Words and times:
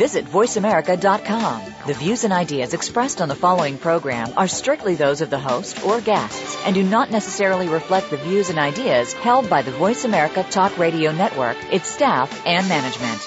Visit 0.00 0.24
VoiceAmerica.com. 0.24 1.74
The 1.86 1.92
views 1.92 2.24
and 2.24 2.32
ideas 2.32 2.72
expressed 2.72 3.20
on 3.20 3.28
the 3.28 3.34
following 3.34 3.76
program 3.76 4.32
are 4.34 4.48
strictly 4.48 4.94
those 4.94 5.20
of 5.20 5.28
the 5.28 5.38
host 5.38 5.84
or 5.84 6.00
guests 6.00 6.56
and 6.64 6.74
do 6.74 6.82
not 6.82 7.10
necessarily 7.10 7.68
reflect 7.68 8.08
the 8.08 8.16
views 8.16 8.48
and 8.48 8.58
ideas 8.58 9.12
held 9.12 9.50
by 9.50 9.60
the 9.60 9.72
Voice 9.72 10.06
America 10.06 10.42
Talk 10.42 10.78
Radio 10.78 11.12
Network, 11.12 11.58
its 11.70 11.86
staff, 11.86 12.46
and 12.46 12.66
management. 12.66 13.20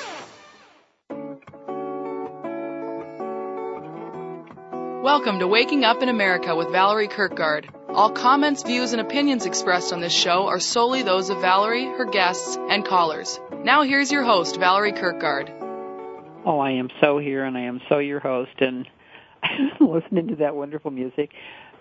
Welcome 5.03 5.37
to 5.41 5.48
Waking 5.48 5.84
Up 5.84 6.01
in 6.01 6.09
America 6.09 6.55
with 6.55 6.71
Valerie 6.71 7.07
Kirkgard. 7.07 7.70
All 7.90 8.09
comments, 8.09 8.63
views, 8.63 8.93
and 8.93 9.01
opinions 9.01 9.45
expressed 9.45 9.93
on 9.93 10.01
this 10.01 10.12
show 10.12 10.48
are 10.48 10.59
solely 10.59 11.03
those 11.03 11.29
of 11.29 11.40
Valerie, 11.40 11.85
her 11.85 12.05
guests, 12.05 12.57
and 12.57 12.84
callers. 12.84 13.40
Now 13.63 13.84
here's 13.84 14.12
your 14.12 14.23
host, 14.23 14.59
Valerie 14.59 14.93
Kirkgard. 14.93 15.62
Oh, 16.45 16.59
I 16.59 16.71
am 16.71 16.89
so 16.99 17.20
here, 17.20 17.45
and 17.45 17.57
I 17.57 17.61
am 17.61 17.79
so 17.88 17.99
your 17.99 18.20
host, 18.20 18.51
and 18.59 18.85
listening 19.79 20.27
to 20.27 20.35
that 20.38 20.55
wonderful 20.55 20.91
music. 20.91 21.31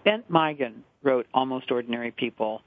Bent 0.04 0.28
Migan 0.30 0.84
wrote 1.02 1.26
Almost 1.34 1.70
Ordinary 1.70 2.12
People 2.12 2.62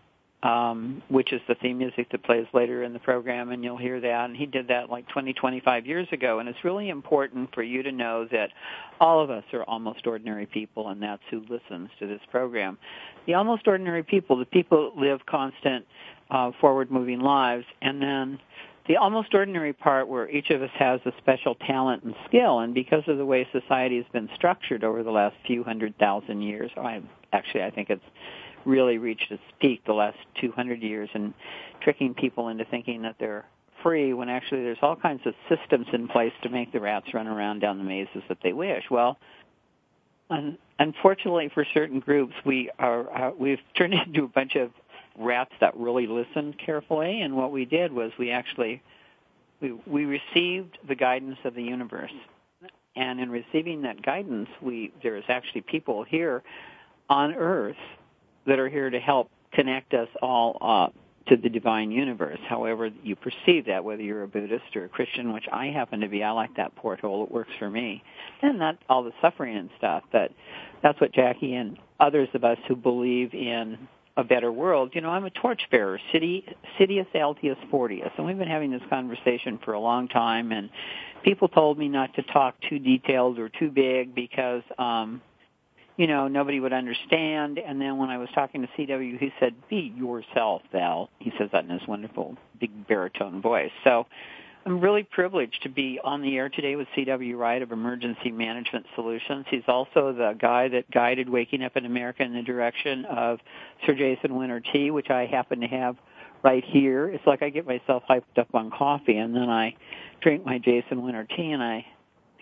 um, 0.46 1.02
which 1.10 1.34
is 1.34 1.42
the 1.48 1.56
theme 1.56 1.80
music 1.80 2.12
that 2.12 2.24
plays 2.24 2.46
later 2.54 2.84
in 2.84 2.94
the 2.94 3.00
program, 3.00 3.50
and 3.50 3.64
you'll 3.64 3.78
hear 3.78 4.00
that. 4.00 4.26
And 4.26 4.38
he 4.38 4.46
did 4.46 4.68
that 4.68 4.92
like 4.92 5.08
20, 5.08 5.34
25 5.34 5.88
years 5.88 6.08
ago. 6.12 6.38
And 6.38 6.48
it's 6.48 6.64
really 6.64 6.90
important 6.90 7.50
for 7.56 7.64
you 7.64 7.82
to 7.82 7.92
know 7.92 8.28
that 8.32 8.50
all 9.00 9.24
of 9.24 9.32
us 9.32 9.44
are 9.54 9.64
almost 9.64 10.06
ordinary 10.06 10.46
people, 10.46 10.90
and 10.90 11.02
that's 11.02 11.24
who 11.32 11.40
listens 11.50 11.90
to 12.00 12.06
this 12.06 12.22
program. 12.30 12.78
The 13.26 13.34
almost 13.34 13.68
ordinary 13.68 14.04
people, 14.04 14.38
the 14.38 14.46
people 14.46 14.92
that 14.92 15.02
live 15.02 15.26
constant, 15.26 15.84
uh, 16.30 16.52
forward-moving 16.62 17.22
lives, 17.22 17.66
and 17.82 18.00
then 18.00 18.40
the 18.88 18.98
almost 18.98 19.34
ordinary 19.34 19.74
part 19.74 20.08
where 20.08 20.30
each 20.30 20.50
of 20.52 20.62
us 20.62 20.70
has 20.78 21.00
a 21.06 21.12
special 21.18 21.56
talent 21.56 22.04
and 22.04 22.16
skill, 22.28 22.60
and 22.60 22.74
because 22.74 23.04
of 23.08 23.18
the 23.18 23.26
way 23.26 23.48
society 23.52 23.98
has 23.98 24.06
been 24.14 24.30
structured 24.36 24.84
over 24.84 25.04
the 25.04 25.12
last 25.12 25.36
few 25.48 25.64
hundred 25.64 25.98
thousand 25.98 26.42
years, 26.42 26.72
I 26.78 27.02
actually 27.34 27.64
I 27.64 27.72
think 27.72 27.90
it's 27.90 28.04
really 28.66 28.98
reached 28.98 29.32
its 29.32 29.44
peak 29.60 29.82
the 29.86 29.94
last 29.94 30.18
200 30.42 30.82
years 30.82 31.10
and 31.14 31.34
tricking 31.82 32.14
people 32.14 32.50
into 32.50 32.66
thinking 32.66 33.04
that 33.04 33.16
they're 33.20 33.46
free 33.84 34.14
when 34.14 34.30
actually 34.30 34.64
there's 34.64 34.80
all 34.82 34.96
kinds 34.96 35.22
of 35.26 35.34
systems 35.48 35.86
in 35.94 36.08
place 36.08 36.34
to 36.42 36.50
make 36.50 36.72
the 36.72 36.80
rats 36.80 37.14
run 37.14 37.28
around 37.28 37.60
down 37.60 37.78
the 37.78 37.84
mazes 37.84 38.24
that 38.28 38.40
they 38.42 38.54
wish. 38.54 38.84
Well, 38.90 39.18
un- 40.30 40.58
unfortunately 40.80 41.52
for 41.54 41.66
certain 41.74 42.00
groups, 42.00 42.34
we 42.46 42.70
are 42.80 43.30
uh, 43.30 43.32
we've 43.38 43.60
turned 43.78 43.94
into 43.94 44.24
a 44.24 44.28
bunch 44.28 44.56
of 44.56 44.72
rats 45.18 45.52
that 45.62 45.76
really 45.78 46.08
listened 46.08 46.56
carefully, 46.64 47.22
and 47.22 47.36
what 47.36 47.52
we 47.52 47.66
did 47.66 47.92
was 47.92 48.12
we 48.18 48.32
actually 48.32 48.82
we 49.62 49.74
we 49.86 50.06
received 50.06 50.78
the 50.88 50.96
guidance 50.96 51.38
of 51.46 51.56
the 51.56 51.64
universe, 51.64 52.12
and 52.96 53.20
in 53.20 53.30
receiving 53.30 53.82
that 53.84 54.02
guidance, 54.02 54.50
we 54.62 54.92
there 55.04 55.18
is 55.18 55.24
actually 55.28 55.62
people 55.62 56.04
here 56.04 56.44
on 57.10 57.34
Earth 57.34 57.76
that 58.48 58.60
are 58.60 58.70
here 58.70 58.90
to 58.90 59.00
help 59.00 59.30
connect 59.54 59.94
us 59.94 60.10
all 60.22 60.58
up 60.62 60.94
to 61.28 61.38
the 61.38 61.50
divine 61.50 61.92
universe. 61.92 62.40
However 62.48 62.90
you 63.04 63.16
perceive 63.16 63.66
that, 63.66 63.84
whether 63.84 64.04
you're 64.04 64.24
a 64.24 64.28
Buddhist 64.28 64.76
or 64.76 64.86
a 64.86 64.90
Christian, 64.90 65.34
which 65.34 65.46
I 65.52 65.68
happen 65.68 66.02
to 66.02 66.08
be, 66.08 66.24
I 66.24 66.32
like 66.32 66.56
that 66.58 66.76
porthole. 66.76 67.24
It 67.24 67.32
works 67.32 67.52
for 67.58 67.70
me. 67.70 68.04
And 68.42 68.60
not 68.60 68.78
all 68.90 69.04
the 69.04 69.14
suffering 69.22 69.58
and 69.58 69.70
stuff, 69.78 70.04
but 70.12 70.32
that's 70.84 71.00
what 71.02 71.14
Jackie 71.14 71.56
and 71.56 71.78
others 72.00 72.30
of 72.34 72.44
us 72.44 72.58
who 72.68 72.76
believe 72.76 73.34
in 73.34 73.88
a 74.18 74.24
better 74.24 74.52
world. 74.52 74.92
You 74.94 75.02
know, 75.02 75.10
I'm 75.10 75.26
a 75.26 75.30
torchbearer, 75.30 76.00
City, 76.12 76.46
Citius 76.80 77.08
Altius 77.14 77.58
Fortius, 77.70 78.12
and 78.18 78.26
we've 78.26 78.38
been 78.38 78.48
having 78.48 78.72
this 78.72 78.82
conversation 78.90 79.60
for 79.64 79.74
a 79.74 79.80
long 79.80 80.08
time, 80.08 80.52
and 80.52 80.70
people 81.24 81.48
told 81.48 81.78
me 81.78 81.90
not 81.90 82.14
to 82.16 82.24
talk 82.24 82.56
too 82.70 82.80
detailed 82.80 83.40
or 83.40 83.50
too 83.50 83.70
big 83.70 84.16
because, 84.16 84.64
um, 84.78 85.22
you 85.98 86.08
know, 86.08 86.28
nobody 86.28 86.60
would 86.60 86.74
understand. 86.74 87.60
And 87.60 87.80
then 87.80 87.98
when 87.98 88.10
I 88.10 88.18
was 88.18 88.30
talking 88.34 88.62
to 88.62 88.68
CW, 88.78 89.20
he 89.20 89.32
said, 89.40 89.54
be 89.70 89.94
yourself, 89.98 90.62
Val. 90.72 91.10
He 91.20 91.32
says 91.38 91.50
that 91.52 91.64
in 91.64 91.70
his 91.70 91.88
wonderful 91.88 92.38
big 92.60 92.88
baritone 92.88 93.42
voice. 93.42 93.72
So 93.84 94.06
I'm 94.68 94.80
really 94.80 95.04
privileged 95.04 95.62
to 95.62 95.70
be 95.70 96.00
on 96.04 96.24
the 96.24 96.38
air 96.38 96.50
today 96.50 96.76
with 96.76 96.88
CW 96.98 97.38
Wright 97.38 97.62
of 97.62 97.72
Emergency 97.72 98.32
Management 98.32 98.88
Solutions. 98.96 99.46
He's 99.52 99.62
also 99.68 100.12
the 100.12 100.36
guy 100.42 100.70
that 100.70 100.90
guided 100.90 101.30
Waking 101.30 101.62
Up 101.62 101.78
in 101.78 101.86
America 101.86 102.24
in 102.24 102.34
the 102.34 102.42
direction 102.42 103.06
of 103.06 103.38
Sir 103.86 103.94
Jason 103.94 104.34
Winter 104.34 104.60
Tea, 104.74 104.90
which 104.90 105.12
I 105.12 105.28
happen 105.28 105.62
to 105.62 105.68
have 105.68 105.98
right 106.44 106.64
here. 106.66 107.08
It's 107.08 107.28
like 107.28 107.44
I 107.44 107.52
get 107.52 107.68
myself 107.68 108.02
hyped 108.10 108.40
up 108.40 108.56
on 108.56 108.72
coffee 108.72 109.18
and 109.18 109.36
then 109.36 109.52
I 109.52 109.76
drink 110.22 110.44
my 110.44 110.58
Jason 110.58 111.04
Winter 111.04 111.26
Tea 111.26 111.52
and 111.52 111.62
I 111.62 111.86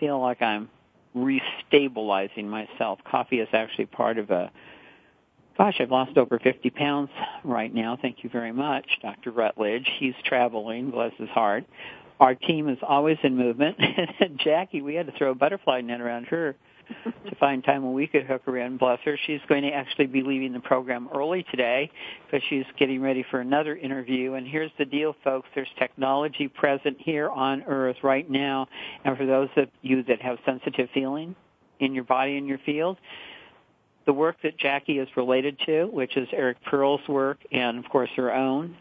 feel 0.00 0.18
like 0.18 0.40
I'm 0.40 0.70
restabilizing 1.14 2.46
myself. 2.46 3.00
Coffee 3.04 3.40
is 3.40 3.48
actually 3.52 3.86
part 3.86 4.16
of 4.16 4.30
a 4.30 4.50
gosh, 5.58 5.76
I've 5.78 5.90
lost 5.90 6.16
over 6.16 6.38
50 6.38 6.70
pounds 6.70 7.10
right 7.44 7.72
now. 7.72 7.98
Thank 8.00 8.24
you 8.24 8.30
very 8.30 8.50
much, 8.50 8.86
Dr. 9.02 9.30
Rutledge. 9.30 9.88
He's 9.98 10.14
traveling, 10.24 10.90
bless 10.90 11.12
his 11.18 11.28
heart. 11.28 11.64
Our 12.20 12.34
team 12.34 12.68
is 12.68 12.78
always 12.82 13.18
in 13.22 13.36
movement. 13.36 13.76
and 14.20 14.38
Jackie, 14.38 14.82
we 14.82 14.94
had 14.94 15.06
to 15.06 15.12
throw 15.16 15.32
a 15.32 15.34
butterfly 15.34 15.80
net 15.80 16.00
around 16.00 16.26
her 16.26 16.54
to 17.28 17.34
find 17.40 17.64
time 17.64 17.82
when 17.82 17.92
we 17.92 18.06
could 18.06 18.24
hook 18.24 18.42
her 18.46 18.58
in. 18.58 18.76
Bless 18.76 19.00
her. 19.04 19.18
She's 19.26 19.40
going 19.48 19.62
to 19.62 19.70
actually 19.70 20.06
be 20.06 20.22
leaving 20.22 20.52
the 20.52 20.60
program 20.60 21.08
early 21.14 21.44
today 21.50 21.90
because 22.24 22.44
she's 22.48 22.64
getting 22.78 23.00
ready 23.00 23.24
for 23.30 23.40
another 23.40 23.76
interview. 23.76 24.34
And 24.34 24.46
here's 24.46 24.70
the 24.78 24.84
deal, 24.84 25.16
folks. 25.24 25.48
There's 25.54 25.68
technology 25.78 26.48
present 26.48 26.96
here 27.00 27.30
on 27.30 27.62
Earth 27.62 27.96
right 28.02 28.28
now. 28.30 28.68
And 29.04 29.16
for 29.16 29.26
those 29.26 29.48
of 29.56 29.68
you 29.82 30.02
that 30.04 30.20
have 30.22 30.38
sensitive 30.44 30.88
feeling 30.94 31.34
in 31.80 31.94
your 31.94 32.04
body 32.04 32.36
and 32.36 32.46
your 32.46 32.58
field, 32.64 32.98
the 34.06 34.12
work 34.12 34.36
that 34.42 34.58
Jackie 34.58 34.98
is 34.98 35.08
related 35.16 35.58
to, 35.66 35.86
which 35.86 36.16
is 36.16 36.28
Eric 36.32 36.58
Pearl's 36.64 37.06
work 37.08 37.38
and 37.50 37.78
of 37.82 37.90
course 37.90 38.10
her 38.16 38.32
own, 38.34 38.76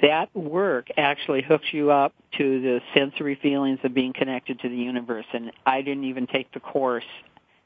that 0.00 0.34
work 0.34 0.88
actually 0.96 1.42
hooks 1.42 1.66
you 1.72 1.90
up 1.90 2.12
to 2.38 2.60
the 2.60 2.80
sensory 2.94 3.38
feelings 3.40 3.78
of 3.84 3.94
being 3.94 4.12
connected 4.12 4.58
to 4.60 4.68
the 4.68 4.76
universe. 4.76 5.26
And 5.32 5.52
I 5.64 5.82
didn't 5.82 6.04
even 6.04 6.26
take 6.26 6.52
the 6.52 6.60
course 6.60 7.04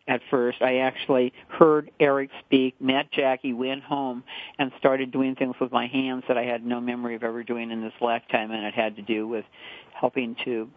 at 0.06 0.20
first. 0.30 0.62
I 0.62 0.78
actually 0.78 1.32
heard 1.48 1.90
Eric 2.00 2.30
speak, 2.46 2.80
met 2.80 3.10
Jackie, 3.12 3.52
went 3.52 3.82
home, 3.82 4.24
and 4.58 4.72
started 4.78 5.10
doing 5.12 5.34
things 5.34 5.54
with 5.60 5.70
my 5.70 5.86
hands 5.86 6.24
that 6.28 6.38
I 6.38 6.44
had 6.44 6.64
no 6.64 6.80
memory 6.80 7.14
of 7.14 7.22
ever 7.22 7.42
doing 7.42 7.70
in 7.70 7.82
this 7.82 7.92
lifetime, 8.00 8.50
and 8.50 8.64
it 8.64 8.74
had 8.74 8.96
to 8.96 9.02
do 9.02 9.28
with 9.28 9.44
helping 9.92 10.34
to 10.44 10.70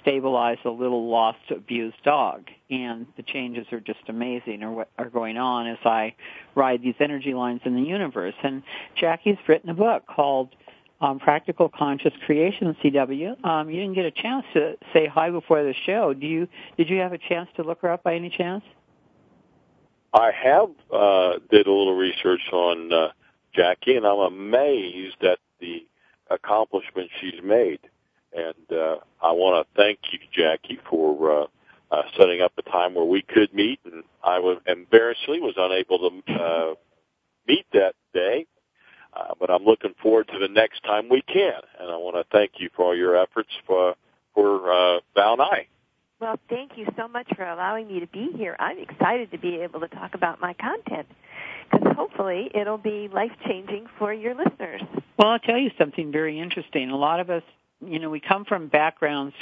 stabilize 0.00 0.56
a 0.64 0.70
little 0.70 1.10
lost, 1.10 1.50
abused 1.50 2.02
dog. 2.02 2.44
And 2.70 3.06
the 3.18 3.22
changes 3.22 3.66
are 3.72 3.80
just 3.80 4.00
amazing, 4.08 4.62
or 4.62 4.72
what 4.72 4.88
are 4.98 5.10
going 5.10 5.36
on 5.36 5.66
as 5.66 5.78
I 5.84 6.14
ride 6.54 6.82
these 6.82 6.94
energy 6.98 7.34
lines 7.34 7.60
in 7.66 7.74
the 7.74 7.82
universe. 7.82 8.34
And 8.42 8.62
Jackie's 8.98 9.36
written 9.46 9.68
a 9.68 9.74
book 9.74 10.04
called 10.06 10.48
um, 11.02 11.18
Practical 11.18 11.68
Conscious 11.68 12.12
Creation 12.24 12.74
CW. 12.82 13.44
Um, 13.44 13.68
you 13.68 13.80
didn't 13.80 13.94
get 13.94 14.06
a 14.06 14.10
chance 14.10 14.46
to 14.54 14.76
say 14.92 15.06
hi 15.06 15.30
before 15.30 15.62
the 15.64 15.74
show. 15.84 16.14
Do 16.14 16.26
you? 16.26 16.48
Did 16.76 16.88
you 16.88 16.98
have 16.98 17.12
a 17.12 17.18
chance 17.18 17.50
to 17.56 17.62
look 17.62 17.82
her 17.82 17.90
up 17.90 18.04
by 18.04 18.14
any 18.14 18.30
chance? 18.30 18.62
I 20.14 20.30
have 20.30 20.70
uh, 20.92 21.32
did 21.50 21.66
a 21.66 21.72
little 21.72 21.96
research 21.96 22.42
on 22.52 22.92
uh, 22.92 23.08
Jackie, 23.54 23.96
and 23.96 24.06
I'm 24.06 24.20
amazed 24.20 25.22
at 25.22 25.38
the 25.60 25.86
accomplishments 26.30 27.12
she's 27.20 27.42
made. 27.42 27.80
And 28.34 28.78
uh, 28.78 28.96
I 29.20 29.32
want 29.32 29.66
to 29.66 29.82
thank 29.82 29.98
you, 30.12 30.18
Jackie, 30.32 30.78
for 30.88 31.42
uh, 31.42 31.46
uh, 31.90 32.02
setting 32.16 32.40
up 32.40 32.52
a 32.58 32.62
time 32.62 32.94
where 32.94 33.04
we 33.04 33.22
could 33.22 33.52
meet. 33.52 33.80
And 33.84 34.04
I 34.22 34.38
was 34.38 34.58
embarrassingly 34.66 35.40
was 35.40 35.54
unable 35.56 36.10
to 36.10 36.32
uh, 36.32 36.74
meet 37.46 37.66
that 37.72 37.94
day 38.14 38.46
uh, 39.14 39.34
but 39.38 39.50
I'm 39.50 39.64
looking 39.64 39.94
forward 40.02 40.28
to 40.28 40.38
the 40.38 40.48
next 40.48 40.82
time 40.84 41.08
we 41.08 41.22
can, 41.22 41.60
and 41.78 41.90
I 41.90 41.96
want 41.96 42.16
to 42.16 42.24
thank 42.32 42.52
you 42.58 42.70
for 42.74 42.86
all 42.86 42.96
your 42.96 43.16
efforts 43.16 43.50
for 43.66 43.94
for 44.34 44.72
uh, 44.72 45.00
Val 45.14 45.34
and 45.34 45.42
I. 45.42 45.66
Well, 46.20 46.38
thank 46.48 46.72
you 46.76 46.86
so 46.96 47.08
much 47.08 47.26
for 47.34 47.44
allowing 47.44 47.88
me 47.88 48.00
to 48.00 48.06
be 48.06 48.28
here. 48.36 48.56
I'm 48.58 48.78
excited 48.78 49.32
to 49.32 49.38
be 49.38 49.56
able 49.56 49.80
to 49.80 49.88
talk 49.88 50.14
about 50.14 50.40
my 50.40 50.54
content 50.54 51.08
because 51.70 51.96
hopefully 51.96 52.48
it'll 52.54 52.78
be 52.78 53.08
life 53.12 53.32
changing 53.44 53.86
for 53.98 54.14
your 54.14 54.34
listeners. 54.34 54.82
Well, 55.18 55.28
I'll 55.28 55.40
tell 55.40 55.58
you 55.58 55.70
something 55.76 56.12
very 56.12 56.38
interesting. 56.38 56.90
A 56.90 56.96
lot 56.96 57.18
of 57.18 57.28
us 57.28 57.42
you 57.84 57.98
know, 57.98 58.10
we 58.10 58.20
come 58.20 58.44
from 58.44 58.68
backgrounds, 58.68 59.34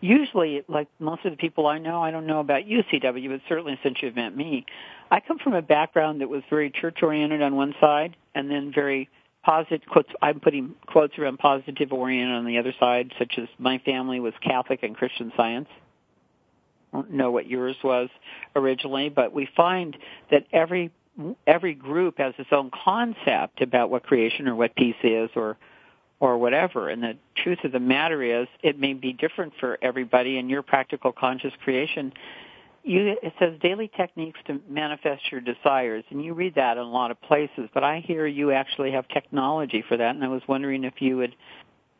usually, 0.00 0.62
like 0.68 0.88
most 0.98 1.24
of 1.24 1.32
the 1.32 1.36
people 1.36 1.66
I 1.66 1.78
know, 1.78 2.02
I 2.02 2.10
don't 2.10 2.26
know 2.26 2.40
about 2.40 2.66
you, 2.66 2.82
CW, 2.92 3.28
but 3.28 3.40
certainly 3.48 3.78
since 3.82 3.98
you've 4.02 4.16
met 4.16 4.36
me, 4.36 4.66
I 5.10 5.20
come 5.20 5.38
from 5.38 5.54
a 5.54 5.62
background 5.62 6.20
that 6.20 6.28
was 6.28 6.42
very 6.50 6.70
church 6.70 6.98
oriented 7.02 7.42
on 7.42 7.56
one 7.56 7.74
side 7.80 8.16
and 8.34 8.50
then 8.50 8.72
very 8.74 9.08
positive 9.42 9.80
quotes. 9.88 10.10
I'm 10.20 10.40
putting 10.40 10.74
quotes 10.86 11.18
around 11.18 11.38
positive 11.38 11.92
orient 11.92 12.30
on 12.30 12.44
the 12.44 12.58
other 12.58 12.74
side, 12.78 13.12
such 13.18 13.34
as 13.38 13.48
my 13.58 13.78
family 13.78 14.20
was 14.20 14.34
Catholic 14.42 14.82
and 14.82 14.96
Christian 14.96 15.32
Science. 15.36 15.68
I 16.92 16.96
don't 16.96 17.12
know 17.12 17.30
what 17.30 17.46
yours 17.46 17.76
was 17.82 18.08
originally, 18.54 19.08
but 19.08 19.32
we 19.32 19.48
find 19.56 19.96
that 20.30 20.46
every 20.52 20.90
every 21.46 21.74
group 21.74 22.18
has 22.18 22.34
its 22.38 22.50
own 22.52 22.70
concept 22.70 23.60
about 23.60 23.90
what 23.90 24.04
creation 24.04 24.48
or 24.48 24.54
what 24.54 24.74
peace 24.74 24.96
is 25.02 25.28
or 25.36 25.56
or 26.20 26.38
whatever. 26.38 26.88
And 26.88 27.02
the 27.02 27.16
truth 27.42 27.58
of 27.64 27.72
the 27.72 27.80
matter 27.80 28.22
is, 28.22 28.46
it 28.62 28.78
may 28.78 28.92
be 28.92 29.12
different 29.12 29.54
for 29.58 29.78
everybody. 29.82 30.38
In 30.38 30.48
your 30.48 30.62
practical 30.62 31.12
conscious 31.12 31.52
creation, 31.64 32.12
you, 32.84 33.16
it 33.22 33.32
says 33.38 33.54
daily 33.60 33.90
techniques 33.96 34.38
to 34.46 34.60
manifest 34.68 35.22
your 35.32 35.40
desires, 35.40 36.04
and 36.10 36.24
you 36.24 36.34
read 36.34 36.54
that 36.54 36.76
in 36.76 36.82
a 36.82 36.90
lot 36.90 37.10
of 37.10 37.20
places. 37.22 37.68
But 37.74 37.84
I 37.84 38.00
hear 38.06 38.26
you 38.26 38.52
actually 38.52 38.92
have 38.92 39.08
technology 39.08 39.82
for 39.86 39.96
that, 39.96 40.14
and 40.14 40.24
I 40.24 40.28
was 40.28 40.42
wondering 40.46 40.84
if 40.84 40.94
you 41.00 41.16
would 41.16 41.34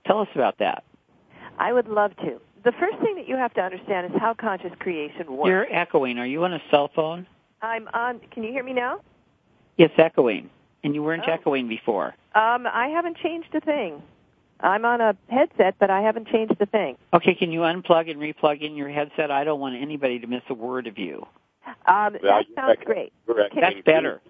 tell 0.06 0.20
us 0.20 0.28
about 0.34 0.58
that. 0.58 0.84
I 1.58 1.72
would 1.72 1.88
love 1.88 2.16
to. 2.18 2.40
The 2.62 2.72
first 2.72 2.98
thing 3.02 3.16
that 3.16 3.26
you 3.28 3.36
have 3.36 3.54
to 3.54 3.60
understand 3.62 4.12
is 4.12 4.20
how 4.20 4.34
conscious 4.34 4.72
creation 4.78 5.34
works. 5.34 5.48
You're 5.48 5.72
echoing. 5.72 6.18
Are 6.18 6.26
you 6.26 6.44
on 6.44 6.52
a 6.52 6.62
cell 6.70 6.90
phone? 6.94 7.26
I'm 7.62 7.88
on. 7.92 8.20
Can 8.30 8.42
you 8.42 8.50
hear 8.50 8.64
me 8.64 8.72
now? 8.72 9.00
It's 9.76 9.94
echoing, 9.96 10.50
and 10.82 10.94
you 10.94 11.02
weren't 11.02 11.24
Oh. 11.28 11.32
echoing 11.32 11.68
before. 11.68 12.14
Um, 12.34 12.66
I 12.66 12.88
haven't 12.88 13.16
changed 13.18 13.54
a 13.54 13.60
thing. 13.60 14.02
I'm 14.62 14.84
on 14.84 15.00
a 15.00 15.16
headset, 15.28 15.76
but 15.78 15.90
I 15.90 16.02
haven't 16.02 16.28
changed 16.28 16.56
a 16.60 16.66
thing. 16.66 16.96
Okay, 17.14 17.34
can 17.34 17.50
you 17.50 17.60
unplug 17.60 18.10
and 18.10 18.20
replug 18.20 18.60
in 18.60 18.76
your 18.76 18.90
headset? 18.90 19.30
I 19.30 19.44
don't 19.44 19.60
want 19.60 19.74
anybody 19.76 20.18
to 20.18 20.26
miss 20.26 20.42
a 20.50 20.54
word 20.54 20.86
of 20.86 20.98
you. 20.98 21.26
Um, 21.86 22.14
that 22.22 22.46
you 22.48 22.54
sounds 22.54 22.78
great. 22.84 23.12
You're 23.26 23.48
That's 23.54 23.80
better. 23.86 24.20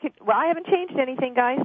Can, 0.00 0.10
well, 0.20 0.36
I 0.36 0.46
haven't 0.46 0.66
changed 0.66 0.96
anything, 0.98 1.34
guys. 1.34 1.60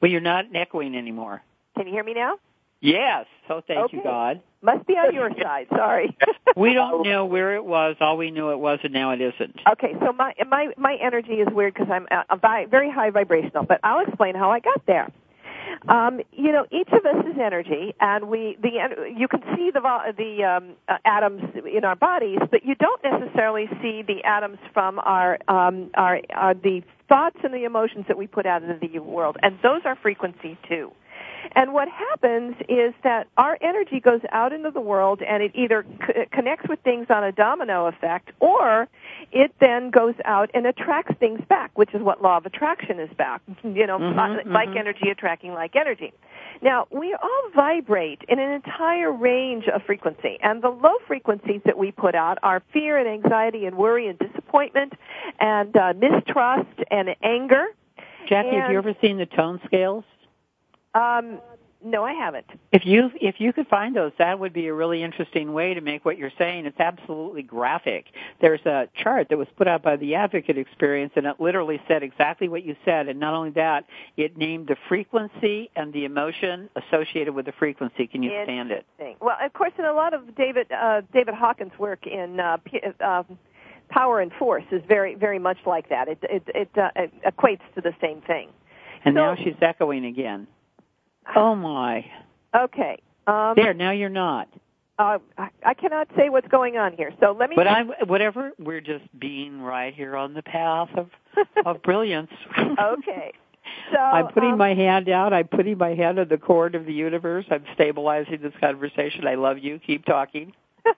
Well, 0.00 0.10
you're 0.10 0.20
not 0.20 0.46
echoing 0.54 0.96
anymore. 0.96 1.42
Can 1.76 1.86
you 1.86 1.92
hear 1.92 2.04
me 2.04 2.14
now? 2.14 2.36
Yes. 2.82 3.26
So 3.46 3.62
thank 3.66 3.92
you, 3.92 4.02
God. 4.02 4.42
Must 4.60 4.86
be 4.86 4.94
on 4.94 5.14
your 5.14 5.30
side. 5.42 5.68
Sorry. 5.70 6.16
We 6.56 6.74
don't 6.74 7.04
know 7.04 7.24
where 7.24 7.54
it 7.54 7.64
was. 7.64 7.96
All 8.00 8.16
we 8.16 8.30
knew 8.30 8.50
it 8.50 8.58
was, 8.58 8.80
and 8.82 8.92
now 8.92 9.12
it 9.12 9.20
isn't. 9.20 9.56
Okay, 9.72 9.94
so 10.00 10.12
my 10.12 10.34
my 10.46 10.68
my 10.76 10.98
energy 11.00 11.34
is 11.34 11.48
weird 11.52 11.74
because 11.74 11.88
I'm 11.90 12.06
uh, 12.10 12.36
vi- 12.36 12.66
very 12.66 12.90
high 12.90 13.10
vibrational, 13.10 13.64
but 13.64 13.80
I'll 13.84 14.04
explain 14.06 14.34
how 14.34 14.50
I 14.50 14.60
got 14.60 14.84
there. 14.86 15.10
Um, 15.88 16.20
you 16.32 16.52
know, 16.52 16.66
each 16.70 16.88
of 16.88 17.04
us 17.06 17.24
is 17.24 17.38
energy, 17.40 17.94
and 18.00 18.28
we 18.28 18.56
the 18.60 19.12
you 19.16 19.28
can 19.28 19.42
see 19.56 19.70
the 19.70 19.80
the 20.16 20.44
um, 20.44 20.74
uh, 20.88 20.98
atoms 21.04 21.42
in 21.72 21.84
our 21.84 21.96
bodies, 21.96 22.38
but 22.50 22.64
you 22.64 22.74
don't 22.74 23.02
necessarily 23.02 23.68
see 23.80 24.02
the 24.02 24.22
atoms 24.24 24.58
from 24.74 24.98
our 24.98 25.38
um, 25.48 25.90
our, 25.94 26.20
our 26.34 26.54
the 26.54 26.82
thoughts 27.08 27.36
and 27.44 27.54
the 27.54 27.64
emotions 27.64 28.06
that 28.08 28.18
we 28.18 28.26
put 28.26 28.44
out 28.44 28.62
into 28.62 28.78
the 28.86 28.98
world, 28.98 29.36
and 29.42 29.58
those 29.62 29.82
are 29.84 29.96
frequency 29.96 30.58
too. 30.68 30.92
And 31.54 31.72
what 31.72 31.88
happens 31.88 32.54
is 32.68 32.94
that 33.02 33.26
our 33.36 33.58
energy 33.60 34.00
goes 34.00 34.20
out 34.30 34.52
into 34.52 34.70
the 34.70 34.80
world 34.80 35.22
and 35.22 35.42
it 35.42 35.52
either 35.54 35.84
c- 36.06 36.24
connects 36.30 36.68
with 36.68 36.80
things 36.80 37.06
on 37.10 37.24
a 37.24 37.32
domino 37.32 37.86
effect 37.86 38.30
or 38.40 38.88
it 39.32 39.52
then 39.60 39.90
goes 39.90 40.14
out 40.24 40.50
and 40.54 40.66
attracts 40.66 41.14
things 41.18 41.40
back, 41.48 41.70
which 41.76 41.92
is 41.94 42.02
what 42.02 42.22
law 42.22 42.36
of 42.36 42.46
attraction 42.46 42.98
is 43.00 43.10
back. 43.16 43.40
You 43.64 43.86
know, 43.86 43.98
Mhm, 43.98 44.46
like 44.52 44.68
mhm. 44.70 44.76
energy 44.76 45.08
attracting 45.10 45.52
like 45.54 45.74
energy. 45.76 46.12
Now, 46.60 46.86
we 46.90 47.14
all 47.14 47.50
vibrate 47.54 48.22
in 48.28 48.38
an 48.38 48.52
entire 48.52 49.10
range 49.10 49.66
of 49.68 49.82
frequency, 49.82 50.38
and 50.42 50.62
the 50.62 50.68
low 50.68 50.94
frequencies 51.06 51.60
that 51.64 51.76
we 51.76 51.90
put 51.90 52.14
out 52.14 52.38
are 52.42 52.62
fear 52.72 52.98
and 52.98 53.08
anxiety 53.08 53.66
and 53.66 53.76
worry 53.76 54.06
and 54.06 54.18
disappointment 54.18 54.92
and 55.40 55.76
uh, 55.76 55.94
mistrust 55.96 56.68
and 56.90 57.16
anger. 57.22 57.66
Jackie, 58.28 58.54
have 58.56 58.70
you 58.70 58.78
ever 58.78 58.94
seen 59.00 59.16
the 59.18 59.26
tone 59.26 59.60
scales? 59.66 60.04
Um, 60.94 61.40
no, 61.84 62.04
I 62.04 62.12
haven't. 62.12 62.46
If 62.70 62.86
you 62.86 63.10
if 63.20 63.40
you 63.40 63.52
could 63.52 63.66
find 63.66 63.96
those, 63.96 64.12
that 64.18 64.38
would 64.38 64.52
be 64.52 64.68
a 64.68 64.74
really 64.74 65.02
interesting 65.02 65.52
way 65.52 65.74
to 65.74 65.80
make 65.80 66.04
what 66.04 66.16
you're 66.16 66.32
saying. 66.38 66.66
It's 66.66 66.78
absolutely 66.78 67.42
graphic. 67.42 68.06
There's 68.40 68.64
a 68.66 68.88
chart 68.94 69.28
that 69.30 69.38
was 69.38 69.48
put 69.56 69.66
out 69.66 69.82
by 69.82 69.96
the 69.96 70.14
Advocate 70.14 70.58
Experience, 70.58 71.12
and 71.16 71.26
it 71.26 71.40
literally 71.40 71.82
said 71.88 72.04
exactly 72.04 72.48
what 72.48 72.64
you 72.64 72.76
said. 72.84 73.08
And 73.08 73.18
not 73.18 73.34
only 73.34 73.50
that, 73.50 73.86
it 74.16 74.36
named 74.36 74.68
the 74.68 74.76
frequency 74.88 75.70
and 75.74 75.92
the 75.92 76.04
emotion 76.04 76.70
associated 76.76 77.34
with 77.34 77.46
the 77.46 77.52
frequency. 77.52 78.06
Can 78.06 78.22
you 78.22 78.30
stand 78.44 78.70
it? 78.70 78.86
Well, 79.20 79.36
of 79.42 79.52
course, 79.52 79.72
in 79.76 79.84
a 79.84 79.92
lot 79.92 80.14
of 80.14 80.36
David 80.36 80.70
uh, 80.70 81.02
David 81.12 81.34
Hawkins' 81.34 81.72
work 81.78 82.06
in 82.06 82.38
uh, 82.38 82.58
P- 82.58 82.80
uh, 83.00 83.24
Power 83.88 84.20
and 84.20 84.32
Force 84.34 84.64
is 84.70 84.82
very 84.86 85.16
very 85.16 85.40
much 85.40 85.58
like 85.66 85.88
that. 85.88 86.06
It 86.06 86.18
it 86.22 86.42
it, 86.54 86.78
uh, 86.78 86.90
it 86.94 87.12
equates 87.26 87.62
to 87.74 87.80
the 87.80 87.94
same 88.00 88.20
thing. 88.20 88.50
And 89.04 89.16
So- 89.16 89.20
now 89.20 89.34
she's 89.34 89.56
echoing 89.60 90.04
again. 90.04 90.46
Oh 91.36 91.54
my! 91.54 92.04
Okay. 92.54 92.98
Um, 93.26 93.54
There, 93.56 93.72
now 93.74 93.92
you're 93.92 94.08
not. 94.08 94.48
uh, 94.98 95.18
I, 95.38 95.48
I 95.64 95.74
cannot 95.74 96.08
say 96.16 96.28
what's 96.28 96.48
going 96.48 96.76
on 96.76 96.92
here. 96.94 97.12
So 97.20 97.36
let 97.38 97.50
me. 97.50 97.56
But 97.56 97.68
I'm 97.68 97.90
whatever. 98.06 98.52
We're 98.58 98.80
just 98.80 99.04
being 99.18 99.60
right 99.62 99.94
here 99.94 100.16
on 100.16 100.34
the 100.34 100.42
path 100.42 100.88
of 100.96 101.08
of 101.66 101.82
brilliance. 101.82 102.30
okay. 102.58 103.32
So 103.92 103.98
I'm 103.98 104.28
putting 104.28 104.52
um, 104.52 104.58
my 104.58 104.74
hand 104.74 105.08
out. 105.08 105.32
I'm 105.32 105.48
putting 105.48 105.78
my 105.78 105.94
hand 105.94 106.18
on 106.18 106.28
the 106.28 106.36
cord 106.38 106.74
of 106.74 106.84
the 106.86 106.92
universe. 106.92 107.44
I'm 107.50 107.64
stabilizing 107.74 108.40
this 108.42 108.52
conversation. 108.60 109.26
I 109.26 109.34
love 109.34 109.58
you. 109.58 109.78
Keep 109.78 110.04
talking. 110.04 110.52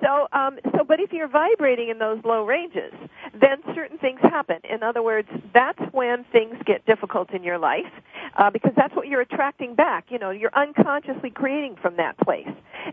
so 0.00 0.28
um 0.32 0.58
so 0.76 0.84
but 0.84 1.00
if 1.00 1.12
you're 1.12 1.28
vibrating 1.28 1.88
in 1.88 1.98
those 1.98 2.18
low 2.24 2.44
ranges 2.44 2.92
then 3.40 3.58
certain 3.74 3.98
things 3.98 4.20
happen. 4.20 4.58
In 4.68 4.82
other 4.82 5.02
words 5.02 5.28
that's 5.52 5.80
when 5.92 6.24
things 6.32 6.56
get 6.64 6.84
difficult 6.86 7.30
in 7.32 7.42
your 7.42 7.58
life 7.58 7.92
uh, 8.36 8.50
because 8.50 8.72
that's 8.76 8.94
what 8.94 9.08
you're 9.08 9.20
attracting 9.20 9.74
back. 9.74 10.06
You 10.10 10.18
know 10.18 10.30
you're 10.30 10.54
unconsciously 10.54 11.30
creating 11.30 11.76
from 11.80 11.96
that 11.96 12.18
place. 12.18 12.48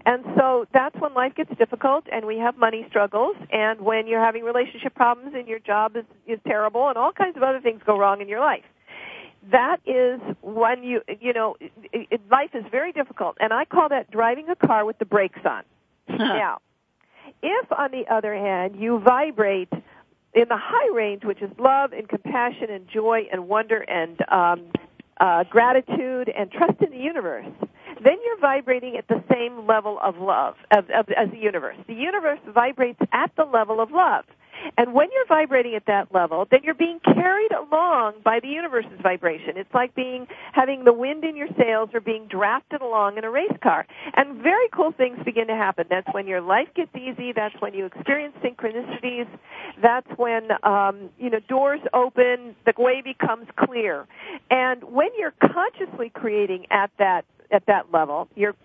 And 0.05 0.23
so 0.37 0.65
that's 0.73 0.95
when 0.99 1.13
life 1.13 1.35
gets 1.35 1.51
difficult 1.57 2.05
and 2.11 2.25
we 2.25 2.37
have 2.37 2.57
money 2.57 2.85
struggles 2.89 3.35
and 3.51 3.81
when 3.81 4.07
you're 4.07 4.23
having 4.23 4.43
relationship 4.43 4.93
problems 4.95 5.33
and 5.35 5.47
your 5.47 5.59
job 5.59 5.95
is 5.95 6.05
is 6.27 6.39
terrible 6.47 6.89
and 6.89 6.97
all 6.97 7.11
kinds 7.11 7.37
of 7.37 7.43
other 7.43 7.59
things 7.59 7.81
go 7.85 7.97
wrong 7.97 8.21
in 8.21 8.27
your 8.27 8.39
life. 8.39 8.63
That 9.51 9.77
is 9.85 10.19
when 10.41 10.83
you 10.83 11.01
you 11.19 11.33
know 11.33 11.55
it, 11.59 11.71
it, 12.11 12.21
life 12.29 12.51
is 12.53 12.63
very 12.71 12.91
difficult. 12.91 13.37
And 13.39 13.53
i 13.53 13.65
call 13.65 13.89
that 13.89 14.11
driving 14.11 14.49
a 14.49 14.55
car 14.55 14.85
with 14.85 14.99
the 14.99 15.05
brakes 15.05 15.39
on. 15.45 15.63
Now, 16.17 16.59
if 17.41 17.71
on 17.71 17.91
the 17.91 18.05
other 18.13 18.33
hand 18.33 18.75
you 18.77 18.99
vibrate 18.99 19.71
in 20.33 20.45
the 20.47 20.57
high 20.57 20.93
range, 20.93 21.23
which 21.23 21.41
is 21.41 21.49
love 21.57 21.91
and 21.93 22.07
compassion 22.07 22.69
and 22.69 22.87
joy 22.87 23.27
and 23.31 23.47
wonder 23.47 23.77
and 23.77 24.19
um, 24.31 24.71
uh, 25.19 25.43
gratitude 25.45 26.29
and 26.29 26.51
trust 26.51 26.81
in 26.81 26.91
the 26.91 26.97
universe, 26.97 27.47
then 28.03 28.17
you're 28.25 28.39
vibrating 28.39 28.97
at 28.97 29.07
the 29.07 29.23
same 29.31 29.65
level 29.67 29.99
of 30.01 30.17
love 30.17 30.55
of, 30.71 30.89
of, 30.89 31.09
as 31.09 31.29
the 31.31 31.37
universe. 31.37 31.77
The 31.87 31.93
universe 31.93 32.39
vibrates 32.47 32.99
at 33.11 33.31
the 33.35 33.45
level 33.45 33.79
of 33.81 33.91
love. 33.91 34.25
And 34.77 34.93
when 34.93 35.09
you're 35.13 35.25
vibrating 35.25 35.75
at 35.75 35.85
that 35.85 36.13
level, 36.13 36.47
then 36.49 36.61
you're 36.63 36.73
being 36.73 36.99
carried 36.99 37.51
along 37.51 38.15
by 38.23 38.39
the 38.39 38.47
universe's 38.47 38.99
vibration. 39.01 39.57
It's 39.57 39.73
like 39.73 39.95
being 39.95 40.27
having 40.51 40.83
the 40.83 40.93
wind 40.93 41.23
in 41.23 41.35
your 41.35 41.47
sails 41.57 41.89
or 41.93 42.01
being 42.01 42.27
drafted 42.27 42.81
along 42.81 43.17
in 43.17 43.23
a 43.23 43.29
race 43.29 43.55
car. 43.61 43.85
And 44.15 44.41
very 44.41 44.67
cool 44.69 44.91
things 44.91 45.17
begin 45.23 45.47
to 45.47 45.55
happen. 45.55 45.85
That's 45.89 46.07
when 46.11 46.27
your 46.27 46.41
life 46.41 46.67
gets 46.75 46.93
easy. 46.95 47.31
That's 47.31 47.55
when 47.59 47.73
you 47.73 47.85
experience 47.85 48.35
synchronicities. 48.43 49.27
That's 49.81 50.07
when 50.17 50.49
um, 50.63 51.09
you 51.17 51.29
know 51.29 51.39
doors 51.47 51.81
open. 51.93 52.55
The 52.65 52.73
way 52.77 53.01
becomes 53.01 53.47
clear. 53.57 54.07
And 54.51 54.83
when 54.83 55.09
you're 55.17 55.33
consciously 55.41 56.09
creating 56.09 56.67
at 56.71 56.91
that 56.99 57.25
at 57.51 57.65
that 57.67 57.91
level, 57.91 58.27
you're 58.35 58.55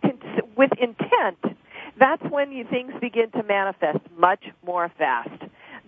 with 0.56 0.70
intent. 0.80 1.56
That's 1.98 2.22
when 2.30 2.52
you, 2.52 2.64
things 2.64 2.92
begin 3.00 3.30
to 3.32 3.42
manifest 3.42 3.98
much 4.16 4.44
more 4.66 4.90
fast. 4.98 5.30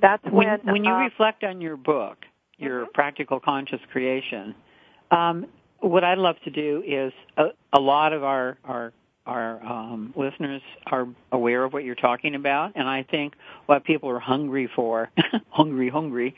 That's 0.00 0.22
When 0.24 0.48
when 0.48 0.60
when 0.72 0.84
you 0.84 0.92
uh, 0.92 0.98
reflect 0.98 1.42
on 1.44 1.60
your 1.60 1.76
book, 1.76 2.24
your 2.58 2.86
Mhm. 2.86 2.92
practical 2.92 3.40
conscious 3.40 3.80
creation, 3.90 4.54
um, 5.10 5.46
what 5.80 6.04
I'd 6.04 6.18
love 6.18 6.36
to 6.44 6.50
do 6.50 6.82
is 6.86 7.12
a, 7.36 7.48
a 7.72 7.80
lot 7.80 8.12
of 8.12 8.22
our 8.22 8.58
our 8.64 8.92
our 9.26 9.64
um, 9.66 10.12
listeners 10.14 10.62
are 10.86 11.08
aware 11.32 11.64
of 11.64 11.72
what 11.72 11.82
you're 11.82 11.96
talking 11.96 12.34
about, 12.36 12.72
and 12.76 12.88
I 12.88 13.02
think 13.02 13.34
what 13.66 13.82
people 13.84 14.08
are 14.08 14.20
hungry 14.20 14.68
for, 14.74 15.10
hungry, 15.50 15.88
hungry, 15.88 16.36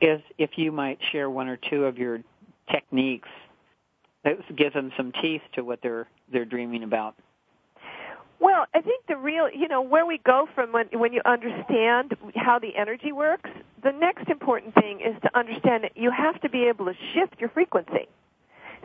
is 0.00 0.22
if 0.38 0.56
you 0.56 0.72
might 0.72 0.98
share 1.12 1.28
one 1.28 1.48
or 1.48 1.58
two 1.58 1.84
of 1.84 1.98
your 1.98 2.20
techniques 2.70 3.28
that 4.24 4.56
give 4.56 4.72
them 4.72 4.92
some 4.96 5.12
teeth 5.22 5.42
to 5.54 5.62
what 5.62 5.80
they're 5.82 6.08
they're 6.32 6.44
dreaming 6.44 6.82
about. 6.82 7.14
Well, 8.40 8.66
I 8.74 8.80
think 8.80 9.04
the 9.06 9.16
real, 9.16 9.50
you 9.50 9.68
know, 9.68 9.82
where 9.82 10.06
we 10.06 10.18
go 10.18 10.48
from 10.54 10.72
when, 10.72 10.86
when 10.94 11.12
you 11.12 11.20
understand 11.26 12.16
how 12.36 12.58
the 12.58 12.74
energy 12.74 13.12
works, 13.12 13.50
the 13.82 13.92
next 13.92 14.28
important 14.28 14.74
thing 14.74 15.00
is 15.00 15.14
to 15.22 15.38
understand 15.38 15.84
that 15.84 15.92
you 15.94 16.10
have 16.10 16.40
to 16.40 16.48
be 16.48 16.64
able 16.64 16.86
to 16.86 16.94
shift 17.12 17.38
your 17.38 17.50
frequency. 17.50 18.08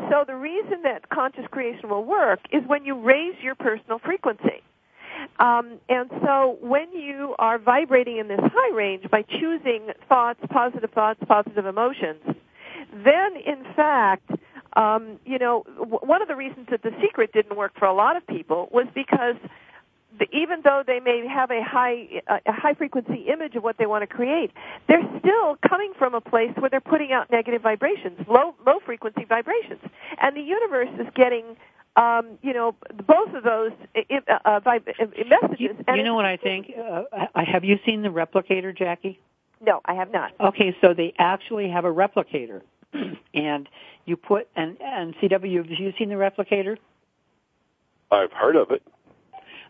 So 0.09 0.25
the 0.27 0.35
reason 0.35 0.81
that 0.83 1.09
conscious 1.09 1.45
creation 1.51 1.89
will 1.89 2.03
work 2.03 2.41
is 2.51 2.63
when 2.67 2.83
you 2.83 2.99
raise 2.99 3.35
your 3.41 3.55
personal 3.55 3.99
frequency. 3.99 4.61
Um, 5.39 5.79
and 5.87 6.09
so 6.25 6.57
when 6.59 6.91
you 6.91 7.33
are 7.39 7.57
vibrating 7.57 8.17
in 8.17 8.27
this 8.27 8.41
high 8.41 8.75
range 8.75 9.09
by 9.09 9.21
choosing 9.21 9.87
thoughts, 10.09 10.41
positive 10.49 10.91
thoughts, 10.91 11.21
positive 11.27 11.65
emotions, 11.65 12.21
then 12.93 13.37
in 13.37 13.63
fact, 13.73 14.29
Um, 14.75 15.19
you 15.25 15.37
know, 15.37 15.63
w- 15.77 15.99
one 15.99 16.21
of 16.21 16.27
the 16.27 16.35
reasons 16.35 16.67
that 16.69 16.81
The 16.83 16.91
Secret 17.01 17.31
didn't 17.33 17.55
work 17.55 17.73
for 17.77 17.85
a 17.85 17.93
lot 17.93 18.17
of 18.17 18.27
people 18.27 18.69
was 18.71 18.87
because 18.93 19.35
the, 20.19 20.27
even 20.35 20.61
though 20.63 20.83
they 20.85 20.99
may 20.99 21.25
have 21.27 21.51
a 21.51 21.63
high 21.63 22.21
a 22.27 22.51
high 22.51 22.73
frequency 22.73 23.27
image 23.31 23.55
of 23.55 23.63
what 23.63 23.77
they 23.77 23.85
want 23.85 24.07
to 24.07 24.07
create, 24.07 24.51
they're 24.87 25.07
still 25.19 25.57
coming 25.67 25.93
from 25.97 26.13
a 26.13 26.21
place 26.21 26.51
where 26.57 26.69
they're 26.69 26.81
putting 26.81 27.11
out 27.11 27.31
negative 27.31 27.61
vibrations, 27.61 28.19
low 28.27 28.55
low 28.65 28.79
frequency 28.85 29.25
vibrations, 29.25 29.81
and 30.21 30.35
the 30.35 30.41
universe 30.41 30.89
is 30.99 31.07
getting. 31.15 31.55
Um, 31.97 32.37
you 32.41 32.51
know, 32.51 32.75
both 33.07 33.33
of 33.33 33.43
those 33.43 33.71
uh, 33.95 34.39
uh, 34.43 34.59
messages. 34.65 35.57
You, 35.57 35.95
you 35.95 36.03
know 36.03 36.13
what 36.13 36.25
I 36.25 36.35
think? 36.35 36.73
Uh, 36.77 37.03
have 37.35 37.63
you 37.63 37.79
seen 37.85 38.01
the 38.01 38.09
replicator, 38.09 38.77
Jackie? 38.77 39.17
No, 39.61 39.79
I 39.85 39.93
have 39.93 40.11
not. 40.11 40.33
Okay, 40.41 40.75
so 40.81 40.93
they 40.93 41.13
actually 41.17 41.69
have 41.69 41.85
a 41.85 41.93
replicator, 41.93 42.63
and 43.33 43.69
you 44.05 44.17
put 44.17 44.47
and 44.55 44.77
and 44.81 45.15
CW. 45.15 45.57
Have 45.57 45.79
you 45.79 45.93
seen 45.97 46.09
the 46.09 46.15
replicator? 46.15 46.77
I've 48.11 48.31
heard 48.31 48.55
of 48.55 48.71
it. 48.71 48.83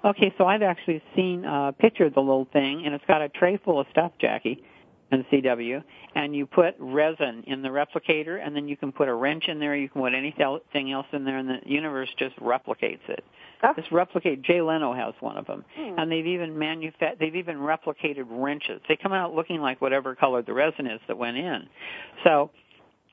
Okay, 0.04 0.34
so 0.38 0.46
I've 0.46 0.62
actually 0.62 1.02
seen 1.16 1.46
a 1.46 1.74
picture 1.78 2.06
of 2.06 2.14
the 2.14 2.20
little 2.20 2.48
thing, 2.54 2.84
and 2.86 2.94
it's 2.94 3.06
got 3.08 3.22
a 3.22 3.30
tray 3.30 3.58
full 3.58 3.80
of 3.80 3.88
stuff, 3.90 4.12
Jackie, 4.20 4.64
and 5.10 5.26
CW, 5.32 5.84
and 6.14 6.36
you 6.36 6.46
put 6.46 6.76
resin 6.78 7.44
in 7.48 7.64
the 7.64 7.70
replicator, 7.70 8.46
and 8.46 8.56
then 8.56 8.68
you 8.68 8.78
can 8.78 8.92
put 8.92 9.08
a 9.08 9.14
wrench 9.14 9.46
in 9.48 9.60
there, 9.60 9.76
you 9.76 9.90
can 9.90 10.02
put 10.02 10.14
anything 10.14 10.92
else 10.92 11.08
in 11.12 11.26
there, 11.26 11.38
and 11.38 11.50
the 11.50 11.60
universe 11.66 12.10
just 12.20 12.36
replicates 12.38 13.08
it. 13.08 13.24
Oh. 13.64 13.74
This 13.76 13.86
replicate, 13.92 14.44
Jay 14.44 14.62
Leno 14.62 14.94
has 14.94 15.14
one 15.22 15.38
of 15.38 15.48
them, 15.48 15.64
hmm. 15.76 15.98
and 15.98 16.12
they've 16.12 16.28
even 16.28 16.58
manufa- 16.58 17.16
they've 17.20 17.36
even 17.36 17.58
replicated 17.58 18.26
wrenches. 18.30 18.82
They 18.88 18.98
come 18.98 19.14
out 19.14 19.34
looking 19.34 19.60
like 19.60 19.82
whatever 19.82 20.14
color 20.14 20.44
the 20.44 20.54
resin 20.54 20.86
is 20.86 21.00
that 21.08 21.18
went 21.18 21.38
in. 21.38 21.68
So 22.24 22.52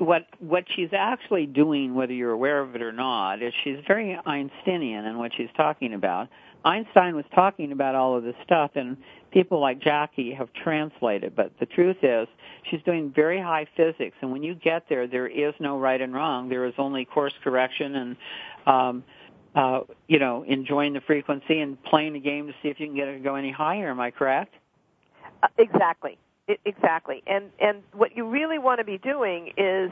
what 0.02 0.26
what 0.40 0.64
she's 0.74 0.90
actually 0.92 1.46
doing, 1.46 1.94
whether 1.94 2.12
you're 2.12 2.32
aware 2.32 2.60
of 2.60 2.74
it 2.74 2.82
or 2.82 2.92
not, 2.92 3.42
is 3.42 3.52
she's 3.62 3.78
very 3.86 4.18
Einsteinian 4.26 5.04
in 5.04 5.18
what 5.18 5.32
she's 5.36 5.50
talking 5.56 5.94
about. 5.94 6.28
Einstein 6.64 7.16
was 7.16 7.24
talking 7.34 7.72
about 7.72 7.94
all 7.94 8.16
of 8.16 8.22
this 8.22 8.34
stuff, 8.44 8.72
and 8.74 8.96
people 9.32 9.60
like 9.60 9.80
Jackie 9.80 10.32
have 10.32 10.48
translated. 10.52 11.34
But 11.34 11.52
the 11.58 11.66
truth 11.66 11.96
is, 12.02 12.28
she's 12.70 12.82
doing 12.82 13.12
very 13.14 13.40
high 13.40 13.66
physics, 13.76 14.16
and 14.20 14.30
when 14.30 14.42
you 14.42 14.54
get 14.54 14.88
there, 14.88 15.06
there 15.06 15.26
is 15.26 15.54
no 15.58 15.78
right 15.78 16.00
and 16.00 16.14
wrong. 16.14 16.48
There 16.48 16.64
is 16.66 16.74
only 16.78 17.04
course 17.04 17.34
correction 17.42 17.96
and, 17.96 18.16
um, 18.66 19.04
uh, 19.54 19.80
you 20.06 20.18
know, 20.18 20.44
enjoying 20.44 20.92
the 20.92 21.00
frequency 21.00 21.60
and 21.60 21.82
playing 21.82 22.12
the 22.12 22.20
game 22.20 22.46
to 22.46 22.52
see 22.62 22.68
if 22.68 22.78
you 22.78 22.86
can 22.86 22.96
get 22.96 23.08
it 23.08 23.14
to 23.14 23.20
go 23.20 23.34
any 23.34 23.50
higher. 23.50 23.90
Am 23.90 24.00
I 24.00 24.12
correct? 24.12 24.54
Uh, 25.42 25.48
exactly. 25.58 26.16
It, 26.48 26.60
exactly. 26.64 27.22
And 27.26 27.50
and 27.60 27.82
what 27.92 28.16
you 28.16 28.26
really 28.26 28.58
want 28.58 28.78
to 28.80 28.84
be 28.84 28.98
doing 28.98 29.52
is 29.56 29.90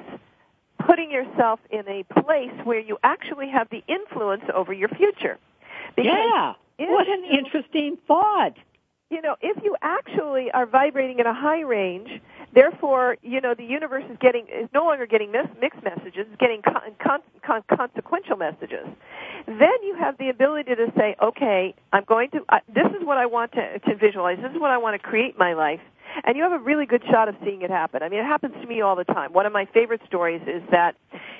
putting 0.85 1.11
yourself 1.11 1.61
in 1.71 1.87
a 1.88 2.02
place 2.21 2.52
where 2.64 2.80
you 2.80 2.99
actually 3.02 3.49
have 3.49 3.69
the 3.71 3.83
influence 3.87 4.42
over 4.52 4.73
your 4.73 4.88
future. 4.88 5.38
Because 5.95 6.07
yeah. 6.07 6.54
What 6.78 7.09
an 7.09 7.25
you, 7.25 7.38
interesting 7.38 7.99
thought. 8.09 8.54
You 9.11 9.21
know, 9.21 9.37
if 9.40 9.62
you 9.62 9.76
actually 9.83 10.50
are 10.52 10.66
vibrating 10.66 11.19
in 11.19 11.26
a 11.26 11.35
high 11.35 11.61
range, 11.61 12.09
therefore, 12.54 13.16
you 13.23 13.40
know, 13.40 13.54
the 13.54 13.64
universe 13.64 14.04
is 14.11 14.16
getting 14.21 14.47
is 14.47 14.69
no 14.73 14.85
longer 14.85 15.04
getting 15.04 15.30
mis- 15.30 15.49
mixed 15.61 15.83
messages, 15.83 16.26
it's 16.30 16.37
getting 16.40 16.62
con- 16.62 16.95
con- 16.99 17.23
con- 17.42 17.64
consequential 17.76 18.37
messages. 18.37 18.87
Then 19.47 19.83
you 19.83 19.97
have 19.99 20.16
the 20.19 20.28
ability 20.30 20.75
to 20.75 20.92
say, 20.97 21.16
okay, 21.21 21.75
I'm 21.92 22.04
going 22.04 22.30
to. 22.30 22.45
Uh, 22.49 22.61
this 22.73 22.87
is 22.99 23.04
what 23.04 23.19
I 23.19 23.26
want 23.26 23.52
to, 23.52 23.78
to 23.80 23.95
visualize. 23.97 24.38
This 24.40 24.52
is 24.52 24.61
what 24.61 24.71
I 24.71 24.78
want 24.78 25.00
to 25.00 25.07
create 25.07 25.38
my 25.38 25.54
life 25.54 25.80
and 26.24 26.36
you 26.36 26.42
have 26.42 26.52
a 26.52 26.58
really 26.58 26.86
good 26.86 27.02
shot 27.10 27.28
of 27.28 27.36
seeing 27.44 27.62
it 27.62 27.70
happen. 27.70 28.02
I 28.02 28.08
mean, 28.08 28.20
it 28.20 28.26
happens 28.26 28.54
to 28.60 28.66
me 28.66 28.80
all 28.80 28.96
the 28.96 29.04
time. 29.04 29.32
One 29.32 29.46
of 29.46 29.52
my 29.52 29.66
favorite 29.66 30.00
stories 30.06 30.42
is 30.46 30.62
that, 30.70 30.96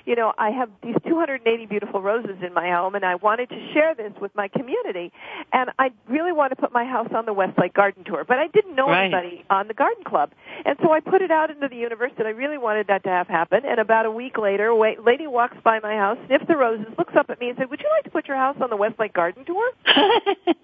you 0.07 0.17
know, 0.17 0.33
I 0.39 0.51
have 0.51 0.71
these 0.83 0.97
280 1.07 1.67
beautiful 1.67 2.01
roses 2.01 2.37
in 2.45 2.55
my 2.55 2.71
home, 2.71 2.95
and 2.95 3.05
I 3.05 3.17
wanted 3.17 3.49
to 3.51 3.73
share 3.73 3.95
this 3.95 4.13
with 4.21 4.35
my 4.35 4.49
community, 4.49 5.13
and 5.53 5.71
I 5.79 5.91
really 6.09 6.33
want 6.33 6.51
to 6.51 6.57
put 6.57 6.73
my 6.73 6.85
house 6.85 7.09
on 7.15 7.27
the 7.27 7.33
Westlake 7.33 7.75
Garden 7.75 8.05
Tour, 8.05 8.25
but 8.25 8.39
I 8.39 8.49
didn't 8.49 8.75
know 8.75 8.89
right. 8.89 9.05
anybody 9.05 9.45
on 9.51 9.69
the 9.69 9.75
garden 9.75 10.05
club, 10.05 10.31
and 10.65 10.77
so 10.83 10.93
I 10.93 11.01
put 11.01 11.23
it 11.23 11.31
out 11.31 11.51
into 11.51 11.69
the 11.69 11.77
universe 11.77 12.13
that 12.17 12.27
I 12.27 12.31
really 12.31 12.59
wanted 12.59 12.87
that 12.89 13.05
to 13.05 13.09
have 13.09 13.29
happen. 13.29 13.65
And 13.65 13.79
about 13.79 14.07
a 14.07 14.11
week 14.11 14.39
later, 14.39 14.69
a 14.69 15.03
lady 15.03 15.27
walks 15.27 15.57
by 15.63 15.81
my 15.81 15.95
house, 15.95 16.19
sniffs 16.27 16.47
the 16.49 16.57
roses, 16.57 16.87
looks 16.99 17.15
up 17.17 17.31
at 17.31 17.41
me, 17.41 17.51
and 17.51 17.59
said, 17.59 17.71
"Would 17.71 17.81
you 17.81 17.89
like 17.97 18.05
to 18.05 18.11
put 18.11 18.29
your 18.29 18.37
house 18.37 18.57
on 18.61 18.71
the 18.71 18.77
Westlake 18.77 19.13
Garden 19.13 19.45
Tour?" 19.45 19.71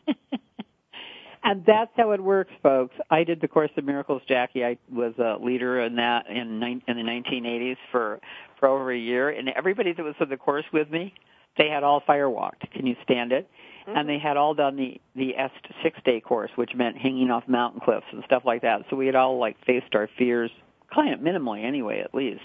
that's 1.67 1.91
how 1.97 2.13
it 2.13 2.23
works, 2.23 2.53
folks. 2.63 2.95
I 3.11 3.25
did 3.25 3.41
the 3.41 3.49
Course 3.49 3.71
of 3.77 3.85
Miracles, 3.85 4.23
Jackie. 4.29 4.65
I 4.65 4.79
was 4.91 5.15
a 5.19 5.43
leader 5.43 5.81
in 5.81 5.97
that 5.97 6.27
in 6.29 6.63
in 6.63 6.97
the 6.97 7.03
1980s 7.03 7.77
for 7.91 8.21
for 8.59 8.69
over 8.69 8.93
a 8.93 8.99
year, 8.99 9.31
and 9.31 9.49
everybody 9.51 9.93
that 9.93 10.03
was 10.03 10.15
in 10.21 10.29
the 10.29 10.37
course 10.37 10.65
with 10.73 10.91
me, 10.91 11.13
they 11.59 11.69
had 11.69 11.83
all 11.83 12.03
firewalked. 12.09 12.71
Can 12.73 12.87
you 12.87 12.97
stand 13.03 13.33
it? 13.33 13.49
Mm-hmm. 13.87 13.99
And 13.99 14.09
they 14.09 14.19
had 14.19 14.37
all 14.37 14.55
done 14.55 14.77
the 14.77 15.01
the 15.15 15.37
S 15.37 15.51
six 15.83 15.99
day 16.05 16.21
course, 16.21 16.51
which 16.57 16.71
meant 16.75 16.97
hanging 16.97 17.31
off 17.31 17.45
mountain 17.47 17.81
cliffs 17.81 18.07
and 18.13 18.23
stuff 18.25 18.43
like 18.45 18.63
that. 18.63 18.83
So 18.91 18.97
we 18.97 19.07
had 19.07 19.15
all 19.15 19.39
like 19.39 19.57
faced 19.67 19.95
our 19.95 20.09
fears, 20.19 20.51
kind 20.95 21.13
of 21.13 21.21
minimally 21.21 21.65
anyway, 21.65 22.01
at 22.01 22.15
least. 22.15 22.45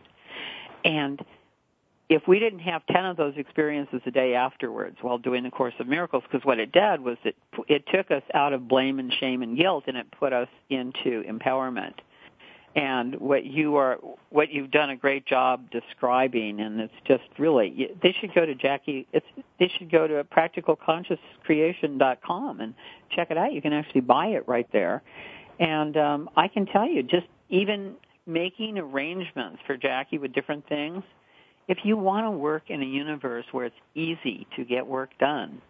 And 0.83 1.23
if 2.11 2.27
we 2.27 2.37
didn't 2.39 2.59
have 2.59 2.85
10 2.87 3.05
of 3.05 3.15
those 3.15 3.35
experiences 3.37 4.01
a 4.05 4.11
day 4.11 4.35
afterwards 4.35 4.97
while 5.01 5.17
doing 5.17 5.43
the 5.43 5.49
Course 5.49 5.73
of 5.79 5.87
Miracles, 5.87 6.23
because 6.29 6.45
what 6.45 6.59
it 6.59 6.73
did 6.73 6.99
was 6.99 7.15
it, 7.23 7.37
it 7.69 7.85
took 7.87 8.11
us 8.11 8.23
out 8.33 8.51
of 8.51 8.67
blame 8.67 8.99
and 8.99 9.13
shame 9.13 9.41
and 9.41 9.57
guilt 9.57 9.85
and 9.87 9.95
it 9.95 10.07
put 10.19 10.33
us 10.33 10.49
into 10.69 11.23
empowerment. 11.23 11.93
And 12.75 13.17
what 13.21 13.45
you 13.45 13.77
are, 13.77 13.97
what 14.29 14.51
you've 14.51 14.71
done 14.71 14.89
a 14.89 14.97
great 14.97 15.25
job 15.25 15.71
describing, 15.71 16.59
and 16.59 16.81
it's 16.81 16.93
just 17.07 17.23
really, 17.37 17.91
they 18.03 18.13
should 18.19 18.35
go 18.35 18.45
to 18.45 18.55
Jackie, 18.55 19.07
it's, 19.13 19.25
they 19.57 19.71
should 19.77 19.89
go 19.89 20.05
to 20.05 20.25
practicalconsciouscreation.com 20.25 22.59
and 22.59 22.73
check 23.15 23.31
it 23.31 23.37
out. 23.37 23.53
You 23.53 23.61
can 23.61 23.71
actually 23.71 24.01
buy 24.01 24.25
it 24.27 24.45
right 24.49 24.67
there. 24.73 25.01
And 25.59 25.95
um, 25.95 26.29
I 26.35 26.49
can 26.49 26.65
tell 26.65 26.89
you, 26.89 27.03
just 27.03 27.27
even 27.47 27.95
making 28.25 28.77
arrangements 28.77 29.59
for 29.65 29.77
Jackie 29.77 30.17
with 30.17 30.33
different 30.33 30.67
things, 30.67 31.03
if 31.71 31.77
you 31.85 31.95
want 31.95 32.25
to 32.25 32.31
work 32.31 32.63
in 32.67 32.81
a 32.81 32.85
universe 32.85 33.45
where 33.53 33.65
it's 33.65 33.75
easy 33.95 34.45
to 34.57 34.65
get 34.65 34.85
work 34.85 35.11
done, 35.19 35.61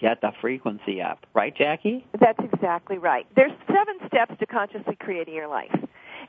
get 0.00 0.22
the 0.22 0.32
frequency 0.40 1.02
up. 1.02 1.26
Right, 1.34 1.54
Jackie? 1.54 2.06
That's 2.18 2.38
exactly 2.42 2.96
right. 2.96 3.26
There's 3.36 3.52
seven 3.66 3.98
steps 4.06 4.34
to 4.40 4.46
consciously 4.46 4.96
creating 4.98 5.34
your 5.34 5.48
life. 5.48 5.76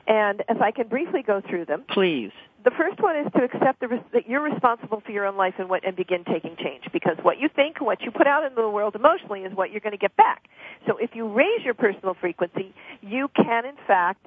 And 0.06 0.44
if 0.50 0.60
I 0.60 0.70
can 0.70 0.88
briefly 0.88 1.22
go 1.22 1.40
through 1.48 1.64
them. 1.64 1.84
Please. 1.88 2.30
The 2.64 2.70
first 2.72 3.00
one 3.00 3.16
is 3.16 3.26
to 3.36 3.44
accept 3.44 3.80
the, 3.80 4.02
that 4.12 4.28
you're 4.28 4.42
responsible 4.42 5.00
for 5.00 5.12
your 5.12 5.24
own 5.24 5.38
life 5.38 5.54
and, 5.56 5.70
what, 5.70 5.86
and 5.86 5.96
begin 5.96 6.22
taking 6.24 6.54
change. 6.56 6.84
Because 6.92 7.16
what 7.22 7.40
you 7.40 7.48
think, 7.48 7.80
what 7.80 8.02
you 8.02 8.10
put 8.10 8.26
out 8.26 8.44
into 8.44 8.60
the 8.60 8.68
world 8.68 8.94
emotionally 8.94 9.44
is 9.44 9.54
what 9.54 9.70
you're 9.70 9.80
going 9.80 9.92
to 9.92 9.98
get 9.98 10.14
back. 10.16 10.44
So 10.86 10.98
if 10.98 11.14
you 11.14 11.26
raise 11.26 11.64
your 11.64 11.74
personal 11.74 12.14
frequency, 12.20 12.74
you 13.00 13.28
can 13.34 13.64
in 13.64 13.76
fact 13.86 14.26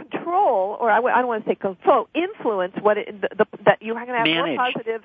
control, 0.00 0.76
or 0.80 0.90
I 0.90 0.96
w- 0.96 1.14
I 1.14 1.18
don't 1.18 1.28
want 1.28 1.44
to 1.44 1.50
say 1.50 1.54
control, 1.54 2.08
influence 2.14 2.74
what 2.80 2.98
it, 2.98 3.20
the, 3.20 3.28
the, 3.36 3.46
that 3.64 3.78
you're 3.80 3.94
going 3.94 4.08
to 4.08 4.14
have 4.14 4.26
manage. 4.26 4.56
more 4.56 4.72
positive. 4.72 5.02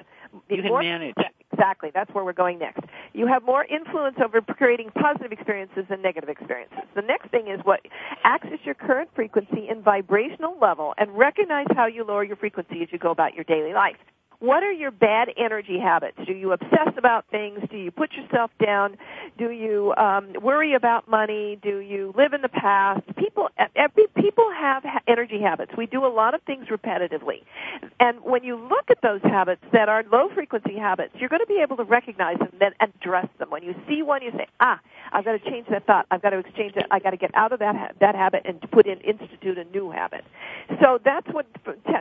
You 0.50 0.63
more, 0.63 0.81
can 0.81 1.00
manage. 1.00 1.15
Exactly. 1.51 1.91
That's 1.93 2.13
where 2.13 2.24
we're 2.24 2.34
going 2.34 2.60
next. 2.60 2.81
You 3.13 3.27
have 3.27 3.43
more 3.43 3.65
influence 3.65 4.17
over 4.24 4.39
creating 4.41 4.91
positive 4.91 5.31
experiences 5.31 5.86
than 5.89 6.01
negative 6.01 6.29
experiences. 6.29 6.79
The 6.96 7.01
next 7.01 7.31
thing 7.31 7.48
is 7.48 7.60
what 7.63 7.81
access 8.24 8.60
your 8.63 8.75
current 8.75 9.10
frequency 9.15 9.67
and 9.69 9.84
vibrational 9.84 10.58
level 10.62 10.93
and 10.98 11.12
recognize 11.17 11.67
how 11.75 11.88
you 11.88 12.05
lower 12.05 12.24
your 12.24 12.38
frequency 12.38 12.81
as 12.81 12.89
you 12.91 13.00
go 13.00 13.12
about 13.12 13.34
your 13.34 13.43
daily 13.43 13.74
life. 13.74 13.98
What 14.39 14.63
are 14.63 14.72
your 14.72 14.91
bad 14.91 15.27
energy 15.38 15.77
habits? 15.79 16.17
Do 16.25 16.31
you 16.31 16.53
obsess 16.53 16.93
about 16.98 17.25
things? 17.29 17.60
Do 17.69 17.75
you 17.75 17.91
put 17.91 18.13
yourself 18.13 18.51
down? 18.63 18.98
Do 19.38 19.51
you 19.51 19.93
um, 19.98 20.31
worry 20.41 20.75
about 20.75 21.10
money? 21.10 21.60
Do 21.62 21.79
you 21.79 22.13
live 22.17 22.31
in 22.31 22.41
the 22.41 22.48
past? 22.50 23.01
People, 23.17 23.50
every, 23.75 24.08
people 24.15 24.46
have 24.58 24.84
energy 25.10 25.41
habits. 25.41 25.74
We 25.77 25.88
do 25.88 26.05
a 26.05 26.08
lot 26.08 26.36
of 26.36 26.41
things 26.43 26.67
repetitively, 26.67 27.43
and 28.00 28.24
when 28.24 28.46
you 28.46 28.55
look 28.55 28.86
at 28.89 29.01
those 29.01 29.22
habits 29.24 29.62
that 29.74 29.89
are 29.89 30.03
low 30.10 30.29
frequency 30.34 30.77
habits, 30.77 31.13
you're 31.19 31.29
going 31.29 31.41
to 31.41 31.46
be 31.46 31.60
able 31.62 31.75
to 31.75 31.84
recognize 31.84 32.39
them 32.39 32.53
and 32.62 32.74
address 32.79 33.27
them. 33.39 33.50
When 33.50 33.63
you 33.63 33.75
see 33.89 34.03
one, 34.03 34.22
you 34.22 34.31
say, 34.31 34.48
"Ah, 34.62 34.79
I've 35.12 35.25
got 35.25 35.34
to 35.34 35.50
change 35.50 35.68
that 35.70 35.86
thought. 35.86 36.06
I've 36.12 36.22
got 36.22 36.32
to 36.32 36.39
exchange 36.39 36.75
it. 36.75 36.86
I 36.92 37.00
got 37.00 37.12
to 37.12 37.18
get 37.18 37.32
out 37.34 37.51
of 37.51 37.60
that 37.60 37.75
ha- 37.75 37.92
that 38.00 38.16
habit 38.16 38.44
and 38.46 38.60
put 38.72 38.88
in 38.88 39.00
institute 39.01 39.58
a 39.58 39.66
new 39.66 39.92
habit." 39.92 40.24
So 40.82 41.00
that's 41.04 41.28
what 41.32 41.46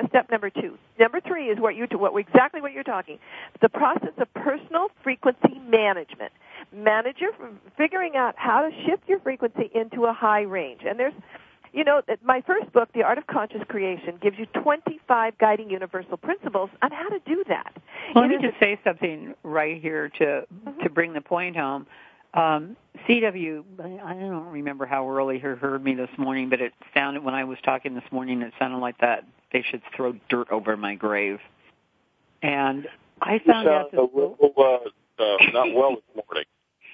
step 0.08 0.30
number 0.30 0.50
two. 0.50 0.78
Number 0.98 1.20
three 1.20 1.48
is 1.48 1.58
what 1.58 1.76
you 1.76 1.86
what 1.92 2.16
exactly 2.18 2.60
what 2.60 2.72
you're 2.72 2.84
talking. 2.84 3.18
The 3.60 3.68
process 3.68 4.12
of 4.18 4.32
personal 4.34 4.88
frequency 5.02 5.58
management. 5.68 6.32
Manage 6.72 7.18
your, 7.18 7.32
figuring 7.76 8.16
out 8.16 8.34
how 8.36 8.62
to 8.62 8.70
shift 8.84 9.08
your 9.08 9.20
frequency 9.20 9.70
into 9.74 10.04
a 10.04 10.12
high 10.12 10.42
range. 10.42 10.82
And 10.86 10.98
there's, 10.98 11.14
you 11.72 11.84
know, 11.84 12.02
my 12.22 12.42
first 12.42 12.72
book, 12.72 12.90
The 12.94 13.02
Art 13.02 13.18
of 13.18 13.26
Conscious 13.26 13.62
Creation, 13.68 14.18
gives 14.20 14.38
you 14.38 14.46
25 14.62 15.38
guiding 15.38 15.70
universal 15.70 16.16
principles 16.16 16.70
on 16.82 16.90
how 16.90 17.08
to 17.08 17.20
do 17.26 17.44
that. 17.48 17.72
Well, 18.14 18.26
let 18.26 18.30
me 18.30 18.46
just 18.46 18.58
say 18.60 18.78
something 18.84 19.34
right 19.42 19.80
here 19.80 20.08
to 20.18 20.24
mm-hmm. 20.24 20.82
to 20.82 20.90
bring 20.90 21.12
the 21.12 21.20
point 21.20 21.56
home. 21.56 21.86
Um, 22.34 22.76
CW, 23.08 23.64
I 24.04 24.14
don't 24.14 24.46
remember 24.46 24.86
how 24.86 25.08
early 25.10 25.36
he 25.36 25.40
heard 25.40 25.82
me 25.82 25.94
this 25.94 26.10
morning, 26.18 26.50
but 26.50 26.60
it 26.60 26.72
sounded 26.94 27.24
when 27.24 27.34
I 27.34 27.44
was 27.44 27.58
talking 27.64 27.94
this 27.94 28.04
morning, 28.10 28.42
it 28.42 28.52
sounded 28.58 28.78
like 28.78 28.98
that 28.98 29.24
they 29.52 29.62
should 29.62 29.82
throw 29.96 30.14
dirt 30.28 30.50
over 30.50 30.76
my 30.76 30.94
grave. 30.94 31.38
and 32.42 32.86
I 33.20 33.40
found 33.46 33.66
you 33.66 33.72
out 33.72 33.90
sound 33.90 34.10
a 34.12 34.16
little 34.16 34.36
uh, 34.56 35.22
uh, 35.22 35.36
not 35.52 35.72
well 35.74 35.96
this 35.96 36.24
morning. 36.24 36.44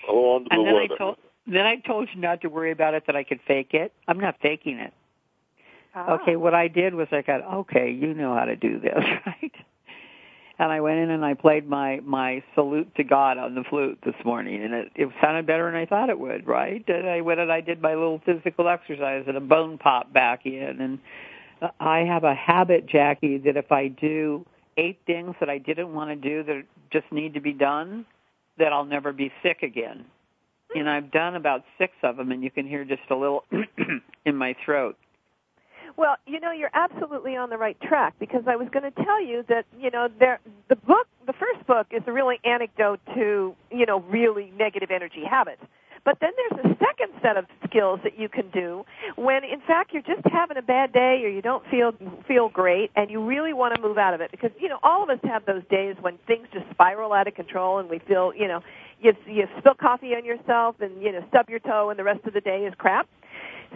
A 0.09 0.13
little 0.13 0.37
under 0.37 0.49
and 0.51 0.61
the 0.61 0.65
then 0.65 0.75
weather. 0.75 0.95
I 0.95 0.99
told 0.99 1.17
then 1.47 1.67
I 1.67 1.77
told 1.77 2.09
you 2.15 2.21
not 2.21 2.41
to 2.43 2.49
worry 2.49 2.71
about 2.71 2.95
it 2.95 3.05
that 3.07 3.17
I 3.17 3.25
could 3.25 3.41
fake 3.47 3.75
it. 3.75 3.93
I'm 4.09 4.19
not 4.21 4.37
faking 4.41 4.79
it. 4.79 4.93
Ah. 5.95 6.15
Okay, 6.15 6.37
what 6.37 6.55
I 6.55 6.69
did 6.69 6.95
was 6.95 7.09
I 7.13 7.23
got 7.23 7.43
okay, 7.43 7.91
you 7.91 8.15
know 8.15 8.35
how 8.35 8.45
to 8.47 8.57
do 8.57 8.79
this, 8.81 8.95
right? 9.27 9.53
And 10.59 10.71
I 10.71 10.81
went 10.81 10.99
in 10.99 11.11
and 11.11 11.25
I 11.25 11.35
played 11.35 11.69
my 11.69 12.01
my 12.05 12.43
salute 12.55 12.95
to 12.97 13.05
God 13.05 13.39
on 13.39 13.55
the 13.55 13.65
flute 13.69 13.99
this 14.05 14.15
morning, 14.25 14.63
and 14.63 14.73
it, 14.73 14.93
it 14.95 15.09
sounded 15.21 15.47
better 15.47 15.71
than 15.71 15.75
I 15.81 15.87
thought 15.87 16.11
it 16.11 16.19
would, 16.19 16.47
right? 16.47 16.85
And 16.87 17.09
I 17.09 17.23
went 17.23 17.41
and 17.41 17.51
I 17.51 17.61
did 17.61 17.83
my 17.83 17.95
little 17.95 18.21
physical 18.25 18.69
exercise, 18.69 19.25
and 19.27 19.37
a 19.37 19.41
bone 19.41 19.79
popped 19.79 20.13
back 20.13 20.47
in. 20.47 20.77
And 20.81 20.99
I 21.81 22.01
have 22.01 22.25
a 22.25 22.35
habit, 22.35 22.87
Jackie, 22.87 23.39
that 23.39 23.57
if 23.57 23.73
I 23.73 23.89
do 23.89 24.47
eight 24.77 25.01
things 25.07 25.35
that 25.41 25.49
I 25.51 25.59
didn't 25.59 25.93
want 25.93 26.11
to 26.11 26.17
do 26.17 26.45
that 26.45 26.63
just 26.93 27.11
need 27.11 27.35
to 27.35 27.41
be 27.41 27.53
done, 27.53 28.07
that 28.59 28.73
I'll 28.73 28.85
never 28.85 29.13
be 29.13 29.33
sick 29.43 29.63
again. 29.63 30.05
And 30.75 30.89
I've 30.89 31.11
done 31.11 31.37
about 31.37 31.63
six 31.79 31.93
of 32.03 32.17
them, 32.17 32.33
and 32.33 32.43
you 32.43 32.51
can 32.51 32.67
hear 32.67 32.85
just 32.85 33.03
a 33.11 33.15
little 33.15 33.45
in 34.25 34.37
my 34.37 34.57
throat. 34.65 34.97
Well, 35.97 36.17
you 36.27 36.41
know, 36.41 36.51
you're 36.51 36.71
absolutely 36.75 37.37
on 37.37 37.51
the 37.51 37.59
right 37.59 37.81
track 37.81 38.15
because 38.19 38.43
I 38.47 38.57
was 38.57 38.69
going 38.73 38.91
to 38.91 39.05
tell 39.05 39.23
you 39.23 39.45
that, 39.49 39.65
you 39.79 39.91
know, 39.91 40.09
there 40.19 40.41
the 40.69 40.77
book, 40.77 41.07
the 41.27 41.33
first 41.33 41.67
book 41.67 41.87
is 41.91 42.03
a 42.07 42.13
really 42.13 42.41
anecdote 42.45 43.01
to, 43.15 43.55
you 43.71 43.87
know, 43.87 44.01
really 44.01 44.53
negative 44.59 44.91
energy 44.91 45.25
habits. 45.29 45.63
But 46.05 46.19
then 46.21 46.33
there's 46.37 46.67
a 46.67 46.69
second 46.85 47.13
set 47.23 47.37
of 47.39 47.47
skills 47.67 48.01
that 48.05 48.19
you 48.19 48.29
can 48.29 48.51
do 48.51 48.85
when 49.17 49.43
in 49.43 49.61
fact 49.67 49.93
you're 49.95 50.03
just 50.03 50.21
having 50.31 50.59
a 50.59 50.63
bad 50.63 50.93
day 50.93 51.23
or 51.25 51.29
you 51.29 51.41
don't 51.41 51.65
feel 51.71 51.95
feel 52.29 52.51
great 52.51 52.91
and 52.95 53.11
you 53.11 53.25
really 53.25 53.55
want 53.55 53.75
to 53.75 53.81
move 53.81 53.97
out 53.97 54.13
of 54.13 54.21
it 54.21 54.31
because 54.31 54.51
you 54.61 54.69
know 54.69 54.79
all 54.83 55.03
of 55.03 55.09
us 55.09 55.19
have 55.25 55.47
those 55.47 55.63
days 55.71 55.97
when 56.03 56.19
things 56.27 56.47
just 56.53 56.69
spiral 56.71 57.15
out 57.15 57.27
of 57.27 57.35
control 57.35 57.79
and 57.79 57.89
we 57.89 58.01
feel, 58.01 58.35
you 58.35 58.47
know, 58.47 58.63
you 59.01 59.15
you 59.27 59.49
spill 59.59 59.75
coffee 59.75 60.15
on 60.15 60.27
yourself 60.27 60.77
and 60.81 61.03
you 61.03 61.11
know 61.11 61.25
stub 61.29 61.49
your 61.49 61.61
toe 61.61 61.89
and 61.89 61.99
the 61.99 62.05
rest 62.05 62.25
of 62.27 62.35
the 62.35 62.41
day 62.41 62.67
is 62.67 62.75
crap. 62.77 63.09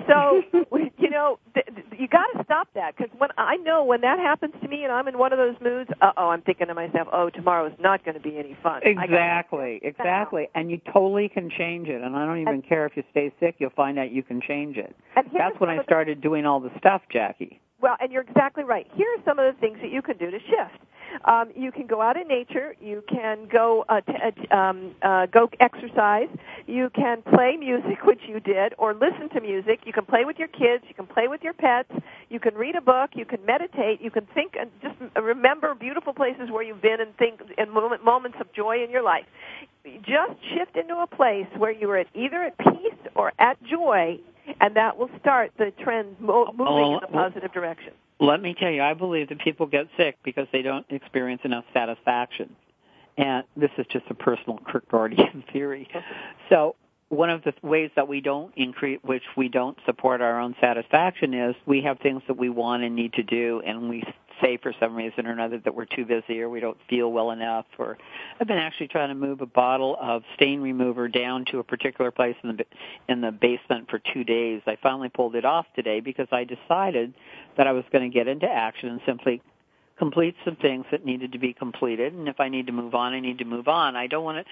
So 0.06 0.42
you 0.98 1.10
know 1.10 1.38
th- 1.54 1.66
th- 1.66 1.86
you 1.98 2.08
got 2.08 2.26
to 2.36 2.44
stop 2.44 2.68
that 2.74 2.96
because 2.96 3.12
when 3.18 3.30
I 3.36 3.56
know 3.56 3.84
when 3.84 4.00
that 4.02 4.18
happens 4.18 4.54
to 4.62 4.68
me 4.68 4.84
and 4.84 4.92
I'm 4.92 5.08
in 5.08 5.18
one 5.18 5.32
of 5.32 5.38
those 5.38 5.56
moods, 5.60 5.90
uh 6.00 6.12
oh, 6.16 6.28
I'm 6.28 6.42
thinking 6.42 6.68
to 6.68 6.74
myself, 6.74 7.08
oh, 7.12 7.30
tomorrow 7.30 7.66
is 7.66 7.72
not 7.80 8.04
going 8.04 8.14
to 8.14 8.20
be 8.20 8.38
any 8.38 8.56
fun. 8.62 8.82
Exactly, 8.84 9.80
exactly. 9.82 10.48
And 10.54 10.70
you 10.70 10.80
totally 10.92 11.28
can 11.28 11.50
change 11.50 11.88
it. 11.88 12.02
And 12.02 12.16
I 12.16 12.24
don't 12.24 12.40
even 12.40 12.62
care 12.62 12.86
if 12.86 12.96
you 12.96 13.02
stay 13.10 13.32
sick, 13.40 13.56
you'll 13.58 13.70
find 13.70 13.98
out 13.98 14.10
you 14.10 14.22
can 14.22 14.40
change 14.40 14.76
it. 14.76 14.94
That's 15.14 15.58
when 15.60 15.70
I 15.70 15.82
started 15.84 16.20
doing 16.20 16.46
all 16.46 16.60
the 16.60 16.70
stuff, 16.78 17.02
Jackie. 17.12 17.60
Well, 17.80 17.96
and 18.00 18.10
you're 18.12 18.22
exactly 18.22 18.64
right. 18.64 18.86
Here 18.94 19.06
are 19.16 19.22
some 19.24 19.38
of 19.38 19.54
the 19.54 19.60
things 19.60 19.78
that 19.82 19.90
you 19.92 20.02
can 20.02 20.16
do 20.16 20.30
to 20.30 20.38
shift. 20.40 20.82
Um, 21.24 21.50
you 21.56 21.72
can 21.72 21.86
go 21.86 22.02
out 22.02 22.16
in 22.16 22.28
nature. 22.28 22.74
You 22.80 23.02
can 23.08 23.48
go 23.50 23.84
uh, 23.88 24.00
t- 24.02 24.12
uh, 24.50 24.54
um, 24.54 24.94
uh, 25.02 25.26
go 25.26 25.48
exercise. 25.58 26.28
You 26.66 26.90
can 26.90 27.22
play 27.22 27.56
music, 27.56 28.04
which 28.04 28.20
you 28.28 28.40
did, 28.40 28.74
or 28.78 28.92
listen 28.94 29.28
to 29.30 29.40
music. 29.40 29.80
You 29.86 29.92
can 29.92 30.04
play 30.04 30.24
with 30.24 30.38
your 30.38 30.48
kids. 30.48 30.84
You 30.86 30.94
can 30.94 31.06
play 31.06 31.28
with 31.28 31.42
your 31.42 31.54
pets. 31.54 31.90
You 32.28 32.40
can 32.40 32.54
read 32.54 32.74
a 32.76 32.80
book. 32.80 33.10
You 33.14 33.24
can 33.24 33.44
meditate. 33.46 34.02
You 34.02 34.10
can 34.10 34.26
think 34.34 34.54
and 34.58 34.70
just 34.82 34.96
remember 35.16 35.74
beautiful 35.74 36.12
places 36.12 36.50
where 36.50 36.62
you've 36.62 36.82
been 36.82 37.00
and 37.00 37.16
think 37.16 37.40
in 37.56 37.70
moment, 37.70 38.04
moments 38.04 38.36
of 38.40 38.52
joy 38.52 38.82
in 38.84 38.90
your 38.90 39.02
life. 39.02 39.24
Just 40.02 40.32
shift 40.54 40.76
into 40.76 40.96
a 40.96 41.06
place 41.06 41.46
where 41.56 41.72
you 41.72 41.90
are 41.90 41.98
at 41.98 42.08
either 42.14 42.42
at 42.42 42.58
peace 42.58 43.00
or 43.14 43.32
at 43.38 43.62
joy, 43.64 44.18
and 44.60 44.76
that 44.76 44.96
will 44.98 45.10
start 45.20 45.52
the 45.58 45.72
trend 45.82 46.16
mo- 46.20 46.52
moving 46.52 46.66
Oh, 46.66 46.98
in 46.98 47.04
a 47.04 47.08
positive 47.08 47.52
direction. 47.52 47.92
Let 48.20 48.42
me 48.42 48.54
tell 48.58 48.70
you, 48.70 48.82
I 48.82 48.94
believe 48.94 49.28
that 49.28 49.40
people 49.40 49.66
get 49.66 49.86
sick 49.96 50.16
because 50.24 50.46
they 50.52 50.62
don't 50.62 50.86
experience 50.90 51.42
enough 51.44 51.64
satisfaction. 51.72 52.54
And 53.16 53.44
this 53.56 53.70
is 53.78 53.86
just 53.92 54.06
a 54.10 54.14
personal 54.14 54.58
Kierkegaardian 54.72 55.52
theory. 55.52 55.88
So 56.48 56.76
one 57.08 57.30
of 57.30 57.42
the 57.44 57.54
ways 57.62 57.90
that 57.96 58.08
we 58.08 58.20
don't 58.20 58.52
increase, 58.56 59.00
which 59.02 59.22
we 59.36 59.48
don't 59.48 59.78
support 59.86 60.20
our 60.20 60.40
own 60.40 60.54
satisfaction 60.60 61.34
is 61.34 61.54
we 61.66 61.82
have 61.82 61.98
things 62.00 62.22
that 62.28 62.36
we 62.36 62.48
want 62.48 62.82
and 62.82 62.94
need 62.94 63.14
to 63.14 63.22
do 63.22 63.62
and 63.64 63.88
we 63.88 64.02
say 64.42 64.56
for 64.56 64.72
some 64.80 64.94
reason 64.94 65.26
or 65.26 65.32
another 65.32 65.58
that 65.58 65.74
we're 65.74 65.84
too 65.84 66.04
busy 66.04 66.40
or 66.40 66.48
we 66.48 66.60
don't 66.60 66.78
feel 66.88 67.10
well 67.10 67.30
enough 67.30 67.66
or 67.78 67.98
I've 68.40 68.46
been 68.46 68.58
actually 68.58 68.88
trying 68.88 69.08
to 69.08 69.14
move 69.14 69.40
a 69.40 69.46
bottle 69.46 69.96
of 70.00 70.22
stain 70.34 70.60
remover 70.60 71.08
down 71.08 71.44
to 71.46 71.58
a 71.58 71.64
particular 71.64 72.10
place 72.10 72.36
in 72.42 72.56
the 72.56 72.64
in 73.08 73.20
the 73.20 73.32
basement 73.32 73.88
for 73.90 74.00
2 74.12 74.24
days. 74.24 74.62
I 74.66 74.76
finally 74.82 75.08
pulled 75.08 75.34
it 75.34 75.44
off 75.44 75.66
today 75.74 76.00
because 76.00 76.28
I 76.32 76.44
decided 76.44 77.14
that 77.56 77.66
I 77.66 77.72
was 77.72 77.84
going 77.92 78.10
to 78.10 78.14
get 78.14 78.28
into 78.28 78.46
action 78.46 78.88
and 78.88 79.00
simply 79.06 79.42
complete 79.98 80.36
some 80.44 80.56
things 80.56 80.84
that 80.92 81.04
needed 81.04 81.32
to 81.32 81.38
be 81.38 81.52
completed 81.52 82.12
and 82.12 82.28
if 82.28 82.38
I 82.38 82.48
need 82.48 82.66
to 82.66 82.72
move 82.72 82.94
on 82.94 83.12
I 83.12 83.20
need 83.20 83.38
to 83.38 83.44
move 83.44 83.68
on. 83.68 83.96
I 83.96 84.06
don't 84.06 84.24
want 84.24 84.38
to 84.38 84.44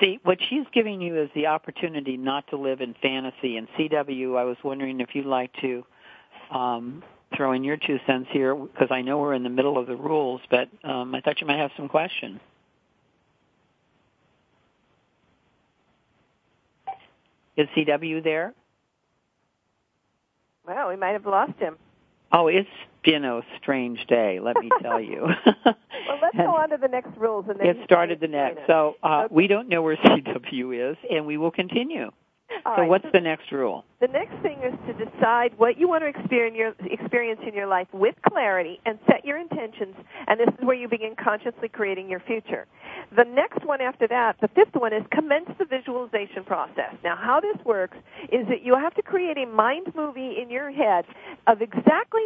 see 0.00 0.18
what 0.22 0.38
she's 0.48 0.64
giving 0.72 1.00
you 1.00 1.20
is 1.20 1.28
the 1.34 1.46
opportunity 1.46 2.16
not 2.16 2.46
to 2.48 2.56
live 2.56 2.80
in 2.80 2.94
fantasy 3.02 3.56
and 3.56 3.68
CW 3.78 4.38
I 4.38 4.44
was 4.44 4.56
wondering 4.64 5.00
if 5.00 5.14
you'd 5.14 5.26
like 5.26 5.52
to 5.60 5.84
um 6.50 7.02
throw 7.36 7.52
in 7.52 7.64
your 7.64 7.76
two 7.76 7.98
cents 8.06 8.28
here 8.32 8.54
because 8.54 8.88
I 8.90 9.02
know 9.02 9.18
we're 9.18 9.34
in 9.34 9.42
the 9.42 9.48
middle 9.50 9.78
of 9.78 9.86
the 9.86 9.96
rules 9.96 10.40
but 10.50 10.68
um 10.82 11.14
I 11.14 11.20
thought 11.20 11.40
you 11.40 11.46
might 11.46 11.58
have 11.58 11.70
some 11.76 11.88
question. 11.88 12.40
Is 17.56 17.68
CW 17.76 18.22
there? 18.24 18.52
Well, 20.66 20.88
we 20.88 20.96
might 20.96 21.10
have 21.12 21.26
lost 21.26 21.58
him. 21.58 21.76
Oh, 22.32 22.48
it's 22.48 22.68
been 23.04 23.24
a 23.24 23.42
strange 23.60 24.04
day, 24.08 24.40
let 24.40 24.56
me 24.60 24.70
tell 24.82 25.00
you. 25.00 25.28
Well, 26.06 26.18
let's 26.20 26.36
go 26.36 26.54
on 26.54 26.68
to 26.68 26.76
the 26.76 26.88
next 26.88 27.16
rules, 27.16 27.46
and 27.48 27.58
then 27.58 27.66
It 27.66 27.76
started 27.84 28.20
the 28.20 28.28
next. 28.28 28.66
So 28.66 28.96
uh, 29.02 29.22
Okay. 29.24 29.34
we 29.34 29.46
don't 29.46 29.68
know 29.70 29.80
where 29.80 29.96
CW 30.04 30.90
is, 30.90 30.98
and 31.10 31.24
we 31.24 31.38
will 31.38 31.50
continue. 31.50 32.10
All 32.66 32.76
so 32.76 32.82
right. 32.82 32.88
what's 32.88 33.06
the 33.12 33.20
next 33.20 33.50
rule? 33.52 33.84
The 34.00 34.08
next 34.08 34.34
thing 34.42 34.58
is 34.62 34.74
to 34.86 34.92
decide 35.04 35.52
what 35.56 35.78
you 35.78 35.88
want 35.88 36.02
to 36.02 36.08
experience, 36.08 37.40
in 37.46 37.54
your 37.54 37.66
life 37.66 37.88
with 37.92 38.14
clarity 38.28 38.80
and 38.86 38.98
set 39.06 39.24
your 39.24 39.38
intentions, 39.38 39.94
and 40.26 40.38
this 40.38 40.48
is 40.48 40.64
where 40.64 40.76
you 40.76 40.88
begin 40.88 41.14
consciously 41.22 41.68
creating 41.68 42.08
your 42.08 42.20
future. 42.20 42.66
The 43.16 43.24
next 43.24 43.64
one 43.64 43.80
after 43.80 44.06
that, 44.08 44.36
the 44.40 44.48
fifth 44.48 44.74
one, 44.74 44.92
is 44.92 45.02
commence 45.10 45.48
the 45.58 45.64
visualization 45.64 46.44
process. 46.44 46.94
Now, 47.02 47.16
how 47.16 47.40
this 47.40 47.56
works 47.64 47.96
is 48.32 48.46
that 48.48 48.62
you 48.62 48.74
have 48.74 48.94
to 48.94 49.02
create 49.02 49.36
a 49.38 49.46
mind 49.46 49.92
movie 49.94 50.36
in 50.40 50.50
your 50.50 50.70
head 50.70 51.04
of 51.46 51.60
exactly 51.62 52.22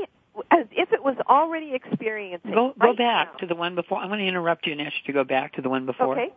as 0.50 0.66
if 0.70 0.92
it 0.92 1.02
was 1.02 1.16
already 1.28 1.74
experiencing. 1.74 2.52
Go 2.52 2.74
go 2.78 2.88
right 2.88 2.98
back 2.98 3.32
now. 3.32 3.38
to 3.40 3.46
the 3.46 3.54
one 3.54 3.74
before. 3.74 3.98
I'm 3.98 4.08
going 4.08 4.20
to 4.20 4.26
interrupt 4.26 4.66
you 4.66 4.72
and 4.72 4.80
ask 4.80 4.94
you 5.02 5.12
to 5.12 5.18
go 5.18 5.24
back 5.24 5.54
to 5.54 5.62
the 5.62 5.68
one 5.68 5.86
before. 5.86 6.12
Okay. 6.18 6.32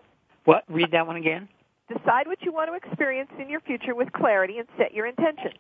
What? 0.46 0.64
Read 0.68 0.92
that 0.92 1.06
one 1.08 1.18
again. 1.18 1.50
Decide 1.98 2.28
what 2.28 2.42
you 2.42 2.52
want 2.52 2.70
to 2.70 2.88
experience 2.90 3.30
in 3.40 3.50
your 3.50 3.62
future 3.62 3.96
with 3.96 4.12
clarity 4.14 4.60
and 4.60 4.68
set 4.78 4.94
your 4.94 5.08
intention. 5.08 5.52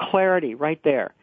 Clarity, 0.00 0.54
right 0.54 0.80
there. 0.84 1.14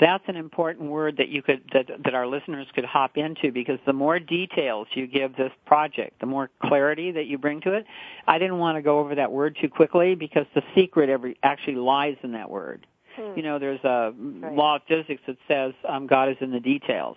That's 0.00 0.22
an 0.28 0.36
important 0.36 0.90
word 0.90 1.16
that 1.16 1.28
you 1.28 1.42
could 1.42 1.62
that 1.72 1.86
that 2.04 2.14
our 2.14 2.26
listeners 2.26 2.68
could 2.74 2.84
hop 2.84 3.16
into 3.16 3.50
because 3.50 3.80
the 3.84 3.92
more 3.92 4.18
details 4.20 4.86
you 4.92 5.08
give 5.08 5.36
this 5.36 5.50
project, 5.66 6.20
the 6.20 6.26
more 6.26 6.50
clarity 6.62 7.10
that 7.12 7.26
you 7.26 7.36
bring 7.36 7.60
to 7.62 7.72
it. 7.72 7.84
I 8.28 8.38
didn't 8.38 8.58
want 8.58 8.76
to 8.76 8.82
go 8.82 9.00
over 9.00 9.16
that 9.16 9.32
word 9.32 9.56
too 9.60 9.68
quickly 9.68 10.14
because 10.14 10.46
the 10.54 10.62
secret 10.76 11.08
every 11.10 11.36
actually 11.42 11.74
lies 11.76 12.16
in 12.22 12.32
that 12.32 12.48
word. 12.48 12.86
Hmm. 13.16 13.32
You 13.36 13.42
know, 13.42 13.58
there's 13.58 13.82
a 13.82 14.14
Right. 14.16 14.52
law 14.54 14.76
of 14.76 14.82
physics 14.86 15.22
that 15.26 15.36
says 15.48 15.74
um, 15.88 16.06
God 16.06 16.28
is 16.28 16.36
in 16.40 16.52
the 16.52 16.60
details. 16.60 17.16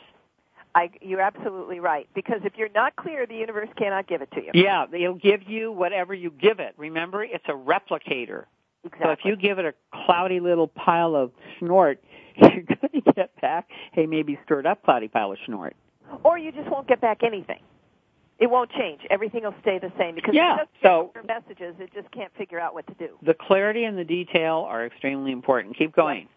I, 0.76 0.90
you're 1.02 1.22
absolutely 1.22 1.80
right. 1.80 2.08
Because 2.14 2.42
if 2.44 2.54
you're 2.58 2.70
not 2.76 2.96
clear, 2.98 3.26
the 3.26 3.36
universe 3.36 3.70
cannot 3.78 4.08
give 4.08 4.22
it 4.22 4.30
to 4.32 4.42
you. 4.44 4.52
Yeah, 4.54 4.86
it'll 4.92 5.14
give 5.16 5.44
you 5.48 5.72
whatever 5.72 6.14
you 6.14 6.32
give 6.32 6.60
it. 6.60 6.74
Remember, 6.78 7.24
it's 7.24 7.46
a 7.48 7.54
replicator. 7.54 8.44
Exactly. 8.84 9.06
So 9.06 9.10
if 9.12 9.20
you 9.24 9.36
give 9.38 9.58
it 9.58 9.66
a 9.66 9.74
cloudy 10.06 10.40
little 10.40 10.68
pile 10.68 11.16
of 11.16 11.32
snort, 11.60 12.04
you're 12.36 12.50
going 12.62 13.02
to 13.04 13.14
get 13.14 13.40
back 13.42 13.70
hey, 13.94 14.06
maybe 14.06 14.38
stirred 14.44 14.68
up 14.68 14.84
cloudy 14.84 15.08
pile 15.08 15.32
of 15.32 15.38
snort. 15.46 15.76
or 16.24 16.38
you 16.38 16.52
just 16.52 16.70
won't 16.70 16.88
get 16.88 17.00
back 17.02 17.24
anything. 17.24 17.60
It 18.38 18.48
won't 18.48 18.70
change. 18.72 19.00
Everything 19.10 19.44
will 19.44 19.56
stay 19.62 19.80
the 19.80 19.94
same 19.98 20.14
because 20.14 20.36
Yeah, 20.36 20.56
it 20.56 20.58
just 20.58 20.70
so- 20.84 21.12
your 21.16 21.24
messages. 21.24 21.74
It 21.80 21.92
just 21.94 22.12
can't 22.12 22.34
figure 22.38 22.60
out 22.60 22.74
what 22.74 22.86
to 22.88 22.94
do. 22.96 23.18
The 23.22 23.34
clarity 23.34 23.86
and 23.86 23.98
the 23.98 24.04
detail 24.04 24.66
are 24.68 24.86
extremely 24.86 25.32
important. 25.32 25.78
Keep 25.78 25.96
going. 25.96 26.28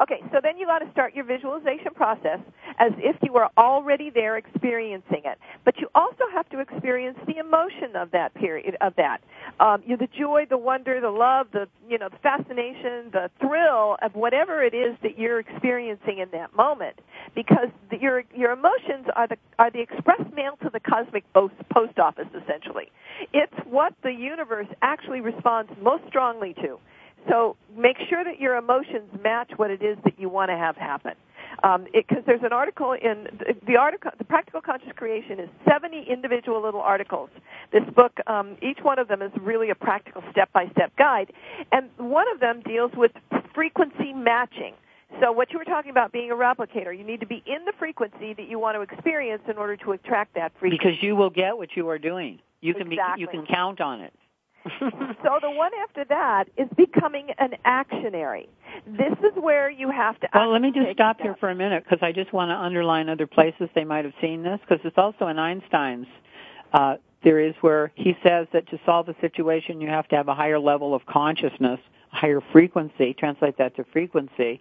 Okay, 0.00 0.22
so 0.32 0.38
then 0.40 0.56
you 0.56 0.66
got 0.66 0.78
to 0.78 0.90
start 0.92 1.14
your 1.14 1.24
visualization 1.24 1.92
process 1.92 2.38
as 2.78 2.92
if 2.98 3.16
you 3.20 3.32
were 3.32 3.48
already 3.58 4.10
there 4.10 4.36
experiencing 4.36 5.22
it. 5.24 5.38
But 5.64 5.78
you 5.78 5.88
also 5.94 6.22
have 6.32 6.48
to 6.50 6.60
experience 6.60 7.18
the 7.26 7.38
emotion 7.38 7.96
of 7.96 8.12
that 8.12 8.32
period 8.34 8.76
of 8.80 8.94
that. 8.96 9.18
Um, 9.58 9.82
you 9.84 9.96
know, 9.96 10.06
the 10.06 10.08
joy, 10.16 10.46
the 10.48 10.56
wonder, 10.56 11.00
the 11.00 11.10
love, 11.10 11.48
the 11.52 11.68
you 11.88 11.98
know, 11.98 12.08
the 12.08 12.18
fascination, 12.18 13.10
the 13.12 13.28
thrill 13.40 13.96
of 14.00 14.14
whatever 14.14 14.62
it 14.62 14.72
is 14.72 14.96
that 15.02 15.18
you're 15.18 15.40
experiencing 15.40 16.18
in 16.18 16.28
that 16.30 16.54
moment. 16.54 17.00
Because 17.34 17.68
the, 17.90 17.98
your 17.98 18.22
your 18.32 18.52
emotions 18.52 19.06
are 19.16 19.26
the 19.26 19.36
are 19.58 19.70
the 19.70 19.80
express 19.80 20.20
mail 20.32 20.56
to 20.62 20.70
the 20.72 20.80
cosmic 20.80 21.24
post, 21.32 21.54
post 21.72 21.98
office 21.98 22.28
essentially. 22.40 22.92
It's 23.32 23.52
what 23.64 23.94
the 24.04 24.12
universe 24.12 24.68
actually 24.80 25.22
responds 25.22 25.72
most 25.82 26.04
strongly 26.06 26.54
to. 26.62 26.78
So 27.28 27.56
make 27.76 27.96
sure 28.08 28.24
that 28.24 28.40
your 28.40 28.56
emotions 28.56 29.10
match 29.22 29.52
what 29.56 29.70
it 29.70 29.82
is 29.82 29.98
that 30.04 30.18
you 30.18 30.28
want 30.28 30.50
to 30.50 30.56
have 30.56 30.76
happen. 30.76 31.14
because 31.92 32.18
um, 32.18 32.22
there's 32.26 32.42
an 32.42 32.52
article 32.52 32.92
in 32.92 33.28
the, 33.38 33.56
the 33.66 33.76
article. 33.76 34.10
The 34.16 34.24
Practical 34.24 34.60
Conscious 34.60 34.92
Creation 34.96 35.40
is 35.40 35.48
70 35.68 36.04
individual 36.08 36.62
little 36.62 36.80
articles. 36.80 37.30
This 37.72 37.84
book, 37.94 38.18
um, 38.26 38.56
each 38.62 38.78
one 38.82 38.98
of 38.98 39.08
them 39.08 39.22
is 39.22 39.32
really 39.40 39.70
a 39.70 39.74
practical 39.74 40.22
step-by-step 40.30 40.96
guide, 40.96 41.32
and 41.72 41.90
one 41.96 42.26
of 42.32 42.40
them 42.40 42.62
deals 42.62 42.92
with 42.96 43.12
frequency 43.54 44.12
matching. 44.12 44.74
So 45.20 45.32
what 45.32 45.52
you 45.52 45.58
were 45.58 45.64
talking 45.64 45.90
about 45.90 46.12
being 46.12 46.30
a 46.30 46.34
replicator, 46.34 46.96
you 46.96 47.02
need 47.02 47.20
to 47.20 47.26
be 47.26 47.42
in 47.46 47.64
the 47.64 47.72
frequency 47.78 48.34
that 48.34 48.48
you 48.48 48.58
want 48.58 48.76
to 48.76 48.82
experience 48.82 49.42
in 49.48 49.56
order 49.56 49.76
to 49.78 49.92
attract 49.92 50.34
that 50.34 50.52
frequency. 50.60 50.78
Because 50.78 51.02
you 51.02 51.16
will 51.16 51.30
get 51.30 51.56
what 51.56 51.70
you 51.74 51.88
are 51.88 51.98
doing. 51.98 52.40
You 52.60 52.74
can 52.74 52.92
exactly. 52.92 53.14
be, 53.16 53.20
you 53.20 53.28
can 53.28 53.46
count 53.46 53.80
on 53.80 54.00
it. 54.00 54.12
so 54.80 55.38
the 55.40 55.50
one 55.50 55.70
after 55.82 56.04
that 56.04 56.44
is 56.56 56.68
becoming 56.76 57.28
an 57.38 57.54
actionary. 57.66 58.48
This 58.86 59.12
is 59.20 59.32
where 59.36 59.70
you 59.70 59.90
have 59.90 60.18
to. 60.20 60.28
Well, 60.34 60.52
let 60.52 60.62
me 60.62 60.72
just 60.72 60.92
stop 60.92 61.20
here 61.20 61.36
for 61.38 61.50
a 61.50 61.54
minute 61.54 61.84
because 61.84 61.98
I 62.02 62.12
just 62.12 62.32
want 62.32 62.50
to 62.50 62.54
underline 62.54 63.08
other 63.08 63.26
places 63.26 63.68
they 63.74 63.84
might 63.84 64.04
have 64.04 64.14
seen 64.20 64.42
this 64.42 64.60
because 64.60 64.84
it's 64.84 64.98
also 64.98 65.28
in 65.28 65.38
Einstein's 65.38 66.06
uh, 66.72 66.96
theories 67.22 67.54
where 67.60 67.92
he 67.94 68.16
says 68.22 68.46
that 68.52 68.68
to 68.70 68.78
solve 68.86 69.08
a 69.08 69.14
situation 69.20 69.80
you 69.80 69.88
have 69.88 70.08
to 70.08 70.16
have 70.16 70.28
a 70.28 70.34
higher 70.34 70.58
level 70.58 70.94
of 70.94 71.04
consciousness, 71.06 71.80
higher 72.10 72.40
frequency. 72.52 73.14
Translate 73.14 73.58
that 73.58 73.76
to 73.76 73.84
frequency 73.92 74.60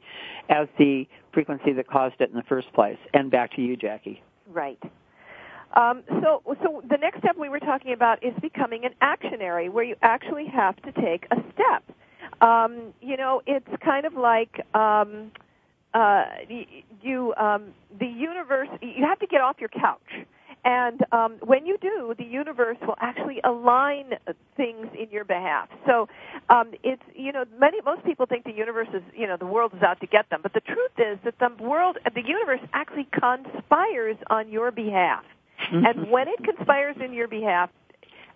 as 0.50 0.68
the 0.78 1.08
frequency 1.34 1.74
that 1.74 1.88
caused 1.88 2.16
it 2.20 2.30
in 2.30 2.36
the 2.36 2.44
first 2.44 2.72
place. 2.74 2.98
And 3.14 3.30
back 3.30 3.54
to 3.56 3.62
you, 3.62 3.76
Jackie. 3.76 4.22
Right. 4.52 4.82
Um, 5.74 6.04
so, 6.22 6.42
so 6.64 6.82
the 6.90 6.98
next 6.98 7.20
step 7.20 7.38
we 7.38 7.50
were 7.50 7.60
talking 7.60 7.94
about 7.94 8.24
is 8.24 8.34
becoming 8.42 8.86
an 8.86 8.94
actionary, 9.02 9.70
where 9.70 9.84
you 9.84 9.96
actually 10.02 10.46
have 10.48 10.76
to 10.84 10.92
take 10.94 11.26
a 11.32 11.38
step. 11.54 11.84
Um, 12.42 12.94
you 13.02 13.18
know, 13.18 13.42
it's 13.46 13.68
kind 13.84 14.06
of 14.06 14.14
like 14.14 14.66
um, 14.76 15.32
uh, 15.94 16.26
you, 17.02 17.34
um, 17.36 17.74
the 18.00 18.08
universe. 18.08 18.70
You 18.82 19.06
have 19.06 19.20
to 19.20 19.28
get 19.28 19.42
off 19.42 19.58
your 19.60 19.70
couch. 19.70 20.26
And 20.68 21.06
um, 21.14 21.38
when 21.46 21.66
you 21.66 21.78
do, 21.82 22.14
the 22.18 22.26
universe 22.26 22.78
will 22.86 22.98
actually 23.00 23.40
align 23.46 24.16
things 24.58 24.88
in 25.00 25.10
your 25.12 25.24
behalf. 25.24 25.70
So 25.86 26.10
um, 26.50 26.74
it's 26.84 27.02
you 27.16 27.32
know 27.32 27.46
many 27.58 27.80
most 27.86 28.04
people 28.04 28.26
think 28.26 28.44
the 28.44 28.52
universe 28.52 28.90
is 28.94 29.02
you 29.16 29.28
know 29.28 29.38
the 29.38 29.46
world 29.46 29.72
is 29.76 29.82
out 29.82 30.02
to 30.02 30.08
get 30.08 30.30
them, 30.30 30.42
but 30.44 30.54
the 30.54 30.60
truth 30.60 30.92
is 30.98 31.20
that 31.24 31.40
the 31.40 31.64
world 31.64 31.98
the 32.14 32.22
universe 32.22 32.60
actually 32.74 33.08
conspires 33.14 34.18
on 34.30 34.50
your 34.50 34.72
behalf. 34.72 35.24
Mm-hmm. 35.72 35.86
And 35.86 36.12
when 36.12 36.28
it 36.28 36.44
conspires 36.44 36.96
in 37.04 37.14
your 37.14 37.28
behalf, 37.28 37.70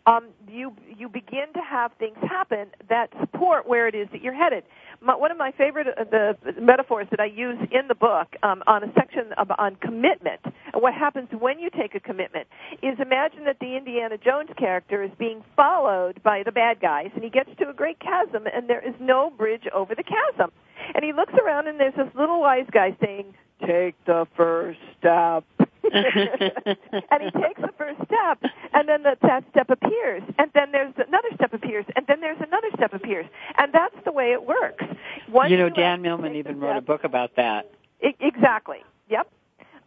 um, 0.07 0.29
you 0.49 0.73
you 0.97 1.09
begin 1.09 1.53
to 1.53 1.61
have 1.61 1.91
things 1.99 2.17
happen 2.21 2.67
that 2.89 3.11
support 3.19 3.67
where 3.67 3.87
it 3.87 3.95
is 3.95 4.07
that 4.11 4.21
you're 4.21 4.33
headed. 4.33 4.63
My, 4.99 5.15
one 5.15 5.31
of 5.31 5.37
my 5.37 5.51
favorite 5.51 5.87
uh, 5.87 6.03
the 6.03 6.37
metaphors 6.59 7.07
that 7.11 7.19
I 7.19 7.25
use 7.25 7.57
in 7.71 7.87
the 7.87 7.95
book 7.95 8.35
um, 8.43 8.63
on 8.67 8.83
a 8.83 8.91
section 8.93 9.33
of, 9.37 9.51
on 9.57 9.75
commitment 9.75 10.41
and 10.73 10.81
what 10.81 10.93
happens 10.93 11.29
when 11.37 11.59
you 11.59 11.69
take 11.69 11.95
a 11.95 11.99
commitment 11.99 12.47
is 12.81 12.99
imagine 12.99 13.45
that 13.45 13.59
the 13.59 13.77
Indiana 13.77 14.17
Jones 14.17 14.49
character 14.57 15.03
is 15.03 15.11
being 15.19 15.43
followed 15.55 16.21
by 16.23 16.43
the 16.43 16.51
bad 16.51 16.79
guys 16.79 17.11
and 17.13 17.23
he 17.23 17.29
gets 17.29 17.49
to 17.59 17.69
a 17.69 17.73
great 17.73 17.99
chasm 17.99 18.47
and 18.51 18.67
there 18.67 18.85
is 18.87 18.95
no 18.99 19.29
bridge 19.29 19.67
over 19.73 19.93
the 19.93 20.03
chasm 20.03 20.51
and 20.95 21.03
he 21.03 21.13
looks 21.13 21.33
around 21.33 21.67
and 21.67 21.79
there's 21.79 21.95
this 21.95 22.09
little 22.15 22.41
wise 22.41 22.67
guy 22.71 22.95
saying 23.03 23.33
take 23.65 23.95
the 24.05 24.27
first 24.35 24.79
step 24.99 25.43
and 25.93 27.23
he 27.23 27.31
takes 27.31 27.59
the 27.59 27.71
first 27.77 27.97
step, 28.05 28.39
and 28.73 28.87
then 28.87 29.03
the, 29.03 29.17
that 29.23 29.43
step 29.49 29.69
appears, 29.69 30.21
and 30.37 30.51
then 30.53 30.71
there's 30.71 30.93
another 30.95 31.29
step 31.35 31.53
appears, 31.53 31.85
and 31.95 32.05
then 32.07 32.21
there's 32.21 32.39
another 32.39 32.67
step 32.75 32.93
appears, 32.93 33.25
and 33.57 33.73
that's 33.73 33.95
the 34.05 34.11
way 34.11 34.31
it 34.31 34.45
works. 34.45 34.85
Once 35.29 35.51
you 35.51 35.57
know, 35.57 35.65
you 35.65 35.73
Dan 35.73 36.01
Millman 36.01 36.35
even 36.35 36.59
wrote 36.59 36.77
a 36.77 36.81
book 36.81 37.03
about 37.03 37.35
that. 37.35 37.71
I, 38.03 38.13
exactly. 38.19 38.77
Yep. 39.09 39.27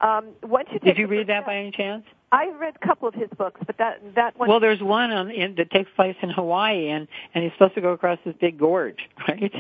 Um, 0.01 0.27
once 0.43 0.69
you 0.73 0.81
did 0.81 0.99
you 0.99 1.07
read 1.07 1.29
that 1.29 1.43
step, 1.43 1.47
by 1.47 1.57
any 1.57 1.71
chance? 1.71 2.05
I 2.33 2.51
read 2.59 2.75
a 2.81 2.87
couple 2.87 3.09
of 3.09 3.15
his 3.15 3.29
books, 3.39 3.61
but 3.65 3.79
that 3.79 4.01
that 4.17 4.39
one. 4.39 4.49
Well, 4.49 4.61
there's 4.61 4.83
one 4.83 5.13
on, 5.13 5.31
in, 5.31 5.55
that 5.55 5.71
takes 5.71 5.91
place 5.95 6.17
in 6.21 6.31
Hawaii, 6.31 6.89
and 6.89 7.07
and 7.35 7.45
he's 7.45 7.53
supposed 7.53 7.77
to 7.77 7.81
go 7.81 7.93
across 7.93 8.19
this 8.25 8.35
big 8.41 8.59
gorge, 8.59 8.99
right? 9.29 9.55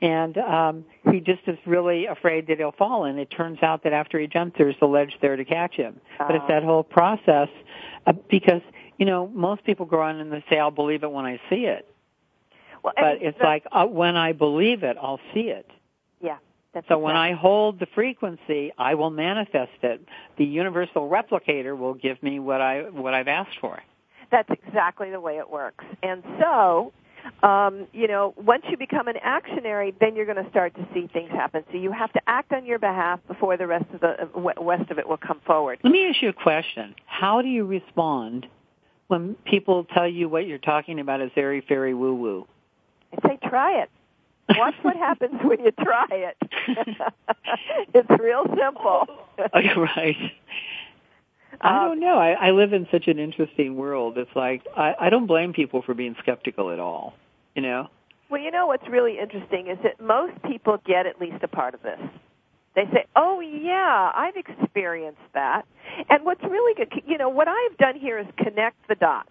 And 0.00 0.38
um, 0.38 0.84
he 1.10 1.20
just 1.20 1.40
is 1.46 1.58
really 1.66 2.06
afraid 2.06 2.46
that 2.46 2.58
he'll 2.58 2.72
fall. 2.72 3.04
And 3.04 3.18
it 3.18 3.30
turns 3.30 3.58
out 3.62 3.82
that 3.84 3.92
after 3.92 4.18
he 4.18 4.26
jumps, 4.26 4.56
there's 4.58 4.76
a 4.80 4.86
ledge 4.86 5.16
there 5.20 5.36
to 5.36 5.44
catch 5.44 5.74
him. 5.74 6.00
But 6.18 6.36
it's 6.36 6.44
that 6.48 6.62
whole 6.62 6.84
process 6.84 7.48
uh, 8.06 8.12
because 8.30 8.62
you 8.98 9.06
know 9.06 9.28
most 9.28 9.64
people 9.64 9.86
go 9.86 10.00
on 10.00 10.20
and 10.20 10.32
they 10.32 10.44
say, 10.48 10.58
"I'll 10.58 10.70
believe 10.70 11.02
it 11.02 11.10
when 11.10 11.24
I 11.24 11.40
see 11.50 11.66
it." 11.66 11.86
Well, 12.82 12.92
but 12.96 13.22
it's 13.22 13.38
the, 13.38 13.44
like 13.44 13.64
uh, 13.72 13.86
when 13.86 14.16
I 14.16 14.32
believe 14.32 14.82
it, 14.84 14.96
I'll 15.00 15.20
see 15.34 15.48
it. 15.48 15.68
Yeah. 16.20 16.38
so 16.74 16.78
exactly. 16.78 17.02
when 17.02 17.16
I 17.16 17.32
hold 17.32 17.80
the 17.80 17.86
frequency, 17.94 18.72
I 18.78 18.94
will 18.94 19.10
manifest 19.10 19.82
it. 19.82 20.04
The 20.36 20.44
universal 20.44 21.08
replicator 21.08 21.76
will 21.76 21.94
give 21.94 22.22
me 22.22 22.38
what 22.38 22.60
I 22.60 22.82
what 22.82 23.14
I've 23.14 23.28
asked 23.28 23.58
for. 23.60 23.82
That's 24.30 24.48
exactly 24.50 25.10
the 25.10 25.20
way 25.20 25.38
it 25.38 25.50
works. 25.50 25.84
And 26.02 26.22
so 26.38 26.92
um, 27.42 27.86
you 27.92 28.08
know, 28.08 28.34
once 28.36 28.64
you 28.68 28.76
become 28.76 29.08
an 29.08 29.16
actionary, 29.24 29.94
then 30.00 30.16
you're 30.16 30.26
going 30.26 30.42
to 30.42 30.50
start 30.50 30.74
to 30.74 30.86
see 30.92 31.08
things 31.12 31.30
happen. 31.30 31.64
So 31.70 31.78
you 31.78 31.92
have 31.92 32.12
to 32.12 32.20
act 32.26 32.52
on 32.52 32.64
your 32.64 32.78
behalf 32.78 33.20
before 33.28 33.56
the 33.56 33.66
rest 33.66 33.86
of 33.94 34.00
the 34.00 34.28
uh, 34.34 34.62
rest 34.62 34.90
of 34.90 34.98
it 34.98 35.08
will 35.08 35.18
come 35.18 35.40
forward. 35.46 35.78
Let 35.82 35.92
me 35.92 36.06
ask 36.08 36.22
you 36.22 36.30
a 36.30 36.32
question. 36.32 36.94
How 37.06 37.42
do 37.42 37.48
you 37.48 37.64
respond 37.64 38.46
when 39.08 39.36
people 39.44 39.84
tell 39.84 40.08
you 40.08 40.28
what 40.28 40.46
you're 40.46 40.58
talking 40.58 41.00
about 41.00 41.20
is 41.20 41.30
airy 41.36 41.62
fairy 41.66 41.94
woo 41.94 42.14
woo? 42.14 42.46
I 43.12 43.28
say 43.28 43.38
try 43.48 43.82
it. 43.82 43.90
Watch 44.56 44.74
what 44.82 44.96
happens 44.96 45.40
when 45.42 45.60
you 45.60 45.70
try 45.72 46.06
it. 46.10 46.36
it's 47.94 48.22
real 48.22 48.44
simple. 48.48 49.06
oh, 49.54 49.80
right. 49.96 50.16
I 51.60 51.68
uh, 51.68 51.88
don't 51.88 52.00
know. 52.00 52.18
I, 52.18 52.48
I 52.48 52.50
live 52.52 52.72
in 52.72 52.86
such 52.90 53.08
an 53.08 53.18
interesting 53.18 53.76
world. 53.76 54.18
It's 54.18 54.34
like 54.34 54.62
I, 54.76 54.94
I 55.00 55.10
don't 55.10 55.26
blame 55.26 55.52
people 55.52 55.82
for 55.82 55.94
being 55.94 56.14
skeptical 56.20 56.70
at 56.70 56.78
all. 56.78 57.14
You 57.54 57.62
know. 57.62 57.88
Well, 58.30 58.40
you 58.40 58.50
know 58.50 58.66
what's 58.66 58.86
really 58.88 59.18
interesting 59.18 59.68
is 59.68 59.78
that 59.82 60.00
most 60.00 60.40
people 60.42 60.78
get 60.86 61.06
at 61.06 61.20
least 61.20 61.42
a 61.42 61.48
part 61.48 61.74
of 61.74 61.82
this. 61.82 61.98
They 62.74 62.84
say, 62.92 63.06
"Oh 63.16 63.40
yeah, 63.40 64.12
I've 64.14 64.36
experienced 64.36 65.20
that." 65.34 65.62
And 66.10 66.24
what's 66.24 66.42
really 66.42 66.74
good, 66.74 67.02
you 67.06 67.18
know, 67.18 67.28
what 67.28 67.48
I've 67.48 67.76
done 67.78 67.96
here 67.96 68.18
is 68.18 68.26
connect 68.36 68.76
the 68.88 68.94
dots. 68.94 69.30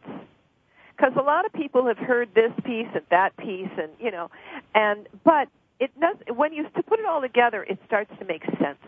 Because 0.97 1.13
a 1.15 1.21
lot 1.21 1.45
of 1.45 1.53
people 1.53 1.85
have 1.85 1.99
heard 1.99 2.29
this 2.33 2.51
piece 2.65 2.87
and 2.93 3.03
that 3.11 3.37
piece, 3.37 3.69
and 3.77 3.91
you 3.99 4.11
know, 4.11 4.29
and 4.73 5.07
but 5.23 5.47
it 5.79 5.91
does 5.99 6.17
when 6.35 6.51
you 6.51 6.63
to 6.63 6.83
put 6.83 6.99
it 6.99 7.05
all 7.05 7.21
together, 7.21 7.63
it 7.63 7.77
starts 7.85 8.11
to 8.19 8.25
make 8.25 8.43
sense 8.59 8.79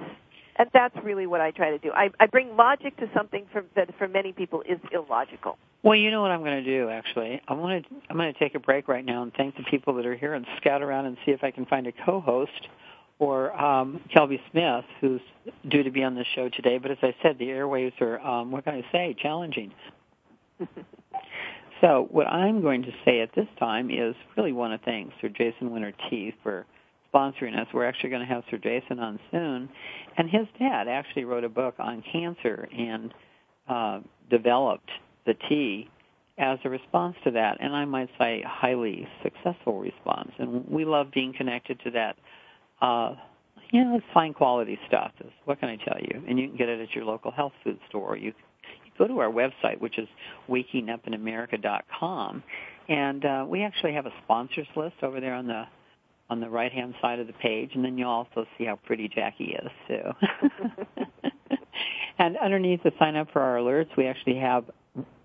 and 0.60 0.70
that's 0.74 0.96
really 1.04 1.26
what 1.26 1.40
I 1.40 1.52
try 1.52 1.72
to 1.72 1.78
do. 1.78 1.92
I, 1.92 2.10
I 2.20 2.28
bring 2.28 2.56
logic 2.58 2.98
to 2.98 3.10
something 3.16 3.46
for, 3.52 3.64
that 3.78 3.90
for 3.98 4.10
many 4.10 4.34
people 4.34 4.62
is 4.68 4.78
illogical. 4.92 5.58
Well, 5.84 5.96
you 5.96 6.12
know 6.12 6.22
what 6.22 6.32
I'm 6.32 6.42
going 6.42 6.62
to 6.62 6.70
do. 6.70 6.90
Actually, 6.90 7.42
I 7.48 7.54
want 7.54 7.86
to. 7.86 7.96
I'm 8.10 8.18
going 8.18 8.32
to 8.32 8.38
take 8.38 8.54
a 8.56 8.60
break 8.60 8.90
right 8.90 9.06
now 9.06 9.24
and 9.24 9.32
thank 9.34 9.56
the 9.56 9.64
people 9.64 9.96
that 9.96 10.06
are 10.06 10.16
here 10.16 10.34
and 10.34 10.46
scout 10.58 10.82
around 10.82 11.06
and 11.06 11.18
see 11.26 11.32
if 11.32 11.44
I 11.44 11.52
can 11.52 11.66
find 11.66 11.88
a 11.88 11.94
co-host 12.06 12.68
or 13.20 13.58
um, 13.60 14.02
Kelby 14.14 14.40
Smith, 14.52 14.84
who's 15.00 15.22
due 15.70 15.84
to 15.84 15.92
be 15.92 16.04
on 16.04 16.16
the 16.16 16.26
show 16.36 16.50
today. 16.50 16.78
But 16.78 16.92
as 16.92 16.98
I 17.02 17.16
said, 17.24 17.40
the 17.40 17.48
airwaves 17.48 18.00
are 18.02 18.20
um, 18.20 18.52
what 18.52 18.66
can 18.66 18.74
I 18.74 18.92
say? 18.92 19.16
Challenging. 19.22 19.72
so 21.82 22.08
what 22.12 22.28
I'm 22.28 22.62
going 22.62 22.82
to 22.82 22.92
say 23.06 23.22
at 23.22 23.34
this 23.34 23.48
time 23.58 23.90
is 23.90 24.14
really 24.36 24.52
want 24.52 24.80
to 24.80 24.86
thank 24.86 25.14
Sir 25.22 25.30
Jason 25.30 25.72
Winter 25.72 25.94
Tea 26.10 26.34
for 26.44 26.66
sponsoring 27.14 27.60
us. 27.60 27.68
We're 27.74 27.86
actually 27.86 28.10
going 28.10 28.28
to 28.28 28.34
have 28.34 28.44
Sir 28.50 28.58
Jason 28.58 29.00
on 29.00 29.20
soon. 29.32 29.70
And 30.18 30.30
his 30.30 30.48
dad 30.58 30.88
actually 30.88 31.26
wrote 31.26 31.44
a 31.44 31.50
book 31.50 31.76
on 31.80 32.04
cancer 32.12 32.68
and 32.78 33.14
uh, 33.68 34.00
developed 34.30 34.90
the 35.26 35.34
tea 35.48 35.90
as 36.38 36.60
a 36.64 36.70
response 36.70 37.16
to 37.26 37.32
that. 37.32 37.58
And 37.60 37.76
I 37.76 37.86
might 37.86 38.10
say 38.18 38.44
highly 38.46 39.08
successful 39.24 39.80
response. 39.80 40.32
And 40.40 40.68
we 40.70 40.86
love 40.86 41.08
being 41.14 41.34
connected 41.38 41.80
to 41.84 41.92
that. 41.92 42.16
Uh, 42.82 43.16
you 43.72 43.84
know, 43.84 43.96
it's 43.98 44.06
fine 44.14 44.34
quality 44.34 44.80
stuff. 44.88 45.12
What 45.46 45.60
can 45.60 45.70
I 45.70 45.76
tell 45.76 46.00
you? 46.02 46.24
And 46.28 46.40
you 46.40 46.48
can 46.48 46.58
get 46.58 46.70
it 46.70 46.82
at 46.82 46.96
your 46.96 47.06
local 47.06 47.32
health 47.32 47.54
food 47.64 47.78
store. 47.88 48.18
You, 48.18 48.34
you 48.86 48.92
go 48.98 49.08
to 49.08 49.20
our 49.20 49.30
website, 49.30 49.80
which 49.80 50.00
is 50.00 50.08
wakingupinamerica.com, 50.50 52.44
and 52.88 53.26
uh, 53.26 53.46
we 53.48 53.62
actually 53.64 53.94
have 53.94 54.08
a 54.08 54.14
sponsors 54.24 54.68
list 54.76 54.96
over 55.04 55.20
there 55.20 55.36
on 55.36 55.46
the 55.46 55.66
on 56.30 56.40
the 56.40 56.50
right 56.50 56.72
hand 56.72 56.94
side 57.02 57.20
of 57.20 57.28
the 57.28 57.34
page, 57.34 57.72
and 57.74 57.84
then 57.84 57.98
you'll 57.98 58.10
also 58.10 58.46
see 58.58 58.66
how 58.66 58.76
pretty 58.76 59.08
Jackie 59.08 59.56
is 59.56 59.72
too. 59.88 60.02
and 62.20 62.38
underneath 62.38 62.84
the 62.84 62.92
sign 63.00 63.16
up 63.16 63.32
for 63.32 63.42
our 63.42 63.58
alerts, 63.58 63.96
we 63.98 64.06
actually 64.06 64.38
have 64.38 64.66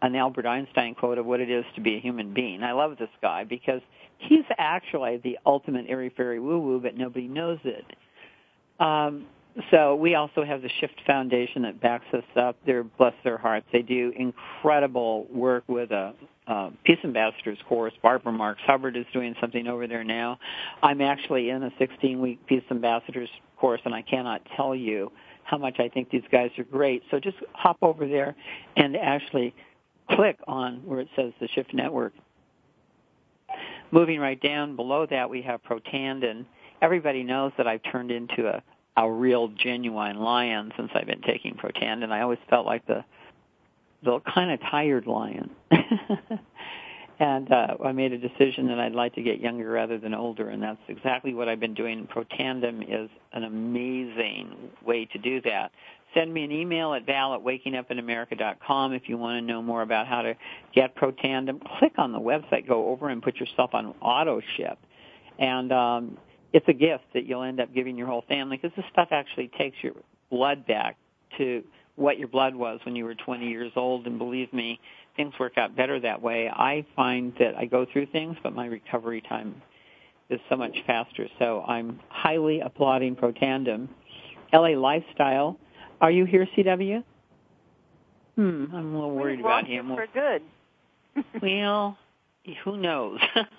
an 0.03 0.15
Albert 0.15 0.47
Einstein 0.47 0.95
quote 0.95 1.19
of 1.19 1.27
what 1.27 1.41
it 1.41 1.51
is 1.51 1.65
to 1.75 1.81
be 1.81 1.97
a 1.97 2.01
human 2.01 2.33
being. 2.33 2.63
I 2.63 2.73
love 2.73 2.97
this 2.99 3.09
guy 3.21 3.45
because 3.45 3.81
he's 4.19 4.45
actually 4.59 5.19
the 5.23 5.39
ultimate 5.45 5.87
airy 5.89 6.13
fairy 6.17 6.41
woo 6.41 6.59
woo, 6.59 6.81
but 6.81 6.97
nobody 6.97 7.29
knows 7.29 7.59
it. 7.65 7.85
Um, 8.81 9.27
so 9.71 9.95
we 9.95 10.17
also 10.17 10.45
have 10.45 10.63
the 10.63 10.71
Shift 10.81 11.01
Foundation 11.07 11.63
that 11.63 11.81
backs 11.81 12.07
us 12.13 12.25
up. 12.37 12.57
They're 12.67 12.83
bless 12.83 13.15
their 13.23 13.39
hearts. 13.39 13.67
They 13.73 13.83
do 13.83 14.13
incredible 14.17 15.27
work 15.31 15.63
with 15.69 15.93
a, 15.93 16.13
a 16.49 16.71
Peace 16.85 16.99
Ambassadors 17.05 17.59
course. 17.69 17.93
Barbara 18.03 18.33
Marx 18.33 18.61
Hubbard 18.67 18.97
is 18.97 19.07
doing 19.13 19.35
something 19.41 19.69
over 19.69 19.87
there 19.87 20.03
now. 20.03 20.39
I'm 20.83 21.01
actually 21.01 21.51
in 21.51 21.63
a 21.63 21.71
16-week 21.73 22.47
Peace 22.47 22.65
Ambassadors 22.71 23.29
course, 23.57 23.81
and 23.85 23.95
I 23.95 24.03
cannot 24.03 24.43
tell 24.57 24.75
you 24.75 25.13
how 25.45 25.59
much 25.59 25.79
I 25.79 25.89
think 25.89 26.11
these 26.11 26.25
guys 26.33 26.51
are 26.59 26.65
great. 26.65 27.03
So 27.11 27.21
just 27.21 27.37
hop 27.53 27.79
over 27.81 28.09
there 28.09 28.35
and 28.77 28.97
actually 28.97 29.55
click 30.11 30.39
on 30.49 30.83
where 30.85 30.99
it 31.01 31.09
says 31.15 31.33
the 31.41 31.49
Shift 31.55 31.73
Network. 31.73 32.13
Moving 33.93 34.19
right 34.19 34.41
down 34.41 34.75
below 34.75 35.07
that, 35.07 35.31
we 35.31 35.43
have 35.43 35.63
Protandim. 35.63 36.47
Everybody 36.83 37.23
knows 37.23 37.53
that 37.57 37.69
I've 37.69 37.83
turned 37.93 38.11
into 38.11 38.49
a 38.49 38.63
a 38.97 39.11
real 39.11 39.49
genuine 39.49 40.19
lion 40.19 40.73
since 40.77 40.91
I've 40.95 41.07
been 41.07 41.23
taking 41.23 41.55
Protandim. 41.55 42.11
I 42.11 42.23
always 42.23 42.39
felt 42.49 42.67
like 42.67 42.87
the 42.87 43.05
the 44.05 44.21
kind 44.21 44.51
of 44.51 44.61
tired 44.71 45.07
lion. 45.07 45.51
and 47.19 47.51
uh, 47.51 47.77
I 47.83 47.93
made 47.93 48.13
a 48.13 48.19
decision 48.19 48.69
that 48.69 48.79
I'd 48.79 48.93
like 48.93 49.15
to 49.15 49.23
get 49.23 49.41
younger 49.41 49.71
rather 49.71 49.99
than 49.99 50.15
older, 50.15 50.51
and 50.51 50.63
that's 50.63 50.81
exactly 50.89 51.33
what 51.33 51.49
I've 51.49 51.61
been 51.61 51.75
doing. 51.75 52.07
Protandim 52.07 52.83
is 52.83 53.09
an 53.33 53.45
amazing 53.45 54.55
way 54.85 55.07
to 55.07 55.19
do 55.19 55.41
that. 55.43 55.73
Send 56.13 56.33
me 56.33 56.45
an 56.45 56.53
email 56.53 56.95
at 56.95 57.07
val 57.07 57.35
at 57.35 57.41
wakingupinamerica.com 57.41 58.93
if 58.93 59.09
you 59.09 59.17
want 59.17 59.41
to 59.41 59.53
know 59.53 59.63
more 59.63 59.83
about 59.83 60.07
how 60.07 60.23
to 60.23 60.35
get 60.75 60.95
Protandim. 60.95 61.61
Click 61.79 61.95
on 61.99 62.13
the 62.13 62.21
website, 62.21 62.69
go 62.69 62.89
over 62.89 63.09
and 63.09 63.23
put 63.23 63.37
yourself 63.37 63.71
on 63.75 63.95
auto 64.01 64.41
ship. 64.57 64.79
And 65.39 65.73
um, 65.73 66.19
it's 66.55 66.69
a 66.69 66.73
gift 66.73 67.03
that 67.13 67.27
you'll 67.27 67.43
end 67.43 67.61
up 67.61 67.75
giving 67.75 67.99
your 67.99 68.07
whole 68.07 68.25
family 68.29 68.57
because 68.57 68.75
this 68.77 68.87
stuff 68.93 69.09
actually 69.11 69.51
takes 69.59 69.77
your 69.83 69.93
blood 70.31 70.65
back 70.67 70.97
to 71.37 71.65
what 71.97 72.17
your 72.17 72.29
blood 72.29 72.55
was 72.55 72.79
when 72.85 72.95
you 72.95 73.05
were 73.05 73.17
20 73.17 73.49
years 73.49 73.73
old. 73.75 74.07
And 74.07 74.19
believe 74.19 74.53
me, 74.53 74.79
things 75.17 75.35
work 75.41 75.59
out 75.59 75.75
better 75.75 75.99
that 75.99 76.23
way. 76.23 76.49
I 76.49 76.87
find 76.95 77.33
that 77.41 77.57
I 77.59 77.65
go 77.65 77.85
through 77.93 78.07
things, 78.07 78.37
but 78.45 78.55
my 78.55 78.67
recovery 78.67 79.21
time 79.21 79.61
is 80.31 80.39
so 80.49 80.55
much 80.55 80.77
faster. 80.87 81.27
So 81.41 81.65
I'm 81.67 81.99
highly 82.09 82.61
applauding 82.61 83.17
Protandim. 83.17 83.89
LA 84.53 84.79
Lifestyle. 84.79 85.59
Are 86.01 86.13
you 86.13 86.25
here, 86.25 86.47
CW? 86.57 87.03
Hmm, 88.37 88.65
I'm 88.73 88.95
a 88.95 88.95
little 88.95 89.11
worried 89.11 89.41
about 89.41 89.67
him. 89.67 89.89
For 89.89 90.07
good. 90.15 90.43
well, 91.43 91.99
who 92.63 92.77
knows? 92.77 93.19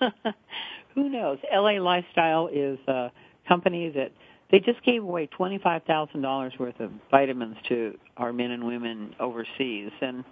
who 0.96 1.08
knows? 1.10 1.38
LA 1.52 1.78
Lifestyle 1.80 2.48
is 2.52 2.78
a 2.88 3.12
company 3.46 3.90
that 3.90 4.10
they 4.50 4.58
just 4.58 4.82
gave 4.82 5.02
away 5.02 5.28
$25,000 5.38 6.58
worth 6.58 6.80
of 6.80 6.90
vitamins 7.10 7.56
to 7.68 7.96
our 8.16 8.32
men 8.32 8.50
and 8.50 8.66
women 8.66 9.14
overseas 9.20 9.90
and 10.00 10.24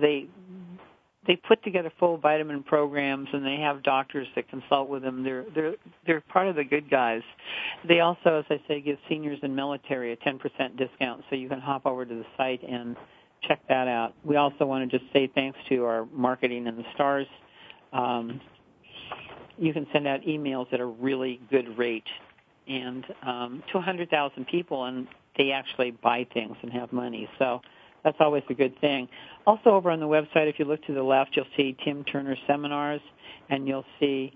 they 0.00 0.26
they 1.26 1.36
put 1.36 1.62
together 1.64 1.90
full 1.98 2.18
vitamin 2.18 2.62
programs 2.62 3.28
and 3.32 3.44
they 3.46 3.56
have 3.56 3.82
doctors 3.82 4.26
that 4.36 4.46
consult 4.50 4.90
with 4.90 5.02
them. 5.02 5.22
They're 5.22 5.46
they're 5.54 5.74
they're 6.06 6.20
part 6.20 6.48
of 6.48 6.56
the 6.56 6.64
good 6.64 6.90
guys. 6.90 7.22
They 7.88 8.00
also, 8.00 8.40
as 8.40 8.44
I 8.50 8.60
say, 8.68 8.82
give 8.82 8.98
seniors 9.08 9.38
and 9.42 9.56
military 9.56 10.12
a 10.12 10.16
10% 10.16 10.38
discount, 10.76 11.24
so 11.30 11.36
you 11.36 11.48
can 11.48 11.60
hop 11.60 11.86
over 11.86 12.04
to 12.04 12.14
the 12.14 12.26
site 12.36 12.62
and 12.62 12.94
check 13.42 13.60
that 13.68 13.88
out. 13.88 14.12
We 14.22 14.36
also 14.36 14.66
want 14.66 14.90
to 14.90 14.98
just 14.98 15.10
say 15.14 15.30
thanks 15.34 15.58
to 15.70 15.84
our 15.84 16.06
marketing 16.12 16.66
and 16.66 16.76
the 16.76 16.84
stars 16.94 17.26
um, 17.94 18.40
you 19.58 19.72
can 19.72 19.86
send 19.92 20.06
out 20.06 20.22
emails 20.22 20.72
at 20.72 20.80
a 20.80 20.84
really 20.84 21.40
good 21.50 21.78
rate 21.78 22.06
and 22.66 23.04
um, 23.22 23.62
to 23.70 23.78
100,000 23.78 24.46
people, 24.46 24.84
and 24.84 25.06
they 25.36 25.50
actually 25.50 25.90
buy 25.90 26.26
things 26.32 26.56
and 26.62 26.72
have 26.72 26.92
money. 26.92 27.28
So 27.38 27.60
that's 28.02 28.16
always 28.20 28.42
a 28.48 28.54
good 28.54 28.78
thing. 28.80 29.08
Also, 29.46 29.70
over 29.70 29.90
on 29.90 30.00
the 30.00 30.06
website, 30.06 30.48
if 30.48 30.58
you 30.58 30.64
look 30.64 30.82
to 30.84 30.94
the 30.94 31.02
left, 31.02 31.36
you'll 31.36 31.46
see 31.56 31.76
Tim 31.84 32.04
Turner 32.04 32.36
seminars, 32.46 33.00
and 33.50 33.68
you'll 33.68 33.84
see 34.00 34.32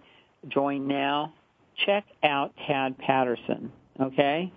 Join 0.49 0.87
Now. 0.87 1.33
Check 1.87 2.05
out 2.23 2.53
Tad 2.67 2.99
Patterson. 2.99 3.73
Okay, 4.01 4.53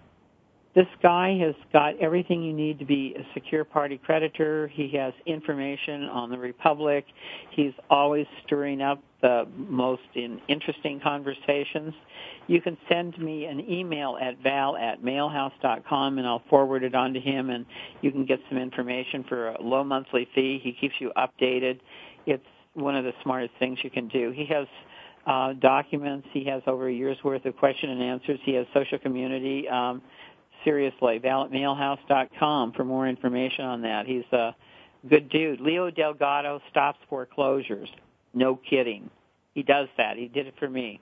this 0.76 0.88
guy 1.02 1.38
has 1.40 1.56
got 1.74 1.98
everything 2.00 2.44
you 2.44 2.54
need 2.54 2.80
to 2.80 2.86
be 2.86 3.16
a 3.18 3.34
secure 3.34 3.64
party 3.64 3.98
creditor. 3.98 4.68
He 4.70 4.90
has 4.98 5.14
information 5.26 6.04
on 6.04 6.30
the 6.30 6.38
Republic. 6.38 7.06
He's 7.52 7.74
always 7.90 8.26
stirring 8.46 8.82
up 8.82 9.04
the 9.22 9.48
most 9.56 10.02
in 10.16 10.42
interesting 10.48 11.00
conversations. 11.00 11.94
You 12.48 12.62
can 12.62 12.78
send 12.90 13.18
me 13.18 13.46
an 13.46 13.60
email 13.70 14.18
at 14.22 14.42
val 14.42 14.76
at 14.78 15.02
mailhouse.com 15.02 16.18
and 16.18 16.28
I'll 16.28 16.44
forward 16.50 16.84
it 16.84 16.96
on 16.96 17.14
to 17.14 17.20
him 17.20 17.50
and 17.50 17.66
you 18.02 18.12
can 18.12 18.26
get 18.26 18.40
some 18.50 18.58
information 18.58 19.24
for 19.24 19.50
a 19.50 19.62
low 19.62 19.84
monthly 19.84 20.28
fee. 20.34 20.60
He 20.62 20.74
keeps 20.74 20.96
you 21.00 21.12
updated. 21.16 21.80
It's 22.26 22.46
one 22.74 22.96
of 22.96 23.04
the 23.04 23.14
smartest 23.24 23.54
things 23.60 23.80
you 23.84 23.90
can 23.90 24.08
do. 24.08 24.32
He 24.32 24.46
has 24.46 24.68
uh, 25.28 25.54
documents. 25.54 26.28
He 26.32 26.46
has 26.46 26.64
over 26.66 26.88
a 26.88 26.94
year's 26.94 27.24
worth 27.24 27.46
of 27.46 27.56
question 27.58 27.90
and 27.92 28.02
answers. 28.02 28.40
He 28.44 28.54
has 28.54 28.66
social 28.74 28.98
community. 28.98 29.68
Um, 29.70 30.02
seriously. 30.64 31.18
Val 31.20 31.46
at 31.46 31.52
mailhouse.com 31.52 32.74
for 32.74 32.84
more 32.84 33.08
information 33.08 33.66
on 33.66 33.82
that. 33.82 34.06
He's 34.06 34.26
a 34.32 34.56
good 35.10 35.30
dude. 35.30 35.60
Leo 35.60 35.90
Delgado 35.90 36.62
stops 36.70 37.00
foreclosures. 37.10 37.90
No 38.34 38.56
kidding. 38.56 39.10
He 39.54 39.64
does 39.64 39.88
that. 39.98 40.18
He 40.18 40.28
did 40.28 40.48
it 40.48 40.56
for 40.60 40.70
me. 40.70 41.00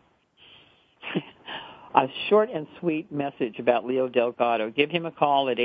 a 1.95 2.07
short 2.29 2.49
and 2.53 2.67
sweet 2.79 3.11
message 3.11 3.57
about 3.59 3.85
Leo 3.85 4.07
Delgado. 4.07 4.69
Give 4.69 4.89
him 4.89 5.05
a 5.05 5.11
call 5.11 5.49
at 5.49 5.57